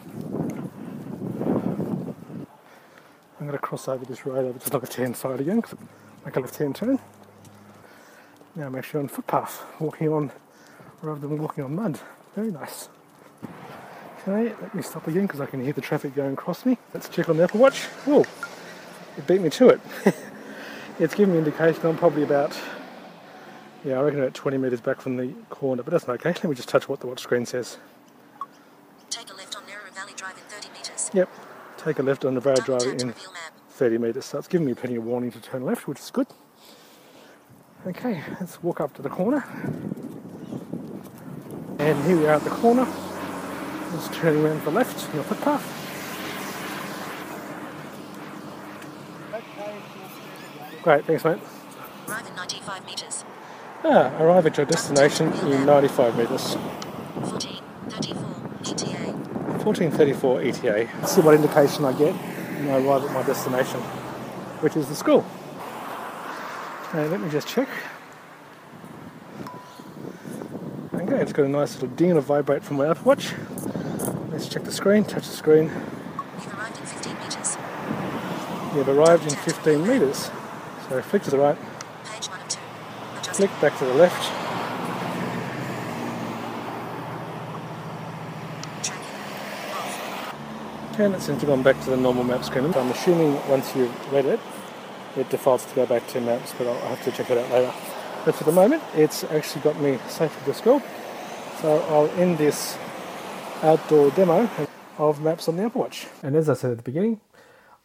I'm 3.37 3.47
going 3.47 3.51
to 3.51 3.57
cross 3.57 3.89
over 3.89 4.05
this 4.05 4.25
road 4.25 4.45
over 4.45 4.57
to 4.57 4.69
the 4.69 4.77
left-hand 4.77 5.17
side 5.17 5.41
again, 5.41 5.61
make 6.23 6.37
a 6.37 6.39
left-hand 6.39 6.75
turn. 6.75 6.99
Now 8.55 8.67
I'm 8.67 8.75
actually 8.75 9.01
on 9.01 9.07
footpath, 9.09 9.65
walking 9.79 10.07
on 10.09 10.31
rather 11.01 11.19
than 11.27 11.37
walking 11.41 11.63
on 11.65 11.75
mud. 11.75 11.99
Very 12.35 12.51
nice. 12.51 12.87
Okay, 14.21 14.55
let 14.61 14.73
me 14.73 14.81
stop 14.81 15.07
again 15.07 15.23
because 15.23 15.41
I 15.41 15.45
can 15.45 15.61
hear 15.61 15.73
the 15.73 15.81
traffic 15.81 16.15
going 16.15 16.33
across 16.33 16.65
me. 16.65 16.77
Let's 16.93 17.09
check 17.09 17.27
on 17.27 17.35
the 17.35 17.43
Apple 17.43 17.59
Watch. 17.59 17.87
Oh, 18.07 18.25
it 19.17 19.27
beat 19.27 19.41
me 19.41 19.49
to 19.51 19.69
it. 19.69 19.81
it's 20.99 21.13
giving 21.13 21.33
me 21.33 21.39
indication 21.39 21.85
I'm 21.85 21.97
probably 21.97 22.23
about, 22.23 22.57
yeah, 23.83 23.99
I 23.99 24.01
reckon 24.01 24.21
about 24.21 24.33
20 24.33 24.57
metres 24.57 24.79
back 24.79 25.01
from 25.01 25.17
the 25.17 25.33
corner, 25.49 25.83
but 25.83 25.91
that's 25.91 26.07
not 26.07 26.13
okay. 26.15 26.29
Let 26.29 26.45
me 26.45 26.55
just 26.55 26.69
touch 26.69 26.87
what 26.87 27.01
the 27.01 27.07
watch 27.07 27.19
screen 27.19 27.45
says. 27.45 27.77
Take 29.09 29.29
a 29.31 29.33
left 29.33 29.55
on 29.57 29.65
Narrow 29.67 29.91
Valley 29.93 30.13
Drive 30.15 30.37
in 30.37 30.43
30 30.43 30.69
meters. 30.73 31.11
Yep, 31.13 31.29
take 31.77 31.99
a 31.99 32.03
left 32.03 32.23
on 32.23 32.35
Double 32.35 32.55
drive 32.55 33.01
in 33.01 33.13
30 33.69 33.97
metres, 33.97 34.25
so 34.25 34.37
it's 34.37 34.47
giving 34.47 34.65
me 34.65 34.73
plenty 34.73 34.95
of 34.95 35.03
warning 35.03 35.29
to 35.31 35.41
turn 35.41 35.65
left, 35.65 35.89
which 35.89 35.99
is 35.99 36.09
good. 36.09 36.27
Okay, 37.87 38.19
let's 38.39 38.63
walk 38.63 38.81
up 38.81 38.95
to 38.95 39.03
the 39.03 39.09
corner. 39.09 39.45
And 41.77 42.03
here 42.05 42.17
we 42.17 42.25
are 42.25 42.33
at 42.33 42.43
the 42.43 42.49
corner. 42.49 42.83
Just 43.91 44.11
turning 44.11 44.43
around 44.43 44.57
to 44.57 44.65
the 44.65 44.71
left 44.71 45.11
the 45.13 45.21
footpath. 45.21 45.61
Great, 50.81 51.05
thanks 51.05 51.23
mate. 51.23 51.37
Arrive 52.07 52.27
in 52.27 52.35
95 52.35 52.85
meters. 52.87 53.23
Ah, 53.83 54.17
arrive 54.19 54.47
at 54.47 54.57
your 54.57 54.65
destination 54.65 55.31
in 55.33 55.67
95 55.67 56.17
metres. 56.17 56.57
14, 57.21 57.61
34, 57.89 58.23
ETA. 58.61 59.11
1434 59.63 60.41
ETA. 60.41 60.89
Let's 61.01 61.11
see 61.13 61.21
what 61.21 61.35
indication 61.35 61.85
I 61.85 61.93
get 61.93 62.15
when 62.15 62.69
I 62.69 62.83
arrive 62.83 63.03
at 63.03 63.11
my 63.13 63.21
destination, 63.21 63.79
which 64.61 64.75
is 64.75 64.87
the 64.87 64.95
school. 64.95 65.23
Okay, 66.95 67.09
let 67.09 67.19
me 67.19 67.29
just 67.29 67.45
check. 67.45 67.67
Okay, 70.93 71.17
it's 71.17 71.33
got 71.33 71.43
a 71.43 71.49
nice 71.49 71.73
little 71.73 71.89
ding 71.89 72.11
and 72.11 72.17
a 72.17 72.21
vibrate 72.21 72.63
from 72.63 72.77
my 72.77 72.89
Apple 72.89 73.03
Watch. 73.03 73.33
Let's 74.31 74.47
check 74.47 74.63
the 74.63 74.71
screen, 74.71 75.03
touch 75.03 75.27
the 75.27 75.35
screen. 75.35 75.65
You've 75.65 76.47
arrived 76.57 76.79
in 76.79 76.85
15 76.85 77.13
meters. 77.19 77.57
You've 78.73 78.87
arrived 78.87 79.23
in 79.23 79.37
15 79.37 79.85
metres. 79.85 80.31
So 80.87 81.01
flick 81.01 81.23
to 81.23 81.31
the 81.31 81.37
right, 81.37 81.57
Page 82.05 82.27
1 82.27 82.39
of 82.39 82.47
2. 82.47 82.59
Adjust. 83.19 83.37
flick 83.39 83.51
back 83.59 83.77
to 83.79 83.83
the 83.83 83.93
left. 83.95 84.23
Tracking. 88.85 89.05
Off. 89.73 90.93
Okay, 90.93 91.05
and 91.07 91.15
it 91.15 91.21
seems 91.21 91.41
to 91.41 91.45
have 91.45 91.57
gone 91.57 91.61
back 91.61 91.77
to 91.83 91.89
the 91.89 91.97
normal 91.97 92.23
map 92.23 92.45
screen. 92.45 92.71
So 92.71 92.79
I'm 92.79 92.91
assuming 92.91 93.33
once 93.49 93.75
you've 93.75 94.13
read 94.13 94.23
it, 94.23 94.39
it 95.17 95.29
defaults 95.29 95.65
to 95.65 95.75
go 95.75 95.85
back 95.85 96.07
to 96.07 96.21
maps, 96.21 96.53
but 96.57 96.67
I'll 96.67 96.95
have 96.95 97.03
to 97.03 97.11
check 97.11 97.29
it 97.29 97.37
out 97.37 97.49
later. 97.51 97.73
But 98.25 98.35
for 98.35 98.43
the 98.43 98.51
moment, 98.51 98.83
it's 98.95 99.23
actually 99.25 99.61
got 99.61 99.79
me 99.79 99.99
safely 100.07 100.51
to 100.51 100.53
school. 100.57 100.81
So 101.61 101.79
I'll 101.89 102.09
end 102.19 102.37
this 102.37 102.77
outdoor 103.61 104.11
demo 104.11 104.49
of 104.97 105.21
maps 105.21 105.47
on 105.47 105.55
the 105.55 105.63
Apple 105.63 105.81
Watch. 105.81 106.07
And 106.23 106.35
as 106.35 106.49
I 106.49 106.53
said 106.53 106.71
at 106.71 106.77
the 106.77 106.83
beginning, 106.83 107.21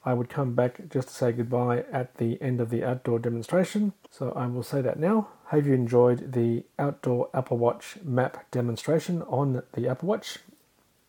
I 0.05 0.15
would 0.15 0.31
come 0.31 0.55
back 0.55 0.89
just 0.89 1.09
to 1.09 1.15
say 1.15 1.33
goodbye 1.33 1.85
at 1.93 2.17
the 2.17 2.41
end 2.41 2.61
of 2.61 2.71
the 2.71 2.83
outdoor 2.85 3.19
demonstration. 3.19 3.93
So 4.11 4.33
I 4.33 4.47
will 4.47 4.63
say 4.63 4.81
that 4.81 4.99
now. 4.99 5.29
Have 5.49 5.67
you 5.67 5.75
enjoyed 5.75 6.33
the 6.33 6.65
outdoor 6.79 7.29
Apple 7.35 7.59
Watch 7.59 7.99
map 8.03 8.51
demonstration 8.51 9.23
on 9.23 9.63
the 9.73 9.89
Apple 9.89 10.09
Watch? 10.09 10.39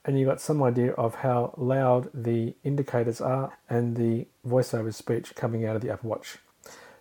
And 0.04 0.20
you 0.20 0.26
got 0.26 0.42
some 0.42 0.64
idea 0.64 0.94
of 0.94 1.16
how 1.16 1.54
loud 1.58 2.10
the 2.14 2.56
indicators 2.64 3.22
are 3.22 3.58
and 3.70 3.96
the 3.96 4.26
voiceover 4.48 4.94
speech 4.94 5.36
coming 5.36 5.66
out 5.66 5.76
of 5.76 5.82
the 5.82 5.92
Apple 5.92 6.10
Watch. 6.10 6.38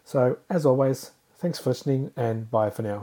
So, 0.05 0.39
as 0.51 0.67
always, 0.67 1.13
thanks 1.39 1.59
for 1.59 1.71
listening 1.71 2.11
and 2.17 2.51
bye 2.51 2.69
for 2.69 2.83
now. 2.83 3.01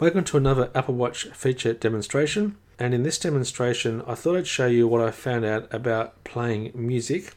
Welcome 0.00 0.24
to 0.24 0.36
another 0.36 0.70
Apple 0.74 0.94
Watch 0.94 1.24
feature 1.26 1.72
demonstration. 1.72 2.56
And 2.80 2.94
in 2.94 3.02
this 3.02 3.18
demonstration, 3.18 4.02
I 4.06 4.14
thought 4.14 4.36
I'd 4.36 4.46
show 4.46 4.66
you 4.66 4.86
what 4.86 5.00
I 5.00 5.10
found 5.10 5.44
out 5.44 5.72
about 5.74 6.22
playing 6.22 6.70
music 6.74 7.34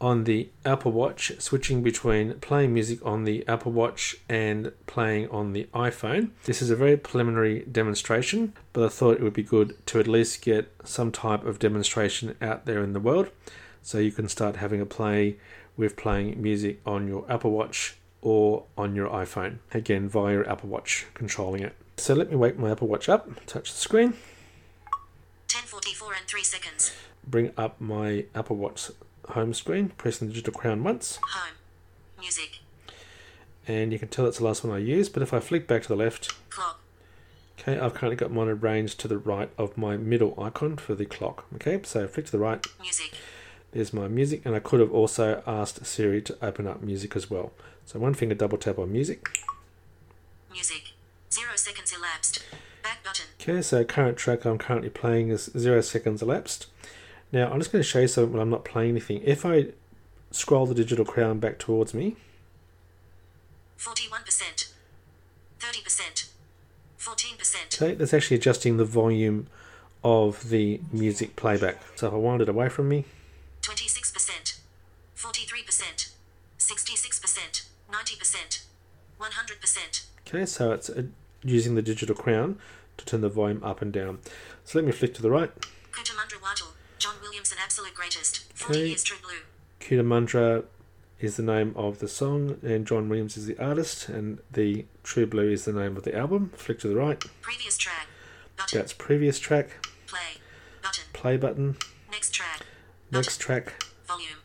on 0.00 0.24
the 0.24 0.48
Apple 0.64 0.92
Watch, 0.92 1.32
switching 1.38 1.82
between 1.82 2.34
playing 2.40 2.74
music 2.74 3.04
on 3.04 3.24
the 3.24 3.46
Apple 3.48 3.72
Watch 3.72 4.16
and 4.28 4.72
playing 4.86 5.28
on 5.30 5.52
the 5.52 5.64
iPhone. 5.74 6.30
This 6.44 6.60
is 6.60 6.70
a 6.70 6.76
very 6.76 6.96
preliminary 6.96 7.60
demonstration, 7.60 8.52
but 8.72 8.84
I 8.84 8.88
thought 8.88 9.16
it 9.16 9.22
would 9.22 9.32
be 9.32 9.42
good 9.42 9.74
to 9.86 9.98
at 9.98 10.06
least 10.06 10.42
get 10.42 10.72
some 10.84 11.10
type 11.12 11.44
of 11.44 11.58
demonstration 11.58 12.36
out 12.42 12.66
there 12.66 12.82
in 12.82 12.92
the 12.92 13.00
world 13.00 13.30
so 13.82 13.98
you 13.98 14.12
can 14.12 14.28
start 14.28 14.56
having 14.56 14.80
a 14.80 14.86
play 14.86 15.36
with 15.76 15.96
playing 15.96 16.42
music 16.42 16.80
on 16.84 17.08
your 17.08 17.24
Apple 17.30 17.50
Watch 17.52 17.96
or 18.20 18.64
on 18.76 18.94
your 18.94 19.08
iPhone. 19.08 19.58
Again, 19.72 20.08
via 20.08 20.32
your 20.32 20.50
Apple 20.50 20.68
Watch, 20.68 21.06
controlling 21.14 21.62
it. 21.62 21.74
So 21.96 22.14
let 22.14 22.30
me 22.30 22.36
wake 22.36 22.58
my 22.58 22.70
Apple 22.70 22.88
Watch 22.88 23.08
up, 23.08 23.28
touch 23.46 23.72
the 23.72 23.78
screen, 23.78 24.14
1044 25.46 26.12
and 26.14 26.26
3 26.26 26.42
seconds. 26.42 26.92
bring 27.26 27.52
up 27.56 27.80
my 27.80 28.24
Apple 28.34 28.56
Watch 28.56 28.90
home 29.30 29.54
screen, 29.54 29.90
pressing 29.96 30.28
the 30.28 30.34
digital 30.34 30.52
crown 30.58 30.82
once, 30.84 31.18
Home. 31.32 31.54
Music. 32.18 32.60
and 33.66 33.92
you 33.92 33.98
can 33.98 34.08
tell 34.08 34.24
that's 34.24 34.38
the 34.38 34.44
last 34.44 34.64
one 34.64 34.74
I 34.74 34.78
used. 34.78 35.12
But 35.12 35.22
if 35.22 35.32
I 35.34 35.40
flick 35.40 35.66
back 35.66 35.82
to 35.82 35.88
the 35.88 35.96
left, 35.96 36.32
Clock. 36.50 36.80
okay, 37.60 37.78
I've 37.78 37.94
currently 37.94 38.16
got 38.16 38.30
mine 38.32 38.48
arranged 38.48 38.98
to 39.00 39.08
the 39.08 39.18
right 39.18 39.50
of 39.58 39.76
my 39.76 39.96
middle 39.96 40.34
icon 40.40 40.76
for 40.76 40.94
the 40.94 41.04
clock. 41.06 41.44
Okay, 41.56 41.80
so 41.84 42.06
flick 42.08 42.26
to 42.26 42.32
the 42.32 42.38
right, 42.38 42.64
Music. 42.80 43.12
there's 43.72 43.92
my 43.92 44.08
music, 44.08 44.42
and 44.46 44.54
I 44.54 44.60
could 44.60 44.80
have 44.80 44.92
also 44.92 45.42
asked 45.46 45.84
Siri 45.86 46.22
to 46.22 46.36
open 46.42 46.66
up 46.66 46.82
music 46.82 47.14
as 47.16 47.30
well. 47.30 47.52
So 47.84 47.98
one 47.98 48.14
finger 48.14 48.34
double 48.34 48.58
tap 48.58 48.78
on 48.78 48.90
music. 48.92 49.28
Music. 50.52 50.92
0 51.32 51.50
seconds 51.56 51.92
elapsed. 51.96 52.42
Back 52.82 53.02
button. 53.04 53.26
Okay, 53.40 53.60
so 53.62 53.84
current 53.84 54.16
track 54.16 54.44
I'm 54.44 54.58
currently 54.58 54.90
playing 54.90 55.28
is 55.28 55.50
zero 55.58 55.80
seconds 55.80 56.22
elapsed. 56.22 56.66
Now 57.32 57.50
I'm 57.50 57.58
just 57.58 57.72
going 57.72 57.82
to 57.82 57.88
show 57.88 58.00
you 58.00 58.08
something 58.08 58.32
when 58.32 58.42
I'm 58.42 58.50
not 58.50 58.64
playing 58.64 58.90
anything. 58.90 59.20
If 59.24 59.44
I 59.44 59.68
scroll 60.30 60.66
the 60.66 60.74
digital 60.74 61.04
crown 61.04 61.38
back 61.38 61.58
towards 61.58 61.94
me, 61.94 62.16
41%. 63.78 64.72
30%. 65.58 66.28
14%. 66.98 67.82
okay, 67.82 67.94
that's 67.94 68.12
actually 68.12 68.36
adjusting 68.36 68.78
the 68.78 68.84
volume 68.84 69.46
of 70.02 70.48
the 70.50 70.80
music 70.92 71.36
playback. 71.36 71.80
So 71.94 72.08
if 72.08 72.12
I 72.12 72.16
wind 72.16 72.42
it 72.42 72.48
away 72.48 72.68
from 72.68 72.88
me, 72.88 73.04
26%. 73.62 74.58
43%. 75.16 76.12
66%. 76.58 77.66
90%. 77.90 78.62
100%. 79.20 80.06
okay, 80.28 80.44
so 80.44 80.72
it's 80.72 80.90
uh, 80.90 81.04
using 81.42 81.74
the 81.74 81.82
digital 81.82 82.14
crown 82.14 82.58
to 82.98 83.04
turn 83.04 83.20
the 83.20 83.28
volume 83.28 83.62
up 83.62 83.80
and 83.80 83.92
down. 83.92 84.18
So 84.64 84.78
let 84.78 84.84
me 84.84 84.92
flick 84.92 85.14
to 85.14 85.22
the 85.22 85.30
right. 85.30 85.50
Cootamundra 85.92 86.42
Wattle. 86.42 86.68
John 86.98 87.14
Williamson 87.22 87.58
Absolute 87.62 87.94
Greatest. 87.94 88.52
40 88.54 88.78
Okay. 88.78 88.88
years 88.88 89.02
True 89.04 89.18
Blue. 89.22 89.40
Cootamundra 89.80 90.64
is 91.20 91.36
the 91.36 91.42
name 91.42 91.72
of 91.76 91.98
the 91.98 92.08
song, 92.08 92.58
and 92.62 92.86
John 92.86 93.08
Williams 93.08 93.36
is 93.36 93.46
the 93.46 93.58
artist, 93.58 94.08
and 94.08 94.38
the 94.50 94.84
True 95.02 95.26
Blue 95.26 95.50
is 95.50 95.64
the 95.64 95.72
name 95.72 95.96
of 95.96 96.02
the 96.04 96.14
album. 96.16 96.52
Flick 96.56 96.78
to 96.80 96.88
the 96.88 96.96
right. 96.96 97.22
Previous 97.42 97.76
track. 97.78 98.06
Button. 98.56 98.78
That's 98.78 98.92
previous 98.94 99.38
track, 99.38 99.86
Play. 100.06 100.40
Button. 100.82 101.04
play 101.12 101.36
button, 101.36 101.76
Next 102.10 102.30
track. 102.32 102.62
next 103.10 103.38
track. 103.38 103.74
Volume. 104.08 104.38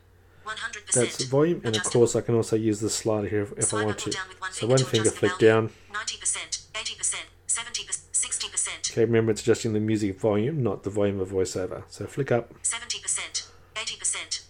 100%. 0.46 0.92
That's 0.94 1.24
volume, 1.26 1.62
and 1.64 1.78
of 1.78 1.84
course 1.86 2.14
I 2.16 2.20
can 2.22 2.36
also 2.36 2.58
use 2.58 2.82
the 2.82 2.90
slider 2.90 3.30
here 3.30 3.44
if, 3.44 3.52
if 3.58 3.74
I 3.74 3.86
want 3.86 4.00
to. 4.00 4.18
one 4.40 4.52
So 4.52 4.68
one 4.68 4.80
finger 4.80 5.10
flick 5.12 5.38
down. 5.38 5.70
90%, 5.94 6.66
80%, 6.74 7.16
70%, 7.48 8.01
60%, 8.46 8.92
Okay, 8.92 9.06
remember 9.06 9.32
it's 9.32 9.42
adjusting 9.42 9.74
the 9.74 9.80
music 9.80 10.20
volume, 10.20 10.64
not 10.64 10.84
the 10.84 10.90
volume 10.90 11.20
of 11.20 11.30
voiceover. 11.30 11.84
So 11.90 12.06
flick 12.08 12.32
up 12.32 12.54
70%, 12.64 13.48
80%, 13.76 14.44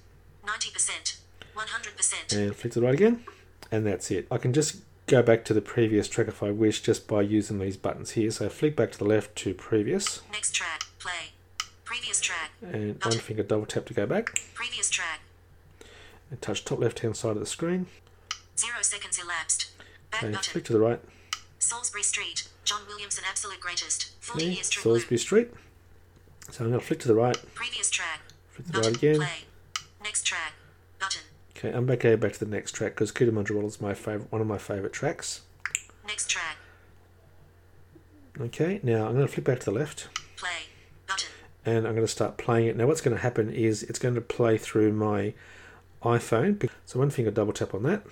90%, 0.45 1.17
100%. 1.55 2.37
and 2.37 2.55
flick 2.55 2.73
to 2.73 2.79
the 2.79 2.85
right 2.85 2.93
again, 2.93 3.23
and 3.71 3.85
that's 3.85 4.09
it. 4.11 4.27
I 4.31 4.37
can 4.37 4.53
just 4.53 4.77
go 5.07 5.21
back 5.21 5.43
to 5.45 5.53
the 5.53 5.61
previous 5.61 6.07
track 6.07 6.27
if 6.27 6.41
I 6.41 6.51
wish 6.51 6.81
just 6.81 7.07
by 7.07 7.21
using 7.21 7.59
these 7.59 7.75
buttons 7.77 8.11
here. 8.11 8.31
So 8.31 8.47
flick 8.49 8.75
back 8.75 8.91
to 8.93 8.97
the 8.97 9.05
left 9.05 9.35
to 9.37 9.53
previous, 9.53 10.21
Next 10.31 10.53
track. 10.55 10.83
Play. 10.99 11.31
Previous 11.83 12.21
track. 12.21 12.51
and 12.61 13.03
one 13.03 13.17
finger 13.19 13.43
double 13.43 13.65
tap 13.65 13.85
to 13.87 13.93
go 13.93 14.05
back, 14.05 14.29
Previous 14.53 14.89
track. 14.89 15.19
and 16.29 16.41
touch 16.41 16.63
top 16.63 16.79
left 16.79 16.99
hand 16.99 17.17
side 17.17 17.31
of 17.31 17.39
the 17.39 17.45
screen. 17.45 17.87
Zero 18.57 18.81
seconds 18.81 19.19
elapsed. 19.21 19.71
Back 20.11 20.23
Okay, 20.23 20.31
button. 20.33 20.51
flick 20.51 20.63
to 20.65 20.73
the 20.73 20.79
right. 20.79 20.99
Salisbury 21.59 22.03
Street. 22.03 22.47
John 22.63 22.81
Williamson 22.87 23.23
Absolute 23.29 23.59
Greatest. 23.59 24.11
40 24.19 24.43
Okay, 24.43 24.53
years 24.53 24.69
True 24.69 24.83
Salisbury. 24.83 25.17
Street. 25.17 25.51
So 26.51 26.63
I'm 26.63 26.69
going 26.71 26.79
to 26.79 26.85
flick 26.85 26.99
to 27.01 27.07
the 27.07 27.15
right, 27.15 27.37
Previous 27.55 27.89
track. 27.89 28.21
flick 28.49 28.67
to 28.67 28.71
the 28.73 28.77
Button. 28.79 28.93
right 28.93 28.97
again. 29.03 29.15
Play. 29.17 29.83
Next 30.03 30.23
track. 30.23 30.53
Button. 30.99 31.21
Okay, 31.57 31.69
I'm 31.75 31.85
back 31.85 31.99
back 32.19 32.33
to 32.33 32.39
the 32.39 32.45
next 32.45 32.73
track 32.73 32.93
because 32.95 33.11
Kuta 33.11 33.31
is 33.67 33.79
my 33.81 33.93
favorite, 33.93 34.31
one 34.31 34.41
of 34.41 34.47
my 34.47 34.57
favorite 34.57 34.93
tracks. 34.93 35.41
Next 36.07 36.27
track. 36.29 36.57
Okay, 38.39 38.79
now 38.83 39.05
I'm 39.07 39.13
going 39.13 39.27
to 39.27 39.31
flip 39.31 39.45
back 39.45 39.59
to 39.59 39.65
the 39.65 39.71
left, 39.71 40.07
Play. 40.37 40.49
Button. 41.07 41.29
and 41.65 41.85
I'm 41.87 41.93
going 41.93 42.05
to 42.07 42.11
start 42.11 42.37
playing 42.37 42.67
it. 42.67 42.77
Now, 42.77 42.87
what's 42.87 43.01
going 43.01 43.15
to 43.15 43.21
happen 43.21 43.51
is 43.53 43.83
it's 43.83 43.99
going 43.99 44.15
to 44.15 44.21
play 44.21 44.57
through 44.57 44.93
my 44.93 45.33
iPhone. 46.03 46.67
So, 46.85 46.97
one 46.99 47.09
finger 47.11 47.29
double 47.29 47.53
tap 47.53 47.73
on 47.75 47.83
that. 47.83 48.03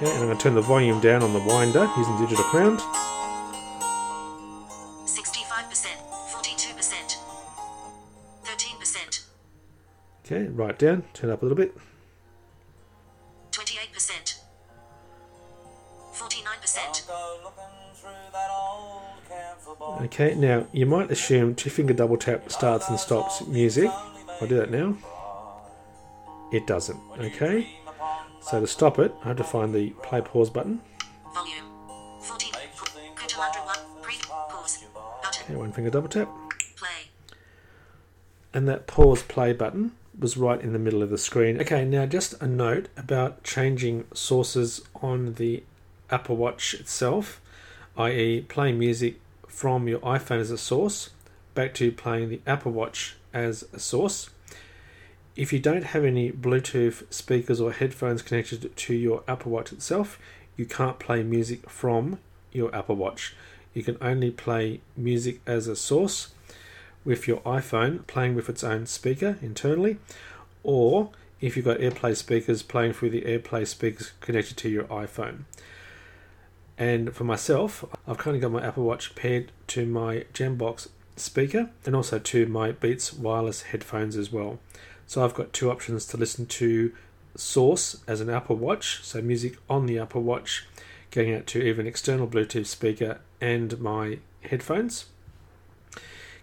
Pause. 0.00 0.08
Okay, 0.08 0.14
and 0.14 0.22
I'm 0.22 0.28
going 0.28 0.38
to 0.38 0.42
turn 0.42 0.54
the 0.54 0.62
volume 0.62 0.98
down 1.00 1.22
on 1.22 1.34
the 1.34 1.40
winder 1.40 1.90
using 1.98 2.16
digital 2.18 2.44
crown. 2.44 2.78
65%. 5.04 5.88
42%. 6.30 7.18
13%. 8.44 9.26
Okay, 10.24 10.44
right 10.48 10.78
down, 10.78 11.02
turn 11.12 11.28
up 11.30 11.42
a 11.42 11.44
little 11.44 11.56
bit. 11.56 11.76
28%. 13.50 14.38
49%. 16.14 17.00
Okay, 20.02 20.34
now 20.34 20.66
you 20.72 20.86
might 20.86 21.10
assume 21.10 21.54
two 21.54 21.68
finger 21.68 21.92
double 21.92 22.16
tap 22.16 22.50
starts 22.50 22.88
and 22.88 22.98
stops 22.98 23.46
music. 23.46 23.90
I'll 24.40 24.48
do 24.48 24.56
that 24.56 24.70
now. 24.70 24.96
It 26.52 26.66
doesn't. 26.66 26.98
Okay, 27.18 27.79
so 28.40 28.60
to 28.60 28.66
stop 28.66 28.98
it, 28.98 29.14
I 29.24 29.28
have 29.28 29.36
to 29.38 29.44
find 29.44 29.74
the 29.74 29.90
play 30.02 30.20
pause 30.20 30.50
button. 30.50 30.80
Volume. 31.34 31.64
14. 32.20 32.52
Go 33.16 33.26
to 33.26 33.40
under 33.40 33.58
one. 33.60 33.76
Pause. 34.48 34.84
Button. 35.22 35.42
Okay, 35.44 35.54
one 35.56 35.72
finger 35.72 35.90
double 35.90 36.08
tap. 36.08 36.28
Play. 36.76 37.10
and 38.52 38.68
that 38.68 38.86
pause 38.86 39.22
play 39.22 39.52
button 39.52 39.92
was 40.18 40.36
right 40.36 40.60
in 40.60 40.72
the 40.72 40.78
middle 40.78 41.02
of 41.02 41.10
the 41.10 41.18
screen. 41.18 41.60
Okay, 41.60 41.84
now 41.84 42.06
just 42.06 42.34
a 42.42 42.46
note 42.46 42.88
about 42.96 43.42
changing 43.44 44.04
sources 44.12 44.82
on 45.00 45.34
the 45.34 45.62
Apple 46.10 46.36
Watch 46.36 46.74
itself, 46.74 47.40
i.e., 47.96 48.42
playing 48.42 48.78
music 48.78 49.20
from 49.46 49.88
your 49.88 50.00
iPhone 50.00 50.40
as 50.40 50.50
a 50.50 50.58
source 50.58 51.10
back 51.54 51.74
to 51.74 51.92
playing 51.92 52.28
the 52.28 52.40
Apple 52.46 52.72
Watch 52.72 53.16
as 53.32 53.64
a 53.72 53.78
source. 53.78 54.30
If 55.40 55.54
you 55.54 55.58
don't 55.58 55.84
have 55.84 56.04
any 56.04 56.30
Bluetooth 56.30 57.10
speakers 57.10 57.62
or 57.62 57.72
headphones 57.72 58.20
connected 58.20 58.76
to 58.76 58.94
your 58.94 59.24
Apple 59.26 59.50
Watch 59.50 59.72
itself, 59.72 60.18
you 60.54 60.66
can't 60.66 60.98
play 60.98 61.22
music 61.22 61.70
from 61.70 62.18
your 62.52 62.74
Apple 62.76 62.96
Watch. 62.96 63.34
You 63.72 63.82
can 63.82 63.96
only 64.02 64.30
play 64.30 64.82
music 64.98 65.40
as 65.46 65.66
a 65.66 65.74
source 65.74 66.34
with 67.06 67.26
your 67.26 67.38
iPhone 67.38 68.06
playing 68.06 68.34
with 68.34 68.50
its 68.50 68.62
own 68.62 68.84
speaker 68.84 69.38
internally, 69.40 69.96
or 70.62 71.08
if 71.40 71.56
you've 71.56 71.64
got 71.64 71.78
AirPlay 71.78 72.14
speakers 72.18 72.62
playing 72.62 72.92
through 72.92 73.08
the 73.08 73.22
AirPlay 73.22 73.66
speakers 73.66 74.12
connected 74.20 74.58
to 74.58 74.68
your 74.68 74.84
iPhone. 74.84 75.44
And 76.76 77.14
for 77.14 77.24
myself, 77.24 77.82
I've 78.06 78.18
currently 78.18 78.42
got 78.42 78.52
my 78.52 78.62
Apple 78.62 78.84
Watch 78.84 79.14
paired 79.14 79.52
to 79.68 79.86
my 79.86 80.26
Jambox 80.34 80.88
speaker 81.16 81.70
and 81.86 81.96
also 81.96 82.18
to 82.18 82.44
my 82.44 82.72
Beats 82.72 83.14
wireless 83.14 83.62
headphones 83.62 84.18
as 84.18 84.30
well. 84.30 84.58
So 85.10 85.24
I've 85.24 85.34
got 85.34 85.52
two 85.52 85.72
options 85.72 86.06
to 86.06 86.16
listen 86.16 86.46
to 86.46 86.92
source 87.34 87.96
as 88.06 88.20
an 88.20 88.30
Apple 88.30 88.54
Watch, 88.54 89.02
so 89.02 89.20
music 89.20 89.56
on 89.68 89.86
the 89.86 89.98
Apple 89.98 90.22
Watch 90.22 90.68
going 91.10 91.34
out 91.34 91.48
to 91.48 91.60
even 91.60 91.84
external 91.84 92.28
Bluetooth 92.28 92.66
speaker 92.66 93.18
and 93.40 93.80
my 93.80 94.20
headphones 94.42 95.06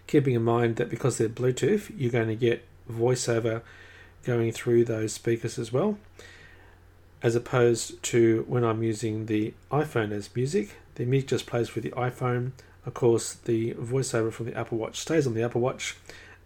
keeping 0.06 0.34
in 0.34 0.42
mind 0.42 0.76
that 0.76 0.90
because 0.90 1.16
they're 1.16 1.30
Bluetooth, 1.30 1.90
you're 1.96 2.10
going 2.10 2.28
to 2.28 2.34
get 2.34 2.62
voiceover 2.90 3.62
going 4.24 4.52
through 4.52 4.84
those 4.84 5.14
speakers 5.14 5.58
as 5.58 5.72
well, 5.72 5.98
as 7.22 7.34
opposed 7.34 8.02
to 8.02 8.44
when 8.48 8.64
I'm 8.64 8.82
using 8.82 9.26
the 9.26 9.54
iPhone 9.70 10.12
as 10.12 10.34
music. 10.36 10.76
The 10.96 11.06
music 11.06 11.30
just 11.30 11.46
plays 11.46 11.70
through 11.70 11.82
the 11.82 11.92
iPhone. 11.92 12.52
Of 12.84 12.92
course, 12.92 13.32
the 13.32 13.72
voiceover 13.74 14.30
from 14.30 14.46
the 14.46 14.54
Apple 14.54 14.76
Watch 14.76 14.98
stays 14.98 15.26
on 15.26 15.32
the 15.34 15.42
Apple 15.42 15.60
Watch, 15.62 15.96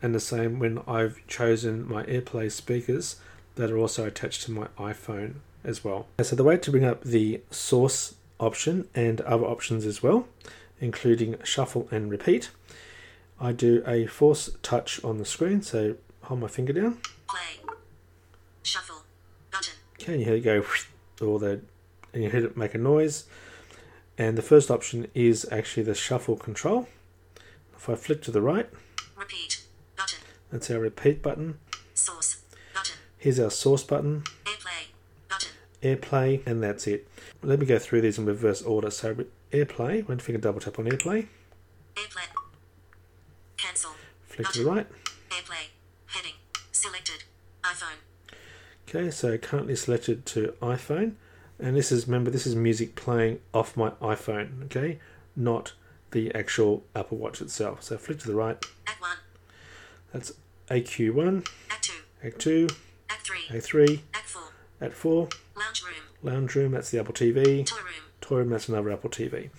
and 0.02 0.14
the 0.14 0.20
same 0.20 0.58
when 0.58 0.80
I've 0.86 1.24
chosen 1.28 1.88
my 1.88 2.02
AirPlay 2.04 2.50
speakers 2.50 3.16
that 3.54 3.70
are 3.70 3.78
also 3.78 4.04
attached 4.04 4.42
to 4.42 4.50
my 4.50 4.66
iPhone 4.78 5.34
as 5.62 5.84
well. 5.84 6.08
So, 6.20 6.34
the 6.34 6.44
way 6.44 6.56
to 6.56 6.70
bring 6.70 6.84
up 6.84 7.04
the 7.04 7.40
source 7.50 8.16
option 8.40 8.88
and 8.94 9.20
other 9.20 9.44
options 9.44 9.86
as 9.86 10.02
well, 10.02 10.26
including 10.80 11.36
shuffle 11.44 11.86
and 11.92 12.10
repeat, 12.10 12.50
I 13.40 13.52
do 13.52 13.82
a 13.86 14.06
force 14.06 14.50
touch 14.62 15.02
on 15.04 15.18
the 15.18 15.24
screen. 15.24 15.62
So, 15.62 15.96
hold 16.22 16.40
my 16.40 16.48
finger 16.48 16.72
down. 16.72 16.98
Play. 17.28 17.72
Shuffle. 18.64 19.04
Button. 19.52 19.74
Okay, 20.00 20.12
and 20.12 20.20
you 20.20 20.26
hear 20.26 20.34
it 20.34 20.40
go, 20.40 20.64
or 21.24 21.38
the, 21.38 21.60
and 22.12 22.24
you 22.24 22.30
hear 22.30 22.44
it 22.46 22.56
make 22.56 22.74
a 22.74 22.78
noise. 22.78 23.24
And 24.18 24.36
the 24.36 24.42
first 24.42 24.70
option 24.70 25.06
is 25.14 25.46
actually 25.50 25.84
the 25.84 25.94
shuffle 25.94 26.36
control. 26.36 26.88
If 27.76 27.88
I 27.88 27.94
flick 27.94 28.22
to 28.22 28.30
the 28.30 28.42
right, 28.42 28.68
Repeat. 29.16 29.61
Button. 30.52 30.58
that's 30.58 30.70
our 30.70 30.78
repeat 30.78 31.22
button. 31.22 31.58
Source. 31.94 32.42
Button. 32.74 32.94
Here's 33.16 33.40
our 33.40 33.50
source 33.50 33.82
button, 33.82 34.24
Airplay. 34.44 34.86
Button. 35.28 35.48
AirPlay, 35.82 36.46
and 36.46 36.62
that's 36.62 36.86
it. 36.86 37.08
Let 37.42 37.58
me 37.58 37.66
go 37.66 37.78
through 37.78 38.02
these 38.02 38.18
in 38.18 38.26
reverse 38.26 38.62
order. 38.62 38.90
So, 38.90 39.16
AirPlay, 39.52 40.06
one 40.08 40.18
finger 40.18 40.40
double 40.40 40.60
tap 40.60 40.78
on 40.78 40.84
AirPlay, 40.86 41.26
Airplay. 41.96 42.26
Cancel. 43.56 43.92
flick 44.24 44.48
to 44.48 44.62
the 44.62 44.70
right. 44.70 44.86
Airplay. 45.30 45.68
Heading. 46.06 46.34
Selected. 46.70 47.24
iPhone. 47.64 48.34
Okay, 48.88 49.10
so 49.10 49.38
currently 49.38 49.74
selected 49.76 50.26
to 50.26 50.54
iPhone, 50.60 51.14
and 51.58 51.76
this 51.76 51.90
is 51.90 52.06
remember 52.06 52.30
this 52.30 52.46
is 52.46 52.54
music 52.54 52.94
playing 52.94 53.40
off 53.54 53.76
my 53.76 53.90
iPhone. 54.02 54.64
Okay, 54.64 54.98
not 55.34 55.72
the 56.10 56.34
actual 56.34 56.84
Apple 56.94 57.16
Watch 57.16 57.40
itself. 57.40 57.82
So 57.82 57.96
flick 57.96 58.18
to 58.20 58.26
the 58.26 58.34
right. 58.34 58.62
Act 58.86 59.00
1. 59.00 59.10
That's 60.12 60.32
AQ1, 60.72 61.46
Act 61.70 61.84
2. 61.84 61.92
Act 62.24 62.38
2, 62.38 62.68
Act 63.10 63.26
3. 63.26 63.36
A3, 63.50 64.00
Act 64.14 64.28
4. 64.28 64.42
Act 64.80 64.94
4, 64.94 65.28
Lounge 65.54 65.82
room. 65.82 65.94
lounge 66.22 66.54
room. 66.54 66.72
That's 66.72 66.90
the 66.90 66.98
Apple 66.98 67.12
TV. 67.12 67.66
Toy 67.66 67.76
room. 67.76 67.86
Toy 68.22 68.36
room. 68.38 68.48
That's 68.48 68.70
another 68.70 68.90
Apple 68.90 69.10
TV. 69.10 69.50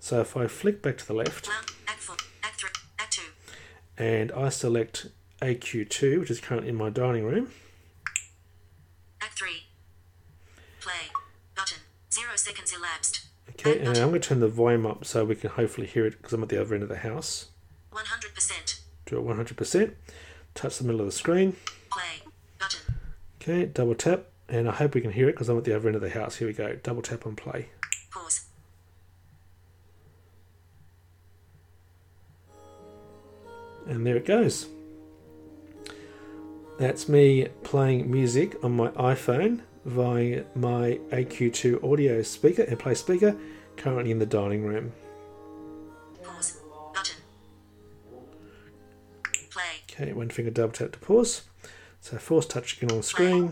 So 0.00 0.20
if 0.22 0.34
I 0.34 0.46
flick 0.46 0.80
back 0.80 0.96
to 0.96 1.06
the 1.06 1.12
left. 1.12 1.50
Act 1.86 2.00
4. 2.00 2.16
Act 2.42 2.60
3. 2.60 2.70
Act 2.98 3.12
2. 3.12 3.22
and 3.98 4.32
I 4.32 4.48
select 4.48 5.08
AQ2, 5.42 6.20
which 6.20 6.30
is 6.30 6.40
currently 6.40 6.70
in 6.70 6.76
my 6.76 6.88
dining 6.88 7.24
room. 7.24 7.50
Act 9.20 9.38
3. 9.38 9.50
Play. 10.80 10.92
Button. 11.54 11.78
0 12.10 12.30
seconds 12.36 12.72
elapsed. 12.74 13.26
Okay, 13.50 13.78
and 13.80 13.88
I'm 13.98 14.08
going 14.08 14.20
to 14.22 14.28
turn 14.28 14.40
the 14.40 14.48
volume 14.48 14.86
up 14.86 15.04
so 15.04 15.22
we 15.24 15.34
can 15.34 15.50
hopefully 15.50 15.86
hear 15.86 16.06
it 16.06 16.16
because 16.16 16.32
I'm 16.32 16.42
at 16.42 16.48
the 16.48 16.58
other 16.60 16.74
end 16.74 16.82
of 16.82 16.88
the 16.88 16.96
house. 16.96 17.48
100%. 17.92 18.80
Do 19.06 19.18
it 19.18 19.24
100%. 19.24 19.94
Touch 20.56 20.78
the 20.78 20.84
middle 20.84 21.00
of 21.00 21.06
the 21.06 21.12
screen. 21.12 21.54
Play. 21.90 22.02
Button. 22.58 22.80
Okay, 23.40 23.66
double 23.66 23.94
tap, 23.94 24.24
and 24.48 24.66
I 24.68 24.72
hope 24.72 24.94
we 24.94 25.02
can 25.02 25.12
hear 25.12 25.28
it 25.28 25.32
because 25.32 25.50
I'm 25.50 25.58
at 25.58 25.64
the 25.64 25.76
other 25.76 25.86
end 25.86 25.96
of 25.96 26.02
the 26.02 26.10
house. 26.10 26.36
Here 26.36 26.48
we 26.48 26.54
go. 26.54 26.76
Double 26.82 27.02
tap 27.02 27.26
on 27.26 27.36
play. 27.36 27.68
Pause. 28.10 28.46
And 33.86 34.06
there 34.06 34.16
it 34.16 34.24
goes. 34.24 34.66
That's 36.78 37.08
me 37.08 37.48
playing 37.62 38.10
music 38.10 38.56
on 38.64 38.74
my 38.76 38.88
iPhone 38.88 39.60
via 39.84 40.44
my 40.54 40.98
AQ2 41.10 41.84
audio 41.84 42.22
speaker, 42.22 42.64
AirPlay 42.64 42.96
speaker, 42.96 43.36
currently 43.76 44.10
in 44.10 44.18
the 44.18 44.26
dining 44.26 44.64
room. 44.64 44.92
Okay, 49.98 50.12
one 50.12 50.28
finger 50.28 50.50
double 50.50 50.72
tap 50.72 50.92
to 50.92 50.98
pause. 50.98 51.42
So 52.00 52.18
force 52.18 52.46
touch 52.46 52.76
again 52.76 52.90
on 52.90 52.98
the 52.98 53.02
screen. 53.02 53.50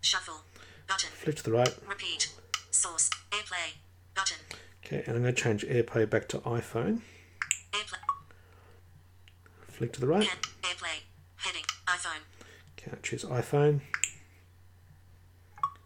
Shuffle. 0.00 0.42
Button. 0.88 1.10
Flick 1.14 1.36
to 1.36 1.42
the 1.44 1.52
right. 1.52 1.74
Repeat. 1.88 2.34
Source. 2.70 3.08
Airplay. 3.30 3.74
Button. 4.14 4.38
Okay, 4.84 5.04
and 5.06 5.16
I'm 5.16 5.22
going 5.22 5.34
to 5.34 5.40
change 5.40 5.64
AirPlay 5.64 6.10
back 6.10 6.28
to 6.28 6.38
iPhone. 6.38 7.02
Airplay. 7.72 7.98
Flick 9.68 9.92
to 9.92 10.00
the 10.00 10.08
right. 10.08 10.28
Airplay. 10.62 11.02
Heading. 11.36 11.64
iPhone. 11.86 12.22
Okay, 12.78 12.90
I'll 12.92 13.02
choose 13.02 13.24
iPhone. 13.24 13.80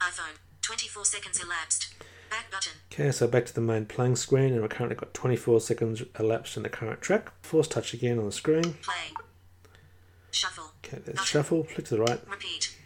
iPhone. 0.00 0.38
24 0.62 1.04
seconds 1.04 1.42
elapsed. 1.42 1.94
Back 2.30 2.50
button. 2.50 2.72
Okay, 2.90 3.10
so 3.10 3.26
back 3.26 3.44
to 3.46 3.54
the 3.54 3.60
main 3.60 3.84
playing 3.84 4.16
screen, 4.16 4.54
and 4.54 4.62
we've 4.62 4.70
currently 4.70 4.96
got 4.96 5.12
24 5.12 5.60
seconds 5.60 6.02
elapsed 6.18 6.56
in 6.56 6.62
the 6.62 6.70
current 6.70 7.02
track. 7.02 7.30
Force 7.42 7.68
touch 7.68 7.92
again 7.92 8.18
on 8.18 8.24
the 8.24 8.32
screen. 8.32 8.62
Play. 8.62 9.12
Shuffle. 10.32 10.72
Okay, 10.84 10.98
there's 11.04 11.16
Button. 11.16 11.24
shuffle. 11.24 11.64
Flick 11.64 11.86
to 11.86 11.96
the 11.96 12.00
right. 12.02 12.20
Repeat. 12.28 12.76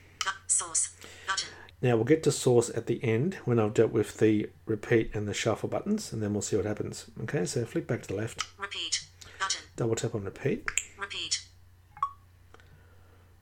Source. 0.46 0.94
Button. 1.26 1.48
Now 1.82 1.96
we'll 1.96 2.04
get 2.04 2.22
to 2.24 2.32
source 2.32 2.70
at 2.70 2.86
the 2.86 3.02
end 3.04 3.34
when 3.44 3.58
I've 3.58 3.74
dealt 3.74 3.92
with 3.92 4.18
the 4.18 4.48
repeat 4.64 5.10
and 5.14 5.26
the 5.28 5.34
shuffle 5.34 5.68
buttons, 5.68 6.12
and 6.12 6.22
then 6.22 6.32
we'll 6.32 6.42
see 6.42 6.56
what 6.56 6.64
happens. 6.64 7.06
Okay, 7.22 7.44
so 7.44 7.64
flick 7.64 7.86
back 7.86 8.02
to 8.02 8.08
the 8.08 8.14
left, 8.14 8.46
Repeat. 8.58 9.06
Button. 9.38 9.60
double 9.76 9.94
tap 9.94 10.14
on 10.14 10.24
repeat. 10.24 10.68
Repeat. 10.98 11.44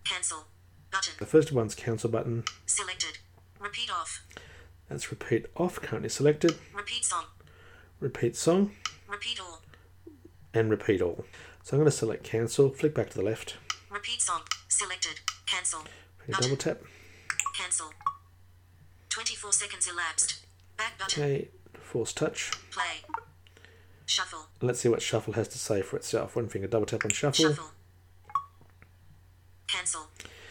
Cancel. 0.05 0.44
Button. 0.90 1.14
The 1.18 1.26
first 1.26 1.52
one's 1.52 1.74
cancel 1.74 2.11
button. 2.11 2.44
Selected. 2.66 3.18
Repeat 3.61 3.90
off. 3.90 4.24
That's 4.88 5.11
repeat 5.11 5.46
off, 5.57 5.80
currently 5.80 6.09
selected. 6.11 6.57
Repeat 6.74 7.05
song. 7.05 7.24
Repeat 8.00 8.36
song. 8.36 8.72
Repeat 9.09 9.40
all. 9.40 9.62
and 10.52 10.70
repeat 10.70 11.00
all. 11.00 11.24
So 11.62 11.76
I'm 11.76 11.78
going 11.80 11.90
to 11.90 11.96
select 11.96 12.24
cancel, 12.24 12.68
flick 12.70 12.94
back 12.94 13.09
to 13.11 13.16
the 13.16 13.24
left, 13.24 13.57
Repeat 13.95 14.20
song. 14.20 14.40
Selected. 14.66 15.20
Cancel. 15.47 15.84
double 16.28 16.57
tap. 16.57 16.78
Cancel. 17.57 17.92
24 19.11 19.53
seconds 19.53 19.88
elapsed. 19.88 20.45
Back 20.76 20.99
button. 20.99 21.22
Okay, 21.22 21.49
force 21.80 22.12
touch. 22.12 22.51
Play. 22.72 23.03
Shuffle. 24.05 24.49
Let's 24.61 24.80
see 24.80 24.88
what 24.88 25.01
shuffle 25.01 25.34
has 25.34 25.47
to 25.47 25.59
say 25.59 25.80
for 25.80 25.97
itself. 25.97 26.34
One 26.34 26.49
finger 26.49 26.66
double 26.66 26.86
tap 26.86 27.05
on 27.05 27.12
shuffle, 27.12 27.51
Shuffle. 27.51 27.70
Cancel. 29.68 30.09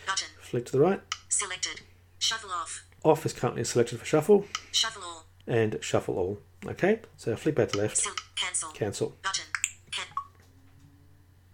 Button. 0.07 0.29
flick 0.39 0.65
to 0.67 0.71
the 0.71 0.79
right. 0.79 1.01
Selected. 1.27 1.81
Shuffle 2.19 2.49
off. 2.51 2.85
Off 3.03 3.25
is 3.25 3.33
currently 3.33 3.65
selected 3.65 3.99
for 3.99 4.05
shuffle, 4.05 4.45
Shuffle 4.71 5.03
all. 5.03 5.25
and 5.45 5.77
shuffle 5.81 6.17
all. 6.17 6.39
Okay, 6.65 7.01
so 7.17 7.35
flick 7.35 7.55
back 7.55 7.67
to 7.73 7.77
left, 7.77 8.07
cancel. 8.37 8.69
cancel. 8.71 9.13
Button. 9.21 9.43
Can- 9.91 10.05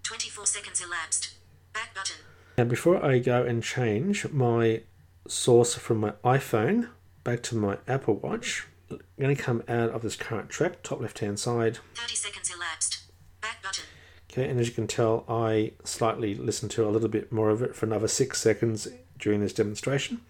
24 0.03 0.45
seconds 0.45 0.79
elapsed. 0.83 1.33
Back 1.73 1.93
button. 1.95 2.15
Now, 2.57 2.65
before 2.65 3.03
I 3.03 3.19
go 3.19 3.43
and 3.43 3.63
change 3.63 4.27
my 4.29 4.81
source 5.27 5.75
from 5.75 5.97
my 5.97 6.11
iPhone 6.23 6.89
back 7.23 7.43
to 7.43 7.55
my 7.55 7.77
Apple 7.87 8.15
Watch, 8.15 8.67
I'm 8.91 8.99
going 9.19 9.35
to 9.35 9.41
come 9.41 9.63
out 9.67 9.91
of 9.91 10.01
this 10.01 10.15
current 10.15 10.49
track, 10.49 10.81
top 10.83 11.01
left 11.01 11.19
hand 11.19 11.39
side. 11.39 11.79
30 11.95 12.15
seconds 12.15 12.51
elapsed. 12.53 13.03
Back 13.41 13.61
button. 13.61 13.85
Okay, 14.31 14.47
and 14.47 14.59
as 14.59 14.67
you 14.67 14.73
can 14.73 14.87
tell, 14.87 15.25
I 15.27 15.73
slightly 15.83 16.35
listened 16.35 16.71
to 16.71 16.87
a 16.87 16.89
little 16.89 17.09
bit 17.09 17.31
more 17.31 17.49
of 17.49 17.61
it 17.61 17.75
for 17.75 17.85
another 17.85 18.07
six 18.07 18.39
seconds 18.39 18.87
during 19.17 19.41
this 19.41 19.53
demonstration. 19.53 20.21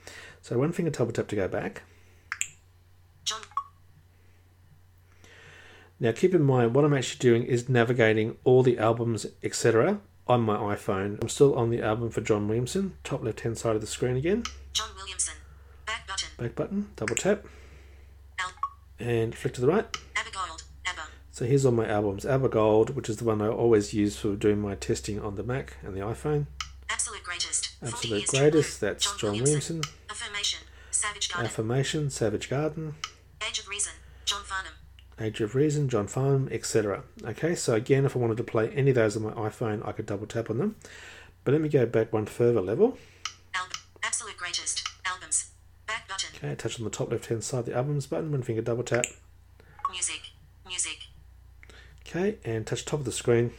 So 0.41 0.57
one 0.57 0.71
finger 0.71 0.91
double 0.91 1.11
tap 1.11 1.27
to 1.29 1.35
go 1.35 1.47
back. 1.47 1.83
John. 3.23 3.41
Now 5.99 6.11
keep 6.13 6.33
in 6.33 6.43
mind 6.43 6.73
what 6.73 6.85
I'm 6.85 6.93
actually 6.93 7.19
doing 7.19 7.43
is 7.43 7.67
navigating 7.67 8.37
all 8.43 8.63
the 8.63 8.77
albums, 8.77 9.25
etc. 9.43 9.99
on 10.29 10.41
my 10.41 10.55
iPhone. 10.55 11.21
I'm 11.21 11.27
still 11.29 11.55
on 11.55 11.71
the 11.71 11.81
album 11.81 12.11
for 12.11 12.21
John 12.21 12.47
Williamson, 12.47 12.93
top 13.03 13.23
left 13.23 13.41
hand 13.41 13.57
side 13.57 13.75
of 13.75 13.81
the 13.81 13.87
screen 13.87 14.15
again. 14.15 14.43
John 14.73 14.89
Williamson. 14.95 15.33
Back 15.85 16.07
button. 16.07 16.29
Back 16.37 16.55
button, 16.55 16.89
double 16.95 17.15
tap, 17.15 17.45
Al. 18.39 18.51
and 18.99 19.33
flick 19.35 19.55
to 19.55 19.61
the 19.61 19.67
right. 19.67 19.85
Abigail. 20.15 20.57
Abba. 20.85 21.01
So 21.31 21.45
here's 21.45 21.65
all 21.65 21.71
my 21.71 21.87
albums. 21.87 22.25
ABBA 22.25 22.49
Gold, 22.49 22.95
which 22.95 23.09
is 23.09 23.17
the 23.17 23.25
one 23.25 23.41
I 23.41 23.47
always 23.47 23.93
use 23.93 24.17
for 24.17 24.35
doing 24.35 24.61
my 24.61 24.75
testing 24.75 25.19
on 25.19 25.35
the 25.35 25.43
Mac 25.43 25.77
and 25.83 25.95
the 25.95 26.01
iPhone. 26.01 26.45
Absolute 26.89 27.23
greatest. 27.23 27.71
Absolute 27.81 28.27
greatest, 28.27 28.79
that's 28.79 29.15
John 29.17 29.33
Williamson. 29.33 29.81
Affirmation. 30.09 30.59
Savage 30.91 31.29
Garden. 31.29 31.45
Affirmation, 31.45 32.09
Savage 32.09 32.49
Garden, 32.49 32.95
Age 33.47 33.59
of 33.59 33.67
Reason. 33.67 33.93
John 34.25 34.43
Farnham. 34.43 34.73
Age 35.21 35.41
of 35.41 35.53
Reason, 35.55 35.89
John 35.89 36.07
Farnham, 36.07 36.47
etc. 36.51 37.03
Okay, 37.25 37.53
so 37.55 37.73
again, 37.73 38.05
if 38.05 38.15
I 38.15 38.19
wanted 38.19 38.37
to 38.37 38.43
play 38.43 38.69
any 38.69 38.91
of 38.91 38.95
those 38.95 39.17
on 39.17 39.23
my 39.23 39.31
iPhone, 39.31 39.85
I 39.87 39.91
could 39.91 40.05
double 40.05 40.25
tap 40.27 40.49
on 40.49 40.57
them. 40.57 40.75
But 41.43 41.51
let 41.53 41.61
me 41.61 41.69
go 41.69 41.85
back 41.85 42.13
one 42.13 42.25
further 42.25 42.61
level. 42.61 42.97
Al- 43.53 43.67
Absolute 44.03 44.37
greatest. 44.37 44.87
Albums. 45.05 45.51
Back 45.87 46.07
button. 46.07 46.29
Okay, 46.35 46.55
touch 46.55 46.79
on 46.79 46.85
the 46.85 46.89
top 46.89 47.11
left 47.11 47.25
hand 47.25 47.43
side, 47.43 47.65
the 47.65 47.75
albums 47.75 48.07
button, 48.07 48.31
one 48.31 48.43
finger 48.43 48.61
double 48.61 48.83
tap. 48.83 49.05
Music. 49.91 50.21
Music. 50.67 50.99
Okay, 52.07 52.37
and 52.45 52.65
touch 52.65 52.85
top 52.85 52.99
of 52.99 53.05
the 53.05 53.11
screen. 53.11 53.51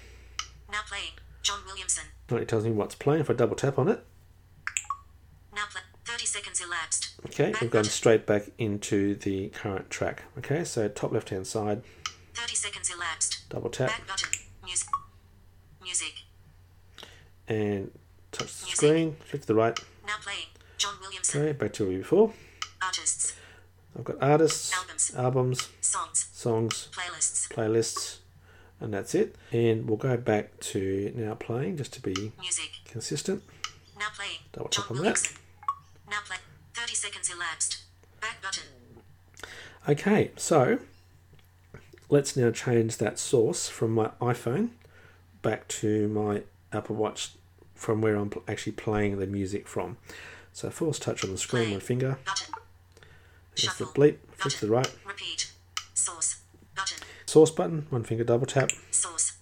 Now 0.71 0.81
playing. 0.89 1.13
John 1.43 1.61
Williamson. 1.67 2.05
Now 2.31 2.37
It 2.37 2.49
tells 2.49 2.65
me 2.65 2.71
what's 2.71 2.95
playing. 2.95 3.21
If 3.23 3.31
I 3.31 3.35
double 3.35 3.57
tap 3.57 3.79
on 3.79 3.89
it, 3.89 4.05
Now 5.55 5.65
play. 5.71 5.81
30 6.21 6.27
seconds 6.27 6.61
elapsed. 6.61 7.11
okay, 7.27 7.55
we've 7.63 7.71
gone 7.71 7.85
straight 7.85 8.27
back 8.27 8.51
into 8.59 9.15
the 9.15 9.49
current 9.49 9.89
track. 9.89 10.25
Okay, 10.39 10.65
so 10.65 10.87
top 10.89 11.13
left 11.13 11.31
hand 11.31 11.47
side, 11.47 11.83
30 12.35 12.55
seconds 12.55 12.91
elapsed. 12.95 13.49
double 13.49 13.71
tap, 13.71 13.89
Back 13.89 14.07
button. 14.07 14.29
Music. 14.63 14.89
Music. 15.83 16.13
and 17.49 17.91
touch 18.33 18.55
the 18.61 18.67
Music. 18.67 18.77
screen, 18.77 19.17
the 19.47 19.55
right. 19.55 19.79
Now 20.07 20.17
playing. 20.23 20.47
John 20.77 20.95
Williamson. 21.01 21.41
Okay, 21.41 21.53
back 21.53 21.73
to 21.75 21.85
where 21.85 21.89
we 21.91 21.97
were 21.97 22.03
before. 22.03 22.33
Artists. 22.83 23.35
I've 23.99 24.05
got 24.05 24.17
artists, 24.23 24.73
Albums. 24.77 25.13
albums, 25.17 25.69
Songs. 25.81 26.29
songs, 26.33 26.89
Playlists. 26.93 27.49
playlists, 27.49 28.17
and 28.79 28.93
that's 28.93 29.15
it. 29.15 29.37
And 29.53 29.89
we'll 29.89 29.97
go 29.97 30.17
back 30.19 30.61
to 30.61 31.13
now 31.17 31.35
playing 31.35 31.79
just 31.79 31.95
to 31.95 32.03
be 32.03 32.33
Music. 32.41 32.71
consistent. 32.85 33.43
Now 33.99 34.07
playing. 34.15 34.39
Double 34.53 34.69
tap 34.69 34.91
on 34.91 34.99
that. 35.03 35.33
Now 36.11 36.19
play. 36.27 36.37
30 36.75 36.95
seconds 36.95 37.31
elapsed. 37.33 37.83
Back 38.21 38.43
button. 38.43 38.65
Okay, 39.89 40.31
so 40.37 40.79
let's 42.09 42.37
now 42.37 42.51
change 42.51 42.97
that 42.99 43.19
source 43.19 43.69
from 43.69 43.93
my 43.93 44.11
iPhone 44.21 44.71
back 45.43 45.67
to 45.69 46.09
my 46.09 46.43
Apple 46.73 46.97
Watch 46.97 47.33
from 47.75 48.01
where 48.03 48.17
I'm 48.17 48.31
actually 48.47 48.73
playing 48.73 49.19
the 49.19 49.27
music 49.27 49.67
from. 49.67 49.97
So 50.53 50.69
force 50.71 50.99
touch 50.99 51.25
on 51.25 51.31
the 51.31 51.39
screen, 51.39 51.65
Play. 51.67 51.73
one 51.73 51.81
finger. 51.81 52.19
Button. 52.27 52.55
There's 53.57 53.77
the 53.77 53.85
Shuffle. 53.85 54.03
bleep, 54.03 54.17
flick 54.37 54.55
to 54.55 54.67
the 54.67 54.73
right. 54.73 54.95
Repeat. 55.07 55.53
Source. 55.95 56.41
Button. 56.75 56.99
Source 57.27 57.51
button, 57.51 57.87
one 57.91 58.03
finger 58.05 58.25
double 58.25 58.47
tap, 58.47 58.71
Source. 58.91 59.33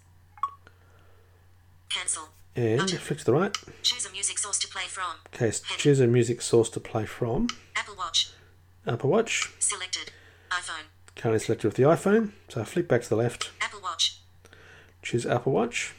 Cancel. 1.89 2.29
And 2.59 2.79
Button. 2.81 2.99
flick 2.99 3.19
to 3.21 3.25
the 3.25 3.33
right. 3.33 3.57
Choose 3.83 4.05
a 4.07 4.11
music 4.11 4.39
source 4.39 4.59
to 4.59 4.69
play 4.69 4.83
from. 4.89 5.17
Okay, 5.35 5.51
so 5.53 5.63
choose 5.77 6.01
a 6.01 6.07
music 6.07 6.43
source 6.43 6.69
to 6.71 6.81
play 6.81 7.07
from. 7.07 7.47
Apple 7.77 7.95
Watch. 7.97 8.33
Apple 8.87 9.11
Watch, 9.11 9.53
Selected. 9.61 10.11
iPhone. 10.51 10.85
currently 11.15 11.39
selected 11.45 11.69
with 11.69 11.77
the 11.77 11.83
iPhone. 11.85 12.33
So 12.49 12.61
I 12.61 12.65
flick 12.65 12.89
back 12.89 13.03
to 13.03 13.09
the 13.09 13.17
left, 13.17 13.51
Apple 13.61 13.81
Watch. 13.81 14.21
choose 15.03 15.25
Apple 15.27 15.53
Watch. 15.53 15.95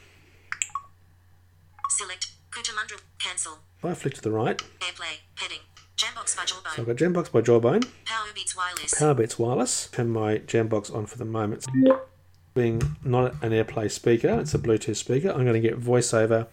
Select. 1.88 2.28
Cootamundra. 2.50 3.00
Cancel. 3.18 3.58
If 3.78 3.84
I 3.84 3.94
flick 3.94 4.14
to 4.14 4.20
the 4.22 4.30
right, 4.30 4.58
Airplay. 4.80 5.18
Heading. 5.36 5.58
Jambox 5.96 6.36
by 6.36 6.44
so 6.46 6.56
I've 6.66 6.74
Jawbone. 6.76 6.86
got 6.86 6.96
Jambox 6.96 7.32
by 7.32 7.40
Jawbone. 7.42 7.82
Power 8.06 8.26
Beats 8.34 8.56
Wireless. 8.56 8.94
Powerbeats 8.94 9.38
Wireless. 9.38 9.88
Turn 9.92 10.10
my 10.10 10.38
Jambox 10.38 10.94
on 10.94 11.06
for 11.06 11.16
the 11.18 11.24
moment. 11.26 11.64
Being 12.54 12.96
not 13.04 13.34
an 13.42 13.52
AirPlay 13.52 13.90
speaker, 13.90 14.40
it's 14.40 14.54
a 14.54 14.58
Bluetooth 14.58 14.96
speaker. 14.96 15.30
I'm 15.30 15.44
going 15.44 15.54
to 15.54 15.60
get 15.60 15.80
voiceover 15.80 16.48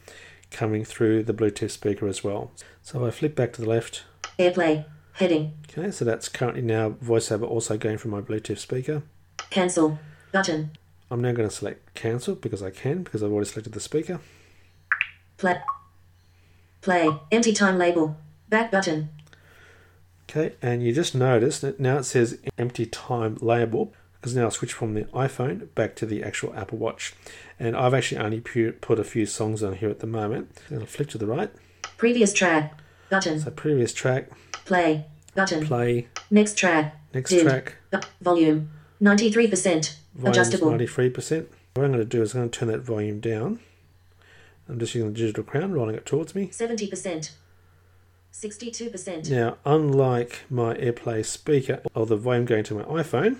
coming 0.51 0.85
through 0.85 1.23
the 1.23 1.33
Bluetooth 1.33 1.71
speaker 1.71 2.07
as 2.07 2.23
well. 2.23 2.51
So 2.83 3.03
if 3.03 3.13
I 3.13 3.17
flip 3.17 3.35
back 3.35 3.53
to 3.53 3.61
the 3.61 3.69
left, 3.69 4.03
Airplay. 4.37 4.85
Heading. 5.13 5.53
okay, 5.67 5.89
so 5.89 6.05
that's 6.05 6.29
currently 6.29 6.61
now 6.61 6.91
voiceover 6.91 7.49
also 7.49 7.75
going 7.75 7.97
from 7.97 8.11
my 8.11 8.21
Bluetooth 8.21 8.59
speaker. 8.59 9.01
Cancel. 9.49 9.97
Button. 10.31 10.71
I'm 11.09 11.21
now 11.21 11.31
going 11.31 11.49
to 11.49 11.55
select 11.55 11.95
cancel 11.95 12.35
because 12.35 12.61
I 12.61 12.69
can 12.69 13.01
because 13.01 13.23
I've 13.23 13.31
already 13.31 13.49
selected 13.49 13.73
the 13.73 13.79
speaker. 13.79 14.19
Play. 15.37 15.59
Play. 16.81 17.09
Empty 17.31 17.53
time 17.53 17.79
label. 17.79 18.17
Back 18.49 18.71
button. 18.71 19.09
Okay, 20.29 20.55
and 20.61 20.83
you 20.83 20.93
just 20.93 21.15
notice 21.15 21.59
that 21.61 21.79
now 21.79 21.97
it 21.97 22.03
says 22.03 22.37
empty 22.57 22.85
time 22.85 23.37
label 23.41 23.93
because 24.19 24.35
now 24.35 24.49
switched 24.49 24.73
from 24.73 24.93
the 24.93 25.03
iPhone 25.05 25.73
back 25.75 25.95
to 25.97 26.05
the 26.05 26.23
actual 26.23 26.53
Apple 26.55 26.77
Watch. 26.77 27.13
And 27.59 27.75
I've 27.75 27.93
actually 27.93 28.19
only 28.19 28.41
pu- 28.41 28.73
put 28.73 28.99
a 28.99 29.03
few 29.03 29.25
songs 29.25 29.63
on 29.63 29.73
here 29.73 29.89
at 29.89 29.99
the 29.99 30.07
moment. 30.07 30.57
I'll 30.71 30.85
flick 30.85 31.09
to 31.09 31.17
the 31.17 31.27
right. 31.27 31.51
Previous 31.97 32.33
track. 32.33 32.79
Button. 33.09 33.39
So 33.39 33.51
previous 33.51 33.93
track, 33.93 34.29
Play. 34.65 35.05
Button. 35.33 35.65
play, 35.65 36.07
Next 36.29 36.57
track. 36.57 36.95
next 37.13 37.29
Dim. 37.29 37.45
track, 37.47 37.75
Uh, 37.93 38.01
volume. 38.21 38.69
93%. 39.01 39.95
volume's 40.15 40.37
Adjustable. 40.37 40.71
93%. 40.71 41.45
What 41.75 41.85
I'm 41.85 41.91
going 41.91 41.99
to 41.99 42.05
do 42.05 42.21
is 42.21 42.33
I'm 42.33 42.41
going 42.41 42.49
to 42.49 42.59
turn 42.59 42.67
that 42.69 42.81
volume 42.81 43.19
down. 43.21 43.59
I'm 44.67 44.77
just 44.79 44.93
using 44.95 45.13
the 45.13 45.17
digital 45.17 45.43
crown, 45.45 45.71
rolling 45.71 45.95
it 45.95 46.05
towards 46.05 46.35
me. 46.35 46.47
70%. 46.47 47.31
62%. 48.33 49.29
Now, 49.29 49.57
unlike 49.65 50.41
my 50.49 50.73
AirPlay 50.75 51.25
speaker 51.25 51.81
or 51.95 52.05
the 52.05 52.17
volume 52.17 52.45
going 52.45 52.63
to 52.65 52.75
my 52.75 52.83
iPhone, 52.83 53.37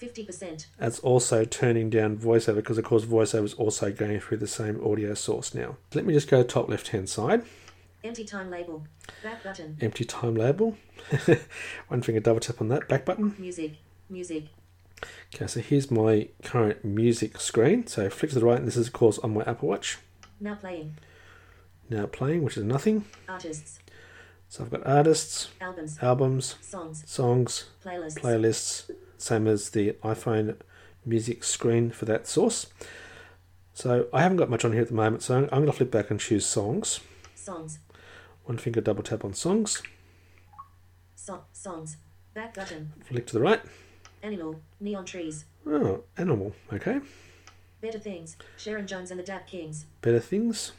50%. 0.00 0.66
That's 0.78 0.98
also 1.00 1.44
turning 1.44 1.90
down 1.90 2.16
voiceover 2.16 2.56
because, 2.56 2.78
of 2.78 2.84
course, 2.84 3.04
voiceover 3.04 3.44
is 3.44 3.54
also 3.54 3.90
going 3.90 4.20
through 4.20 4.36
the 4.38 4.46
same 4.46 4.80
audio 4.84 5.14
source 5.14 5.54
now. 5.54 5.76
Let 5.94 6.04
me 6.06 6.14
just 6.14 6.28
go 6.28 6.42
top 6.42 6.68
left 6.68 6.88
hand 6.88 7.08
side, 7.08 7.42
Empty 8.04 8.24
time 8.24 8.48
label. 8.48 8.86
Back 9.24 9.42
button. 9.42 9.76
empty 9.80 10.04
time 10.04 10.36
label. 10.36 10.76
One 11.88 12.00
finger 12.02 12.20
double 12.20 12.38
tap 12.38 12.60
on 12.60 12.68
that 12.68 12.88
back 12.88 13.04
button. 13.04 13.34
Music. 13.38 13.72
Music. 14.08 14.44
Okay, 15.34 15.46
so 15.48 15.60
here's 15.60 15.90
my 15.90 16.28
current 16.44 16.84
music 16.84 17.40
screen. 17.40 17.86
So 17.88 18.08
flick 18.08 18.30
to 18.32 18.38
the 18.38 18.46
right, 18.46 18.58
and 18.58 18.66
this 18.68 18.76
is, 18.76 18.86
of 18.86 18.92
course, 18.92 19.18
on 19.18 19.34
my 19.34 19.42
Apple 19.42 19.68
Watch. 19.68 19.98
Now 20.40 20.54
playing. 20.54 20.94
Now 21.90 22.06
playing, 22.06 22.44
which 22.44 22.56
is 22.56 22.62
nothing. 22.64 23.04
Artists. 23.28 23.80
So 24.48 24.62
I've 24.64 24.70
got 24.70 24.86
artists, 24.86 25.48
Albums. 25.60 25.98
albums, 26.00 26.54
Songs. 26.60 27.02
songs, 27.06 27.64
Playlists. 27.84 28.14
playlists, 28.18 28.90
same 29.18 29.46
as 29.46 29.70
the 29.70 29.92
iPhone 30.04 30.56
music 31.04 31.44
screen 31.44 31.90
for 31.90 32.04
that 32.06 32.26
source. 32.26 32.66
So 33.74 34.08
I 34.12 34.22
haven't 34.22 34.38
got 34.38 34.50
much 34.50 34.64
on 34.64 34.72
here 34.72 34.82
at 34.82 34.88
the 34.88 34.94
moment, 34.94 35.22
so 35.22 35.36
I'm, 35.36 35.44
I'm 35.44 35.60
going 35.60 35.66
to 35.66 35.72
flip 35.72 35.90
back 35.90 36.10
and 36.10 36.18
choose 36.18 36.44
songs. 36.44 37.00
Songs. 37.34 37.78
One 38.44 38.58
finger 38.58 38.80
double 38.80 39.02
tap 39.02 39.24
on 39.24 39.34
songs, 39.34 39.82
So- 41.14 41.44
songs. 41.52 41.96
Back 42.34 42.54
button. 42.54 42.92
flick 43.04 43.26
to 43.26 43.32
the 43.34 43.40
right. 43.40 43.60
Animal. 44.22 44.60
Neon 44.80 45.04
trees. 45.04 45.44
Oh, 45.66 46.04
animal, 46.16 46.54
okay. 46.72 47.00
Better 47.80 47.98
Things, 47.98 48.36
Sharon 48.56 48.86
Jones 48.86 49.10
and 49.10 49.20
the 49.20 49.24
Dap 49.24 49.46
Kings. 49.46 49.84
Better 50.02 50.18
Things. 50.20 50.72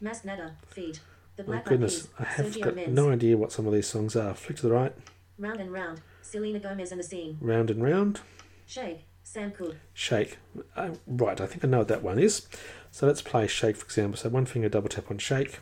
Mas 0.00 0.20
Que 0.20 0.30
Nada, 0.30 0.56
Feed. 0.68 0.98
The 1.36 1.42
Black 1.44 1.62
Eyed 1.66 1.68
goodness, 1.68 2.08
I 2.18 2.24
have 2.24 2.46
Sergio 2.46 2.62
got 2.76 2.88
no 2.88 3.10
idea 3.10 3.36
what 3.36 3.52
some 3.52 3.66
of 3.66 3.72
these 3.74 3.86
songs 3.86 4.16
are. 4.16 4.32
Flick 4.34 4.56
to 4.58 4.62
the 4.68 4.72
right, 4.72 4.94
Round 5.38 5.60
and 5.60 5.70
Round, 5.72 6.00
Selena 6.26 6.58
Gomez 6.58 6.90
and 6.92 6.98
the 7.00 7.04
Scene. 7.04 7.38
round 7.40 7.70
and 7.70 7.82
round, 7.82 8.20
Shake, 8.66 9.04
Sam 9.22 9.50
Cooke. 9.52 9.76
shake. 9.94 10.38
Uh, 10.76 10.90
right, 11.06 11.40
I 11.40 11.46
think 11.46 11.64
I 11.64 11.68
know 11.68 11.78
what 11.78 11.88
that 11.88 12.02
one 12.02 12.18
is. 12.18 12.46
So 12.90 13.06
let's 13.06 13.22
play 13.22 13.46
shake, 13.46 13.76
for 13.76 13.84
example. 13.84 14.16
So 14.18 14.28
one 14.28 14.46
finger 14.46 14.68
double 14.68 14.88
tap 14.88 15.10
on 15.10 15.18
shake. 15.18 15.60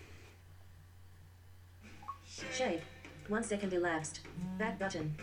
Shake. 2.53 2.81
One 3.29 3.43
second 3.43 3.73
elapsed. 3.73 4.21
Back 4.59 4.79
button. 4.79 5.15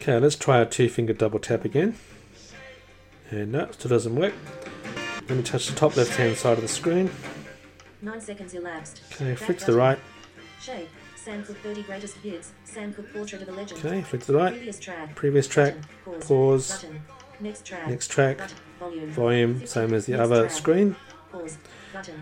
Okay, 0.00 0.18
let's 0.18 0.36
try 0.36 0.58
a 0.60 0.66
two 0.66 0.88
finger 0.88 1.12
double 1.12 1.38
tap 1.38 1.64
again. 1.64 1.96
And 3.30 3.52
no, 3.52 3.70
still 3.72 3.88
doesn't 3.90 4.14
work. 4.14 4.34
Let 5.28 5.36
me 5.36 5.42
touch 5.42 5.68
the 5.68 5.74
top 5.76 5.96
left 5.96 6.16
hand 6.16 6.36
side 6.36 6.54
of 6.58 6.62
the 6.62 6.68
screen. 6.68 7.10
Nine 8.02 8.20
seconds 8.20 8.54
elapsed. 8.54 9.00
Okay, 9.12 9.30
Back 9.30 9.38
flick 9.38 9.58
to 9.58 9.66
the 9.66 9.74
right. 9.76 9.98
Shake. 10.60 10.88
Sam 11.24 11.44
Cooke 11.44 11.58
30 11.58 11.82
Greatest 11.84 12.16
Hits. 12.16 12.50
Sam 12.64 12.92
Cooke 12.92 13.12
Portrait 13.12 13.42
of 13.42 13.48
a 13.48 13.52
Legend. 13.52 13.84
Okay, 13.84 14.02
flick 14.02 14.22
to 14.22 14.32
the 14.32 14.38
right. 14.38 14.52
Previous 14.52 14.80
track. 14.80 15.14
Previous 15.14 15.46
track. 15.46 15.76
Button. 16.04 16.20
Pause. 16.20 16.72
Button. 16.72 17.02
Next 17.38 17.64
track. 17.64 17.88
Next 17.88 18.08
track. 18.08 18.38
Button. 18.38 18.56
Volume. 18.80 19.10
Volume, 19.10 19.66
same 19.66 19.94
as 19.94 20.06
the 20.06 20.12
Next 20.12 20.22
other 20.22 20.40
track. 20.40 20.50
screen. 20.50 20.96
Pause. 21.30 21.58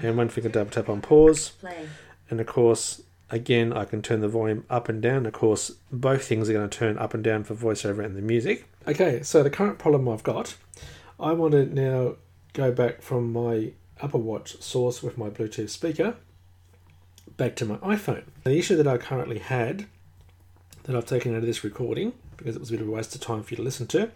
And 0.02 0.18
one 0.18 0.28
finger 0.28 0.50
double 0.50 0.70
tap 0.70 0.90
on 0.90 1.00
pause. 1.00 1.50
Play. 1.50 1.88
And 2.28 2.42
of 2.42 2.46
course, 2.46 3.02
again, 3.30 3.72
I 3.72 3.86
can 3.86 4.02
turn 4.02 4.20
the 4.20 4.28
volume 4.28 4.66
up 4.68 4.90
and 4.90 5.00
down. 5.00 5.24
Of 5.24 5.32
course, 5.32 5.70
both 5.90 6.24
things 6.24 6.50
are 6.50 6.52
going 6.52 6.68
to 6.68 6.78
turn 6.78 6.98
up 6.98 7.14
and 7.14 7.24
down 7.24 7.44
for 7.44 7.54
voiceover 7.54 8.04
and 8.04 8.14
the 8.14 8.20
music. 8.20 8.68
Okay, 8.86 9.22
so 9.22 9.42
the 9.42 9.48
current 9.48 9.78
problem 9.78 10.10
I've 10.10 10.22
got, 10.22 10.56
I 11.18 11.32
want 11.32 11.52
to 11.52 11.64
now 11.64 12.16
go 12.52 12.70
back 12.70 13.00
from 13.00 13.32
my 13.32 13.72
Apple 14.02 14.20
Watch 14.20 14.60
source 14.60 15.02
with 15.02 15.16
my 15.16 15.30
Bluetooth 15.30 15.70
speaker 15.70 16.16
back 17.36 17.56
to 17.56 17.64
my 17.64 17.76
iPhone. 17.76 18.24
The 18.44 18.58
issue 18.58 18.76
that 18.76 18.86
I 18.86 18.98
currently 18.98 19.38
had 19.38 19.86
that 20.84 20.96
I've 20.96 21.06
taken 21.06 21.32
out 21.32 21.38
of 21.38 21.46
this 21.46 21.64
recording, 21.64 22.12
because 22.36 22.56
it 22.56 22.60
was 22.60 22.70
a 22.70 22.72
bit 22.72 22.80
of 22.80 22.88
a 22.88 22.90
waste 22.90 23.14
of 23.14 23.20
time 23.20 23.42
for 23.42 23.50
you 23.50 23.56
to 23.56 23.62
listen 23.62 23.86
to, 23.88 24.10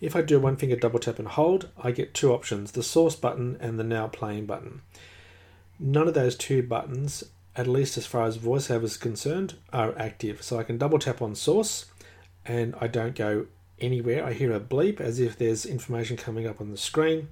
if 0.00 0.16
I 0.16 0.22
do 0.22 0.40
one 0.40 0.56
finger 0.56 0.76
double 0.76 0.98
tap 0.98 1.18
and 1.18 1.28
hold, 1.28 1.68
I 1.82 1.90
get 1.90 2.14
two 2.14 2.32
options 2.32 2.72
the 2.72 2.82
source 2.82 3.16
button 3.16 3.56
and 3.60 3.78
the 3.78 3.84
now 3.84 4.08
playing 4.08 4.46
button. 4.46 4.82
None 5.78 6.08
of 6.08 6.14
those 6.14 6.36
two 6.36 6.62
buttons, 6.62 7.24
at 7.54 7.66
least 7.66 7.96
as 7.96 8.06
far 8.06 8.24
as 8.24 8.38
voiceover 8.38 8.84
is 8.84 8.96
concerned, 8.96 9.54
are 9.72 9.96
active. 9.98 10.42
So 10.42 10.58
I 10.58 10.62
can 10.62 10.78
double 10.78 10.98
tap 10.98 11.20
on 11.22 11.34
source 11.34 11.86
and 12.46 12.74
I 12.80 12.86
don't 12.86 13.14
go 13.14 13.46
anywhere. 13.78 14.24
I 14.24 14.32
hear 14.32 14.52
a 14.52 14.60
bleep 14.60 15.00
as 15.00 15.20
if 15.20 15.36
there's 15.36 15.64
information 15.64 16.16
coming 16.16 16.46
up 16.46 16.60
on 16.60 16.70
the 16.70 16.76
screen, 16.76 17.28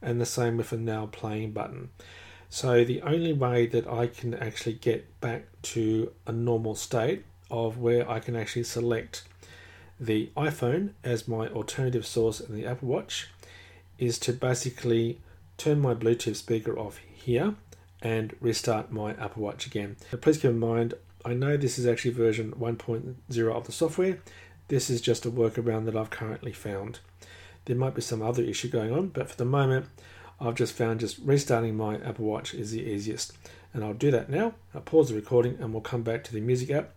and 0.00 0.20
the 0.20 0.26
same 0.26 0.56
with 0.56 0.72
a 0.72 0.76
now 0.76 1.06
playing 1.06 1.52
button. 1.52 1.90
So 2.50 2.84
the 2.84 3.02
only 3.02 3.32
way 3.32 3.66
that 3.66 3.86
I 3.86 4.06
can 4.06 4.34
actually 4.34 4.74
get 4.74 5.20
back 5.20 5.44
to 5.62 6.12
a 6.26 6.32
normal 6.32 6.74
state 6.74 7.24
of 7.50 7.78
where 7.78 8.08
I 8.10 8.20
can 8.20 8.36
actually 8.36 8.64
select 8.64 9.24
the 10.00 10.30
iPhone 10.36 10.90
as 11.04 11.28
my 11.28 11.48
alternative 11.48 12.06
source 12.06 12.40
and 12.40 12.56
the 12.56 12.66
Apple 12.66 12.88
Watch 12.88 13.28
is 13.98 14.18
to 14.20 14.32
basically 14.32 15.20
turn 15.56 15.80
my 15.80 15.94
Bluetooth 15.94 16.36
speaker 16.36 16.78
off 16.78 16.98
here 16.98 17.54
and 18.00 18.34
restart 18.40 18.92
my 18.92 19.12
Apple 19.14 19.42
Watch 19.42 19.66
again. 19.66 19.96
Please 20.20 20.36
keep 20.38 20.50
in 20.50 20.58
mind, 20.58 20.94
I 21.24 21.34
know 21.34 21.56
this 21.56 21.78
is 21.78 21.86
actually 21.86 22.12
version 22.12 22.52
1.0 22.52 23.52
of 23.52 23.66
the 23.66 23.72
software. 23.72 24.18
This 24.68 24.88
is 24.88 25.00
just 25.00 25.26
a 25.26 25.30
workaround 25.30 25.84
that 25.86 25.96
I've 25.96 26.10
currently 26.10 26.52
found. 26.52 27.00
There 27.64 27.76
might 27.76 27.94
be 27.94 28.02
some 28.02 28.22
other 28.22 28.42
issue 28.42 28.68
going 28.68 28.92
on, 28.92 29.08
but 29.08 29.28
for 29.28 29.36
the 29.36 29.44
moment, 29.44 29.86
I've 30.40 30.54
just 30.54 30.72
found 30.72 31.00
just 31.00 31.18
restarting 31.18 31.76
my 31.76 31.96
Apple 31.96 32.24
Watch 32.24 32.54
is 32.54 32.70
the 32.70 32.82
easiest. 32.82 33.36
And 33.74 33.84
I'll 33.84 33.94
do 33.94 34.10
that 34.10 34.30
now. 34.30 34.54
I'll 34.74 34.80
pause 34.80 35.08
the 35.08 35.14
recording 35.14 35.58
and 35.60 35.72
we'll 35.72 35.82
come 35.82 36.02
back 36.02 36.24
to 36.24 36.32
the 36.32 36.40
music 36.40 36.70
app 36.70 36.94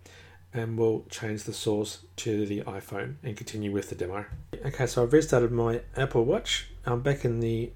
and 0.53 0.77
we'll 0.77 1.05
change 1.09 1.43
the 1.43 1.53
source 1.53 1.99
to 2.17 2.45
the 2.45 2.61
iPhone 2.61 3.15
and 3.23 3.35
continue 3.35 3.71
with 3.71 3.89
the 3.89 3.95
demo. 3.95 4.25
Okay, 4.65 4.85
so 4.85 5.03
I've 5.03 5.13
restarted 5.13 5.51
my 5.51 5.81
Apple 5.95 6.25
Watch. 6.25 6.69
I'm 6.85 7.01
back 7.01 7.25
in 7.25 7.39
the 7.39 7.71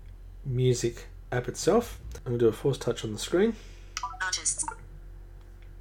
music 0.46 1.08
app 1.32 1.48
itself. 1.48 2.00
I'm 2.26 2.34
going 2.34 2.40
to 2.40 2.46
do 2.46 2.50
a 2.50 2.54
force 2.54 2.78
touch 2.78 3.04
on 3.04 3.14
the 3.14 3.20
screen. 3.20 3.56
Artists. 4.22 4.66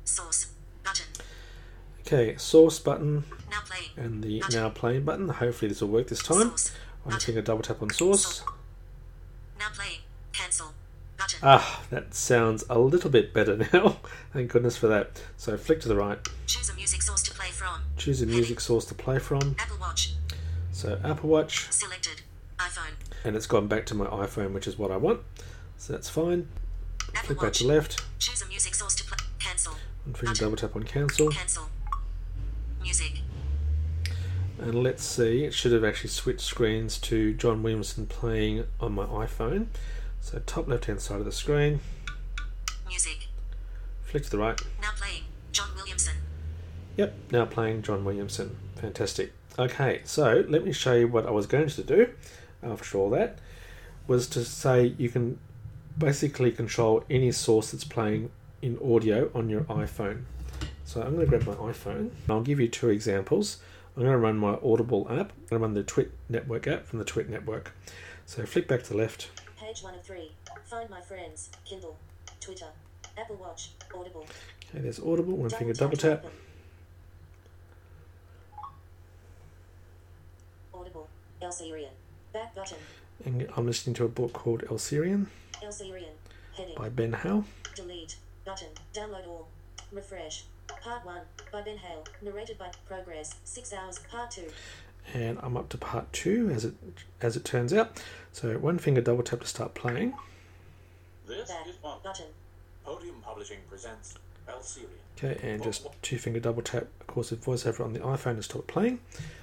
Source. 0.05 0.53
Button. 0.82 1.07
Okay, 2.01 2.37
source 2.37 2.78
button 2.78 3.24
and 3.97 4.22
the 4.22 4.43
now 4.53 4.68
playing 4.68 5.05
button. 5.05 5.28
Hopefully 5.28 5.68
this 5.68 5.80
will 5.80 5.89
work 5.89 6.09
this 6.09 6.22
time. 6.22 6.49
Source. 6.49 6.72
I'm 7.05 7.12
just 7.12 7.26
going 7.26 7.37
to 7.37 7.43
double 7.43 7.62
tap 7.62 7.82
on 7.82 7.91
source. 7.91 8.41
Now 8.41 8.45
playing. 8.45 8.45
Cancel. 8.45 8.45
Button. 8.45 8.53
Ah, 11.47 11.82
that 11.90 12.14
sounds 12.14 12.64
a 12.70 12.78
little 12.78 13.11
bit 13.11 13.34
better 13.34 13.57
now. 13.72 13.99
Thank 14.32 14.51
goodness 14.53 14.76
for 14.78 14.86
that. 14.88 15.20
So 15.36 15.57
flick 15.59 15.80
to 15.82 15.88
the 15.88 15.97
right, 15.97 16.18
Choose 16.47 16.70
a 16.70 16.74
music 16.74 17.03
source 17.03 17.22
to 17.24 17.32
play 17.32 17.49
from. 17.51 17.82
choose 17.99 18.22
a 18.22 18.26
music 18.26 18.61
source 18.61 18.84
to 18.86 18.95
play 18.95 19.18
from. 19.18 19.55
Apple 19.59 19.76
Watch. 19.78 20.14
So 20.72 20.99
Apple 21.05 21.28
Watch, 21.28 21.70
Selected. 21.70 22.22
iPhone. 22.59 22.95
and 23.24 23.36
it's 23.36 23.47
gone 23.47 23.68
back 23.68 23.84
to 23.86 23.95
my 23.95 24.07
iPhone, 24.07 24.53
which 24.55 24.66
is 24.66 24.78
what 24.78 24.90
I 24.90 24.97
want. 24.97 25.20
So 25.76 25.92
that's 25.92 26.09
fine. 26.09 26.49
Apple 27.14 27.26
Flick 27.36 27.40
back 27.40 27.53
to 27.55 27.66
left, 27.66 28.03
Choose 28.18 28.40
a 28.42 28.47
music 28.47 28.74
source 28.74 28.95
to 28.97 29.05
play. 29.05 29.18
Cancel. 29.38 29.74
and 30.07 30.16
finger 30.16 30.30
Button. 30.32 30.45
double 30.47 30.57
tap 30.57 30.74
on 30.76 30.82
cancel. 30.84 31.30
Cancel. 31.30 31.68
Music. 32.82 33.20
And 34.59 34.82
let's 34.82 35.05
see, 35.05 35.45
it 35.45 35.53
should 35.53 35.72
have 35.72 35.84
actually 35.84 36.11
switched 36.11 36.40
screens 36.40 36.97
to 37.01 37.34
John 37.34 37.62
Williamson 37.62 38.07
playing 38.07 38.64
on 38.80 38.92
my 38.95 39.05
iPhone. 39.05 39.66
So 40.25 40.41
top 40.47 40.66
left 40.68 40.87
hand 40.87 41.03
side 41.03 41.18
of 41.18 41.27
the 41.27 41.33
screen, 41.33 41.81
Music. 42.89 43.29
flick 44.05 44.25
to 44.25 44.31
the 44.31 44.39
right. 44.39 44.59
Now 44.81 44.89
playing. 44.97 45.25
John 45.53 45.68
Williamson. 45.77 46.14
Yep, 46.97 47.14
now 47.31 47.45
playing 47.45 47.83
John 47.83 48.07
Williamson. 48.07 48.57
Fantastic. 48.77 49.35
Okay, 49.59 50.01
so 50.05 50.43
let 50.49 50.64
me 50.64 50.72
show 50.72 50.95
you 50.95 51.09
what 51.09 51.27
I 51.27 51.31
was 51.31 51.47
going 51.47 51.68
to 51.68 51.83
do 51.83 52.09
after 52.62 52.97
all 52.97 53.11
that 53.11 53.39
was 54.07 54.27
to 54.29 54.47
say 54.47 54.95
you 54.97 55.11
can 55.11 55.39
basically 55.99 56.51
control 56.51 57.05
any 57.11 57.31
source 57.31 57.72
that's 57.72 57.85
playing 57.85 58.31
in 58.62 58.79
audio 58.83 59.31
on 59.35 59.51
your 59.51 59.64
iPhone. 59.64 60.22
So 60.87 61.03
I'm 61.03 61.16
going 61.16 61.29
to 61.29 61.37
grab 61.37 61.47
my 61.47 61.70
iPhone. 61.70 62.12
I'll 62.31 62.41
give 62.41 62.61
you 62.61 62.68
two 62.68 62.89
examples. 62.89 63.59
I'm 63.95 64.05
going 64.05 64.12
to 64.12 64.18
run 64.18 64.39
my 64.39 64.57
Audible 64.64 65.07
app. 65.11 65.33
I'm 65.33 65.47
going 65.51 65.51
to 65.51 65.59
run 65.59 65.75
the 65.75 65.83
Twit 65.83 66.12
Network 66.31 66.66
app 66.66 66.87
from 66.87 66.99
the 66.99 67.05
Twit 67.05 67.29
Network. 67.29 67.72
So 68.25 68.47
flick 68.47 68.66
back 68.66 68.85
to 68.85 68.89
the 68.89 68.97
left. 68.97 69.29
Page 69.75 69.83
1 69.83 69.95
of 69.95 70.03
3. 70.05 70.31
Find 70.66 70.89
my 70.89 71.01
friends. 71.01 71.51
Kindle. 71.64 71.97
Twitter. 72.41 72.66
Apple 73.18 73.35
Watch. 73.35 73.70
Audible. 73.93 74.25
Okay, 74.70 74.83
there's 74.83 75.01
Audible. 75.01 75.37
One 75.37 75.51
finger 75.51 75.72
double 75.72 75.97
tap. 75.97 76.25
Audible. 80.72 81.09
Elseerian. 81.43 81.89
Back 82.33 82.55
button. 82.55 82.79
And 83.25 83.49
I'm 83.57 83.66
listening 83.66 83.95
to 83.95 84.05
a 84.05 84.09
book 84.09 84.33
called 84.33 84.62
El 84.70 84.79
Syrian 84.79 85.27
Elseerian. 85.61 86.14
Heading. 86.57 86.77
by 86.77 86.89
Ben 86.89 87.12
Hale. 87.12 87.45
Delete. 87.75 88.14
Button. 88.45 88.68
Download 88.93 89.27
all. 89.27 89.49
Refresh. 89.91 90.45
Part 90.68 91.05
1. 91.05 91.20
By 91.53 91.62
Ben 91.62 91.79
Hale. 91.79 92.05
Narrated 92.22 92.59
by 92.59 92.70
Progress. 92.87 93.35
6 93.43 93.72
hours. 93.72 93.99
Part 94.09 94.31
2. 94.31 94.43
And 95.12 95.38
I'm 95.42 95.57
up 95.57 95.68
to 95.70 95.78
part 95.78 96.12
two 96.12 96.50
as 96.50 96.64
it 96.64 96.74
as 97.20 97.36
it 97.36 97.44
turns 97.44 97.72
out. 97.72 98.02
So 98.32 98.59
one 98.59 98.78
finger 98.78 99.00
double 99.00 99.22
tap 99.22 99.40
to 99.40 99.46
start 99.46 99.74
playing. 99.74 100.14
This 101.26 101.50
is 101.50 101.82
one. 101.82 101.98
Button. 102.02 102.26
Podium 102.84 103.16
Publishing 103.22 103.59
presents 103.68 104.14
Elseerian. 104.48 104.86
Okay, 105.16 105.38
and 105.48 105.62
just 105.62 105.86
two 106.02 106.18
finger 106.18 106.40
double 106.40 106.62
tap. 106.62 106.86
Of 107.00 107.07
course, 107.07 107.30
with 107.30 107.44
voiceover 107.44 107.84
on 107.84 107.92
the 107.92 108.00
iPhone 108.00 108.36
to 108.36 108.42
stop 108.42 108.66
playing. 108.66 108.98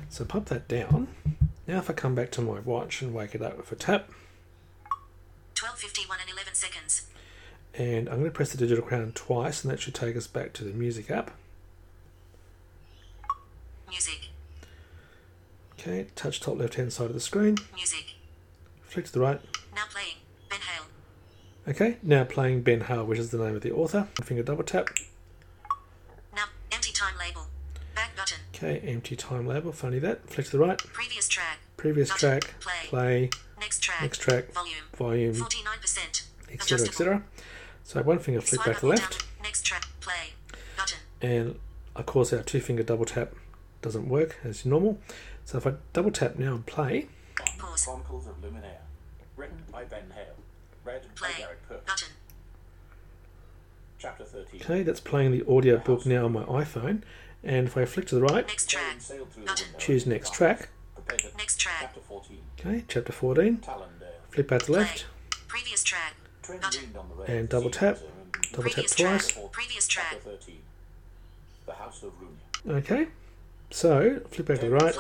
So 0.10 0.26
pop 0.26 0.46
that 0.46 0.68
down. 0.68 1.08
Now, 1.68 1.78
if 1.78 1.90
I 1.90 1.94
come 1.94 2.16
back 2.16 2.32
to 2.32 2.42
my 2.42 2.60
watch 2.60 3.02
and 3.02 3.14
wake 3.14 3.34
it 3.36 3.42
up 3.42 3.58
with 3.58 3.72
a 3.72 3.76
tap, 3.76 4.10
1251 5.60 6.18
and 6.22 6.30
11 6.30 6.54
seconds. 6.56 7.08
and 7.74 8.10
I'm 8.10 8.16
going 8.16 8.26
to 8.26 8.32
press 8.32 8.52
the 8.52 8.58
digital 8.58 8.84
crown 8.84 9.12
twice, 9.14 9.64
and 9.64 9.72
that 9.72 9.80
should 9.80 9.94
take 9.96 10.18
us 10.18 10.28
back 10.28 10.54
to 10.54 10.64
the 10.64 10.72
music 10.72 11.10
app. 11.10 11.32
Music. 13.90 14.30
Okay, 15.82 16.08
touch 16.16 16.40
top 16.40 16.58
left 16.60 16.76
hand 16.76 16.94
side 16.94 17.08
of 17.08 17.14
the 17.14 17.20
screen, 17.20 17.58
Music. 17.76 18.06
flick 18.84 19.06
to 19.06 19.12
the 19.12 19.20
right. 19.20 19.42
Now 19.74 19.82
playing. 19.90 20.18
Ben 20.48 20.60
Hale. 20.60 20.86
Okay, 21.68 21.98
now 22.04 22.24
playing 22.24 22.62
Ben 22.62 22.82
Hale, 22.82 23.04
which 23.06 23.18
is 23.18 23.32
the 23.32 23.40
name 23.40 23.56
of 23.56 23.64
the 23.64 23.72
author. 23.72 24.08
Finger 24.24 24.44
double 24.44 24.64
tap. 24.64 24.90
Now 26.36 26.44
empty 26.72 26.92
time 26.92 27.16
label. 27.20 27.48
Back 27.96 28.16
button. 28.16 28.38
Okay, 28.54 28.78
empty 28.88 29.16
time 29.16 29.48
label, 29.48 29.72
funny 29.72 29.98
that. 30.00 30.30
Flick 30.30 30.46
to 30.48 30.52
the 30.52 30.60
right. 30.60 30.78
Previous 30.78 31.28
track. 31.28 31.58
Previous 31.78 32.10
Button. 32.12 32.42
track, 32.42 32.54
Play. 32.60 32.72
play, 32.88 33.30
Next 33.60 33.80
track. 33.82 34.02
next 34.04 34.20
track, 34.22 34.52
Volume. 34.54 34.76
volume, 34.96 35.34
49%. 35.34 36.24
etc., 36.54 36.88
etc. 36.88 37.24
So 37.84 38.04
one 38.04 38.20
finger 38.20 38.40
flick 38.42 38.64
back 38.64 38.76
to 38.76 38.82
the 38.82 38.88
left, 38.88 39.20
Down. 39.20 39.30
Next 39.42 39.64
track. 39.66 39.86
Play. 40.00 40.34
Button. 40.78 41.00
and 41.24 41.56
of 41.96 42.06
course 42.06 42.32
our 42.32 42.44
two 42.44 42.60
finger 42.62 42.84
double 42.84 43.06
tap 43.06 43.34
doesn't 43.82 44.08
work 44.08 44.38
as 44.44 44.64
normal. 44.64 45.00
So 45.46 45.58
if 45.58 45.68
I 45.68 45.74
double 45.94 46.12
tap 46.12 46.38
now 46.38 46.54
and 46.56 46.66
play, 46.66 47.08
Pause. 47.58 47.86
Chronicles 47.86 48.28
of 48.28 48.42
Lumineia. 48.42 48.78
Written 49.36 49.64
by 49.72 49.84
Ben 49.84 50.12
Hale. 50.14 50.36
Read 50.84 51.02
by 51.04 51.28
Play. 51.28 51.38
Derek 51.40 51.68
Perk. 51.68 51.86
Button. 51.86 52.08
Chapter 54.00 54.24
13. 54.24 54.62
Okay, 54.62 54.84
that's 54.84 55.00
playing 55.00 55.32
the 55.32 55.46
audio 55.52 55.78
book 55.78 56.06
now 56.06 56.26
on 56.26 56.34
my 56.34 56.44
iPhone. 56.44 57.02
And 57.44 57.68
if 57.68 57.78
I 57.78 57.86
flick 57.86 58.08
to 58.08 58.16
the 58.16 58.22
right, 58.22 58.46
Next 58.48 58.70
track. 58.70 58.96
Sailed 59.00 59.32
through 59.32 59.44
the 59.44 59.48
Button. 59.48 59.66
window 59.68 59.80
choose 59.80 60.06
next 60.08 60.34
track. 60.34 60.70
Next 61.38 61.58
track. 61.60 61.78
Chapter 61.82 62.00
14. 62.02 62.38
Okay, 62.60 62.84
chapter 62.88 63.12
14. 63.12 63.58
Tallandale. 63.58 63.86
Flip 64.30 64.48
back 64.48 64.60
to 64.62 64.66
Play. 64.68 64.80
left 64.80 65.06
Previous 65.48 65.84
track. 65.84 66.16
Button. 66.48 66.82
leaned 66.82 66.98
on 66.98 67.10
the 67.10 67.16
rail 67.16 67.26
and 67.28 67.50
double 67.50 67.70
tap. 67.70 67.96
Windsor 67.96 68.06
and- 68.06 68.32
Double 68.52 68.64
tap 68.64 68.74
Previous 68.74 68.96
track. 68.96 69.22
twice. 69.22 69.48
Previous 69.52 69.88
Chapter 69.88 70.20
track. 70.20 70.24
13. 70.40 70.62
The 71.66 71.74
House 71.74 72.04
of 72.04 72.12
Runia. 72.20 72.78
Okay, 72.80 73.08
so 73.72 74.22
flip 74.30 74.48
back 74.48 74.60
to 74.60 74.70
the 74.70 74.72
right, 74.72 74.96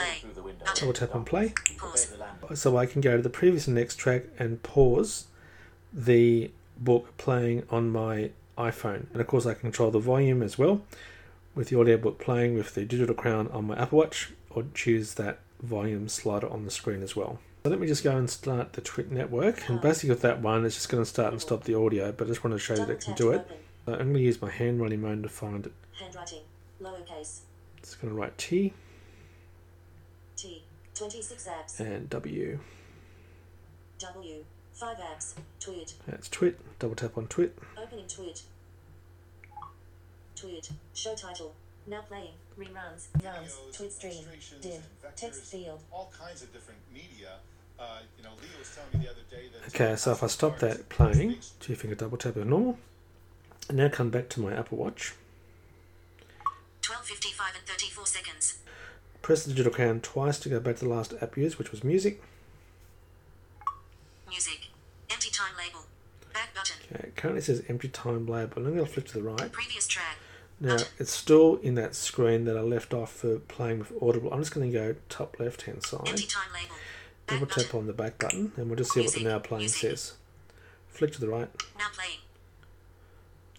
double 0.75 0.93
tap 0.93 1.15
on 1.15 1.25
play. 1.25 1.53
Pause. 1.77 2.13
So 2.55 2.77
I 2.77 2.85
can 2.85 3.01
go 3.01 3.15
to 3.15 3.23
the 3.23 3.29
previous 3.29 3.67
and 3.67 3.75
next 3.75 3.95
track 3.95 4.23
and 4.39 4.61
pause 4.63 5.27
the 5.93 6.51
book 6.77 7.15
playing 7.17 7.63
on 7.69 7.89
my 7.89 8.31
iPhone. 8.57 9.11
And 9.11 9.21
of 9.21 9.27
course, 9.27 9.45
I 9.45 9.53
can 9.53 9.61
control 9.61 9.91
the 9.91 9.99
volume 9.99 10.41
as 10.41 10.57
well 10.57 10.81
with 11.55 11.69
the 11.69 11.77
audiobook 11.77 12.19
playing 12.19 12.55
with 12.55 12.73
the 12.75 12.85
digital 12.85 13.15
crown 13.15 13.49
on 13.49 13.65
my 13.67 13.77
Apple 13.77 13.99
Watch 13.99 14.31
or 14.49 14.65
choose 14.73 15.15
that 15.15 15.39
volume 15.61 16.07
slider 16.07 16.49
on 16.49 16.65
the 16.65 16.71
screen 16.71 17.03
as 17.03 17.15
well. 17.15 17.39
So 17.63 17.69
let 17.69 17.79
me 17.79 17.87
just 17.87 18.03
go 18.03 18.15
and 18.17 18.29
start 18.29 18.73
the 18.73 18.81
Twit 18.81 19.11
network. 19.11 19.69
And 19.69 19.79
basically, 19.79 20.09
with 20.09 20.21
that 20.21 20.41
one, 20.41 20.65
it's 20.65 20.75
just 20.75 20.89
going 20.89 21.03
to 21.03 21.09
start 21.09 21.31
and 21.31 21.41
stop 21.41 21.63
the 21.63 21.75
audio, 21.75 22.11
but 22.11 22.25
I 22.25 22.29
just 22.29 22.43
want 22.43 22.55
to 22.55 22.59
show 22.59 22.73
you 22.73 22.85
that 22.85 22.89
it 22.89 23.01
can 23.01 23.13
do 23.13 23.31
it. 23.31 23.45
So 23.85 23.93
I'm 23.93 23.99
going 23.99 24.13
to 24.15 24.19
use 24.19 24.41
my 24.41 24.49
handwriting 24.49 25.01
mode 25.01 25.23
to 25.23 25.29
find 25.29 25.65
it. 25.67 25.73
Handwriting. 25.93 26.41
Lowercase. 26.81 27.41
It's 27.81 27.95
going 27.95 28.13
to 28.13 28.19
write 28.19 28.37
T 28.37 28.73
T. 30.35 30.63
26 30.95 31.47
apps. 31.47 31.79
and 31.79 32.09
W. 32.09 32.59
W. 33.99 34.45
5 34.73 34.97
apps. 34.97 35.33
Tweet. 35.59 35.93
That's 36.07 36.29
Twit. 36.29 36.59
Double 36.79 36.95
tap 36.95 37.17
on 37.17 37.27
Twit. 37.27 37.57
Opening 37.81 38.07
tweet. 38.07 38.41
Tweet. 40.35 40.69
Show 40.93 41.15
title. 41.15 41.53
Now 41.87 42.01
playing. 42.01 42.33
Reruns. 42.57 43.07
Runs. 43.23 43.57
Tweet 43.73 43.91
stream. 43.91 44.23
Div. 44.61 44.81
Text 45.15 45.43
field. 45.43 45.79
all 45.91 46.11
kinds 46.17 46.41
of 46.43 46.51
different 46.53 46.79
media. 46.93 47.33
Uh, 47.79 47.99
you 48.17 48.23
know, 48.23 48.29
Leo 48.41 48.59
was 48.59 48.75
telling 48.75 48.99
me 49.01 49.05
the 49.07 49.11
other 49.11 49.21
day 49.29 49.49
that. 49.53 49.75
Okay, 49.75 49.95
so 49.95 50.11
if 50.11 50.21
I 50.23 50.27
stop 50.27 50.59
that 50.59 50.87
playing, 50.89 51.37
two 51.59 51.75
finger 51.75 51.95
double 51.95 52.17
tap 52.17 52.37
is 52.37 52.45
normal. 52.45 52.77
And 53.69 53.77
now 53.77 53.89
come 53.89 54.09
back 54.09 54.29
to 54.29 54.39
my 54.41 54.53
Apple 54.53 54.77
Watch. 54.77 55.13
12.55 56.91 57.55
and 57.57 57.65
34 57.65 58.05
seconds. 58.05 58.59
Press 59.21 59.43
the 59.45 59.51
digital 59.51 59.71
crown 59.71 60.01
twice 60.01 60.39
to 60.39 60.49
go 60.49 60.59
back 60.59 60.75
to 60.77 60.85
the 60.85 60.89
last 60.89 61.13
app 61.21 61.37
used, 61.37 61.57
which 61.57 61.71
was 61.71 61.83
music. 61.83 62.21
Music. 64.27 64.67
Empty 65.09 65.29
time 65.29 65.53
label. 65.57 65.85
Back 66.33 66.53
button. 66.53 66.77
Okay, 66.93 67.07
it 67.09 67.15
currently 67.15 67.41
says 67.41 67.63
empty 67.69 67.87
time 67.87 68.25
label. 68.27 68.65
I'm 68.65 68.73
going 68.73 68.85
to 68.85 68.91
flip 68.91 69.07
to 69.07 69.13
the 69.13 69.23
right. 69.23 69.51
Previous 69.51 69.87
track. 69.87 70.17
Now, 70.59 70.77
it's 70.99 71.11
still 71.11 71.57
in 71.63 71.75
that 71.75 71.95
screen 71.95 72.45
that 72.45 72.55
I 72.57 72.61
left 72.61 72.93
off 72.93 73.11
for 73.11 73.39
playing 73.39 73.79
with 73.79 73.93
Audible. 74.01 74.31
I'm 74.31 74.39
just 74.39 74.53
going 74.53 74.71
to 74.71 74.77
go 74.77 74.95
top 75.09 75.39
left 75.39 75.63
hand 75.63 75.83
side, 75.83 76.07
Empty 76.07 76.27
time 76.27 76.49
label. 76.53 76.75
double 77.27 77.47
tap 77.47 77.73
on 77.73 77.87
the 77.87 77.93
back 77.93 78.19
button, 78.19 78.51
and 78.57 78.67
we'll 78.67 78.75
just 78.75 78.91
see 78.91 79.01
what 79.01 79.13
the 79.13 79.23
now 79.23 79.39
playing 79.39 79.61
music. 79.63 79.89
says. 79.91 80.13
Flick 80.89 81.13
to 81.13 81.21
the 81.21 81.29
right. 81.29 81.49
Now 81.79 81.87
playing. 81.93 82.19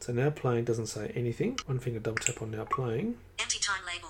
So 0.02 0.12
now 0.12 0.30
playing 0.30 0.64
doesn't 0.64 0.86
say 0.86 1.12
anything. 1.14 1.60
One 1.66 1.78
finger 1.78 2.00
double 2.00 2.18
tap 2.18 2.42
on 2.42 2.50
now 2.50 2.64
playing. 2.64 3.18
Empty 3.38 3.60
time 3.60 3.82
label. 3.86 4.08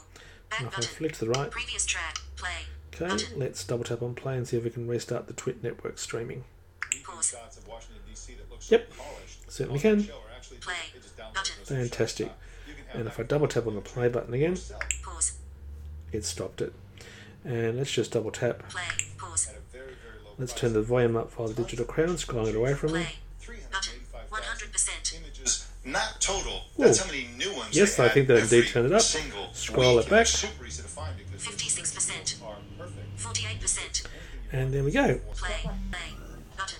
And 0.50 0.50
Back 0.50 0.60
if 0.60 0.66
I 0.66 0.76
button. 0.76 0.96
flick 0.96 1.12
to 1.12 1.24
the 1.26 1.30
right, 1.30 1.50
Previous 1.50 1.84
track. 1.84 2.16
Play. 2.36 2.48
okay, 2.94 3.08
Button. 3.08 3.38
let's 3.38 3.62
double 3.64 3.84
tap 3.84 4.00
on 4.00 4.14
play 4.14 4.36
and 4.38 4.48
see 4.48 4.56
if 4.56 4.64
we 4.64 4.70
can 4.70 4.88
restart 4.88 5.26
the 5.26 5.34
Twit 5.34 5.62
network 5.62 5.98
streaming. 5.98 6.44
Pause. 7.04 7.30
Shots 7.32 7.58
of 7.58 7.68
Washington 7.68 8.00
D.C. 8.08 8.32
that 8.36 8.50
looks 8.50 8.70
Yep. 8.70 8.88
so 8.90 9.02
polished. 9.02 9.50
Certainly 9.52 9.78
the 9.80 9.82
can. 9.82 10.02
show 10.04 10.18
actually- 10.34 10.56
Play. 10.58 10.74
they 10.94 11.00
just 11.00 11.14
download 11.16 11.34
Button. 11.34 11.64
Fantastic. 11.66 12.26
Shutterstock. 12.28 12.32
You 12.68 12.74
can 12.74 12.84
have 12.86 12.96
And 13.00 13.06
if 13.08 13.20
I 13.20 13.22
double 13.24 13.48
tap 13.48 13.66
on 13.66 13.74
the 13.74 13.80
play 13.82 14.08
button 14.08 14.32
again, 14.32 14.56
Pause. 15.02 15.32
it 16.10 16.24
stopped 16.24 16.62
it. 16.62 16.72
And 17.44 17.76
let's 17.76 17.92
just 17.92 18.12
double 18.12 18.30
tap. 18.30 18.66
Play. 18.70 18.82
Pause. 19.18 19.48
at 19.48 19.56
a 19.56 19.58
very, 19.70 19.84
very 19.88 20.24
low 20.24 20.30
Let's 20.38 20.54
turn 20.54 20.72
the 20.72 20.80
volume 20.82 21.16
up 21.16 21.30
via 21.32 21.48
the 21.48 21.54
digital 21.62 21.84
crown, 21.84 22.16
scrolling 22.16 22.48
it 22.50 22.54
away 22.56 22.72
from 22.74 22.92
me. 22.92 23.06
Not 25.84 26.20
total. 26.20 26.62
Ooh. 26.78 26.84
That's 26.84 26.98
how 27.02 27.10
many 27.10 27.28
new 27.36 27.54
ones. 27.54 27.76
Yes, 27.76 27.96
they 27.96 28.04
I 28.04 28.06
add 28.06 28.12
think 28.12 28.28
they 28.28 28.40
indeed 28.40 28.56
every 28.58 28.68
turn 28.68 28.86
it 28.86 28.92
up. 28.92 29.00
single 29.00 29.48
Scroll 29.52 29.98
it 29.98 30.08
back. 30.08 30.20
and 30.20 30.28
Super 30.28 30.66
easy 30.66 30.82
to 30.82 30.88
find 30.88 31.14
56%. 31.36 32.38
they 32.40 32.46
are 32.46 32.56
perfect. 32.78 33.18
48%. 33.18 34.06
And 34.52 34.72
there 34.72 34.84
we 34.84 34.90
go. 34.92 35.18
Play. 35.34 35.48
Play. 35.62 35.68
Button. 36.56 36.78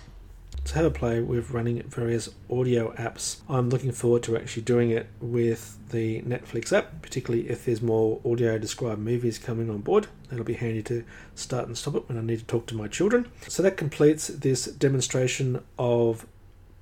To 0.65 0.75
have 0.75 0.85
a 0.85 0.91
play 0.91 1.19
with 1.21 1.49
running 1.51 1.81
various 1.83 2.29
audio 2.49 2.93
apps. 2.93 3.41
I'm 3.49 3.69
looking 3.69 3.91
forward 3.91 4.23
to 4.23 4.37
actually 4.37 4.63
doing 4.63 4.91
it 4.91 5.07
with 5.19 5.77
the 5.89 6.21
Netflix 6.21 6.71
app, 6.71 7.01
particularly 7.01 7.49
if 7.49 7.65
there's 7.65 7.81
more 7.81 8.21
audio 8.25 8.57
described 8.57 9.01
movies 9.01 9.37
coming 9.37 9.69
on 9.69 9.79
board. 9.79 10.07
That'll 10.29 10.45
be 10.45 10.53
handy 10.53 10.81
to 10.83 11.03
start 11.35 11.67
and 11.67 11.77
stop 11.77 11.95
it 11.95 12.07
when 12.07 12.17
I 12.17 12.21
need 12.21 12.39
to 12.39 12.45
talk 12.45 12.65
to 12.67 12.75
my 12.75 12.87
children. 12.87 13.27
So 13.47 13.61
that 13.63 13.75
completes 13.77 14.27
this 14.27 14.65
demonstration 14.65 15.63
of 15.77 16.25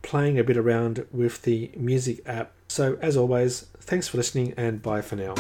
playing 0.02 0.40
a 0.40 0.44
bit 0.44 0.58
around 0.58 1.06
with 1.12 1.44
the 1.44 1.72
music 1.76 2.22
app. 2.26 2.52
So 2.68 2.98
as 3.02 3.18
always, 3.18 3.68
thanks 3.80 4.08
for 4.08 4.18
listening 4.18 4.54
and 4.58 4.82
bye 4.82 5.02
for 5.02 5.16
now. 5.16 5.36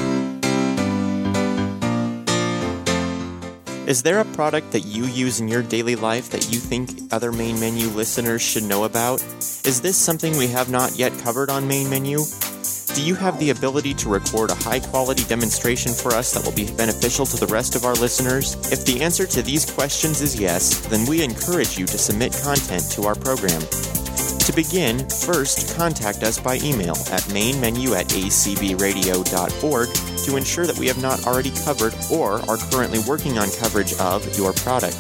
Is 3.87 4.03
there 4.03 4.19
a 4.19 4.25
product 4.25 4.71
that 4.71 4.81
you 4.81 5.05
use 5.05 5.41
in 5.41 5.47
your 5.47 5.63
daily 5.63 5.95
life 5.95 6.29
that 6.29 6.51
you 6.51 6.59
think 6.59 6.91
other 7.11 7.31
main 7.31 7.59
menu 7.59 7.87
listeners 7.87 8.41
should 8.41 8.63
know 8.63 8.85
about? 8.85 9.21
Is 9.65 9.81
this 9.81 9.97
something 9.97 10.37
we 10.37 10.47
have 10.47 10.69
not 10.69 10.97
yet 10.97 11.11
covered 11.19 11.49
on 11.49 11.67
main 11.67 11.89
menu? 11.89 12.19
Do 12.93 13.01
you 13.01 13.15
have 13.15 13.39
the 13.39 13.49
ability 13.49 13.93
to 13.95 14.09
record 14.09 14.49
a 14.49 14.55
high 14.55 14.81
quality 14.81 15.23
demonstration 15.23 15.93
for 15.93 16.13
us 16.13 16.33
that 16.33 16.45
will 16.45 16.55
be 16.55 16.71
beneficial 16.75 17.25
to 17.25 17.37
the 17.37 17.51
rest 17.51 17.75
of 17.75 17.85
our 17.85 17.95
listeners? 17.95 18.55
If 18.71 18.85
the 18.85 19.01
answer 19.01 19.25
to 19.25 19.41
these 19.41 19.69
questions 19.69 20.21
is 20.21 20.39
yes, 20.39 20.85
then 20.87 21.07
we 21.07 21.23
encourage 21.23 21.77
you 21.77 21.85
to 21.85 21.97
submit 21.97 22.33
content 22.43 22.83
to 22.91 23.03
our 23.03 23.15
program. 23.15 23.61
To 24.45 24.53
begin, 24.53 25.07
first 25.07 25.77
contact 25.77 26.23
us 26.23 26.39
by 26.39 26.55
email 26.57 26.95
at 27.11 27.21
mainmenu 27.29 27.95
at 27.95 28.07
acbradio.org 28.07 29.89
to 30.25 30.35
ensure 30.35 30.65
that 30.65 30.77
we 30.79 30.87
have 30.87 31.01
not 31.01 31.27
already 31.27 31.51
covered 31.63 31.93
or 32.11 32.41
are 32.49 32.57
currently 32.57 32.99
working 33.07 33.37
on 33.37 33.51
coverage 33.51 33.93
of 33.99 34.25
your 34.35 34.51
product. 34.53 34.97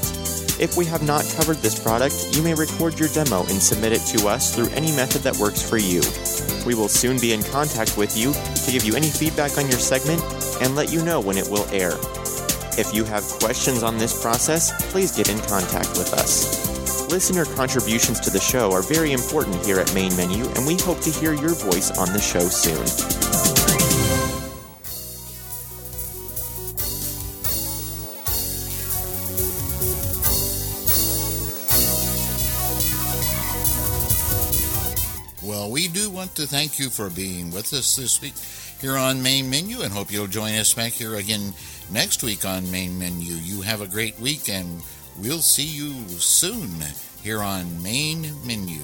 If 0.59 0.77
we 0.77 0.85
have 0.85 1.01
not 1.01 1.25
covered 1.35 1.57
this 1.57 1.77
product, 1.77 2.27
you 2.33 2.43
may 2.43 2.53
record 2.53 2.99
your 2.99 3.09
demo 3.09 3.41
and 3.41 3.61
submit 3.61 3.93
it 3.93 4.05
to 4.15 4.27
us 4.27 4.55
through 4.55 4.69
any 4.69 4.95
method 4.95 5.23
that 5.23 5.37
works 5.37 5.67
for 5.67 5.77
you. 5.77 6.01
We 6.63 6.75
will 6.75 6.87
soon 6.87 7.19
be 7.19 7.33
in 7.33 7.41
contact 7.41 7.97
with 7.97 8.15
you 8.15 8.33
to 8.33 8.71
give 8.71 8.83
you 8.83 8.93
any 8.93 9.09
feedback 9.09 9.57
on 9.57 9.67
your 9.67 9.79
segment 9.79 10.21
and 10.61 10.75
let 10.75 10.93
you 10.93 11.03
know 11.03 11.19
when 11.19 11.37
it 11.37 11.49
will 11.49 11.65
air. 11.71 11.93
If 12.77 12.93
you 12.93 13.05
have 13.05 13.23
questions 13.23 13.81
on 13.81 13.97
this 13.97 14.21
process, 14.21 14.71
please 14.91 15.11
get 15.11 15.29
in 15.29 15.39
contact 15.39 15.89
with 15.97 16.13
us. 16.13 16.60
Listener 17.11 17.43
contributions 17.43 18.21
to 18.21 18.29
the 18.29 18.39
show 18.39 18.71
are 18.71 18.81
very 18.81 19.11
important 19.11 19.65
here 19.65 19.81
at 19.81 19.93
Main 19.93 20.15
Menu, 20.15 20.45
and 20.55 20.65
we 20.65 20.77
hope 20.77 21.01
to 21.01 21.09
hear 21.09 21.33
your 21.33 21.53
voice 21.55 21.91
on 21.97 22.07
the 22.13 22.21
show 22.21 22.47
soon. 22.47 22.77
Well, 35.43 35.69
we 35.69 35.89
do 35.89 36.09
want 36.09 36.33
to 36.35 36.47
thank 36.47 36.79
you 36.79 36.89
for 36.89 37.09
being 37.09 37.51
with 37.51 37.73
us 37.73 37.97
this 37.97 38.21
week 38.21 38.35
here 38.79 38.95
on 38.95 39.21
Main 39.21 39.49
Menu 39.49 39.81
and 39.81 39.91
hope 39.91 40.11
you'll 40.11 40.27
join 40.27 40.53
us 40.53 40.73
back 40.73 40.93
here 40.93 41.15
again 41.15 41.53
next 41.91 42.23
week 42.23 42.45
on 42.45 42.71
Main 42.71 42.97
Menu. 42.97 43.33
You 43.33 43.61
have 43.61 43.81
a 43.81 43.87
great 43.87 44.17
week 44.19 44.47
and 44.47 44.81
We'll 45.21 45.43
see 45.43 45.61
you 45.61 45.93
soon 46.17 46.67
here 47.21 47.43
on 47.43 47.83
Main 47.83 48.33
Menu. 48.43 48.81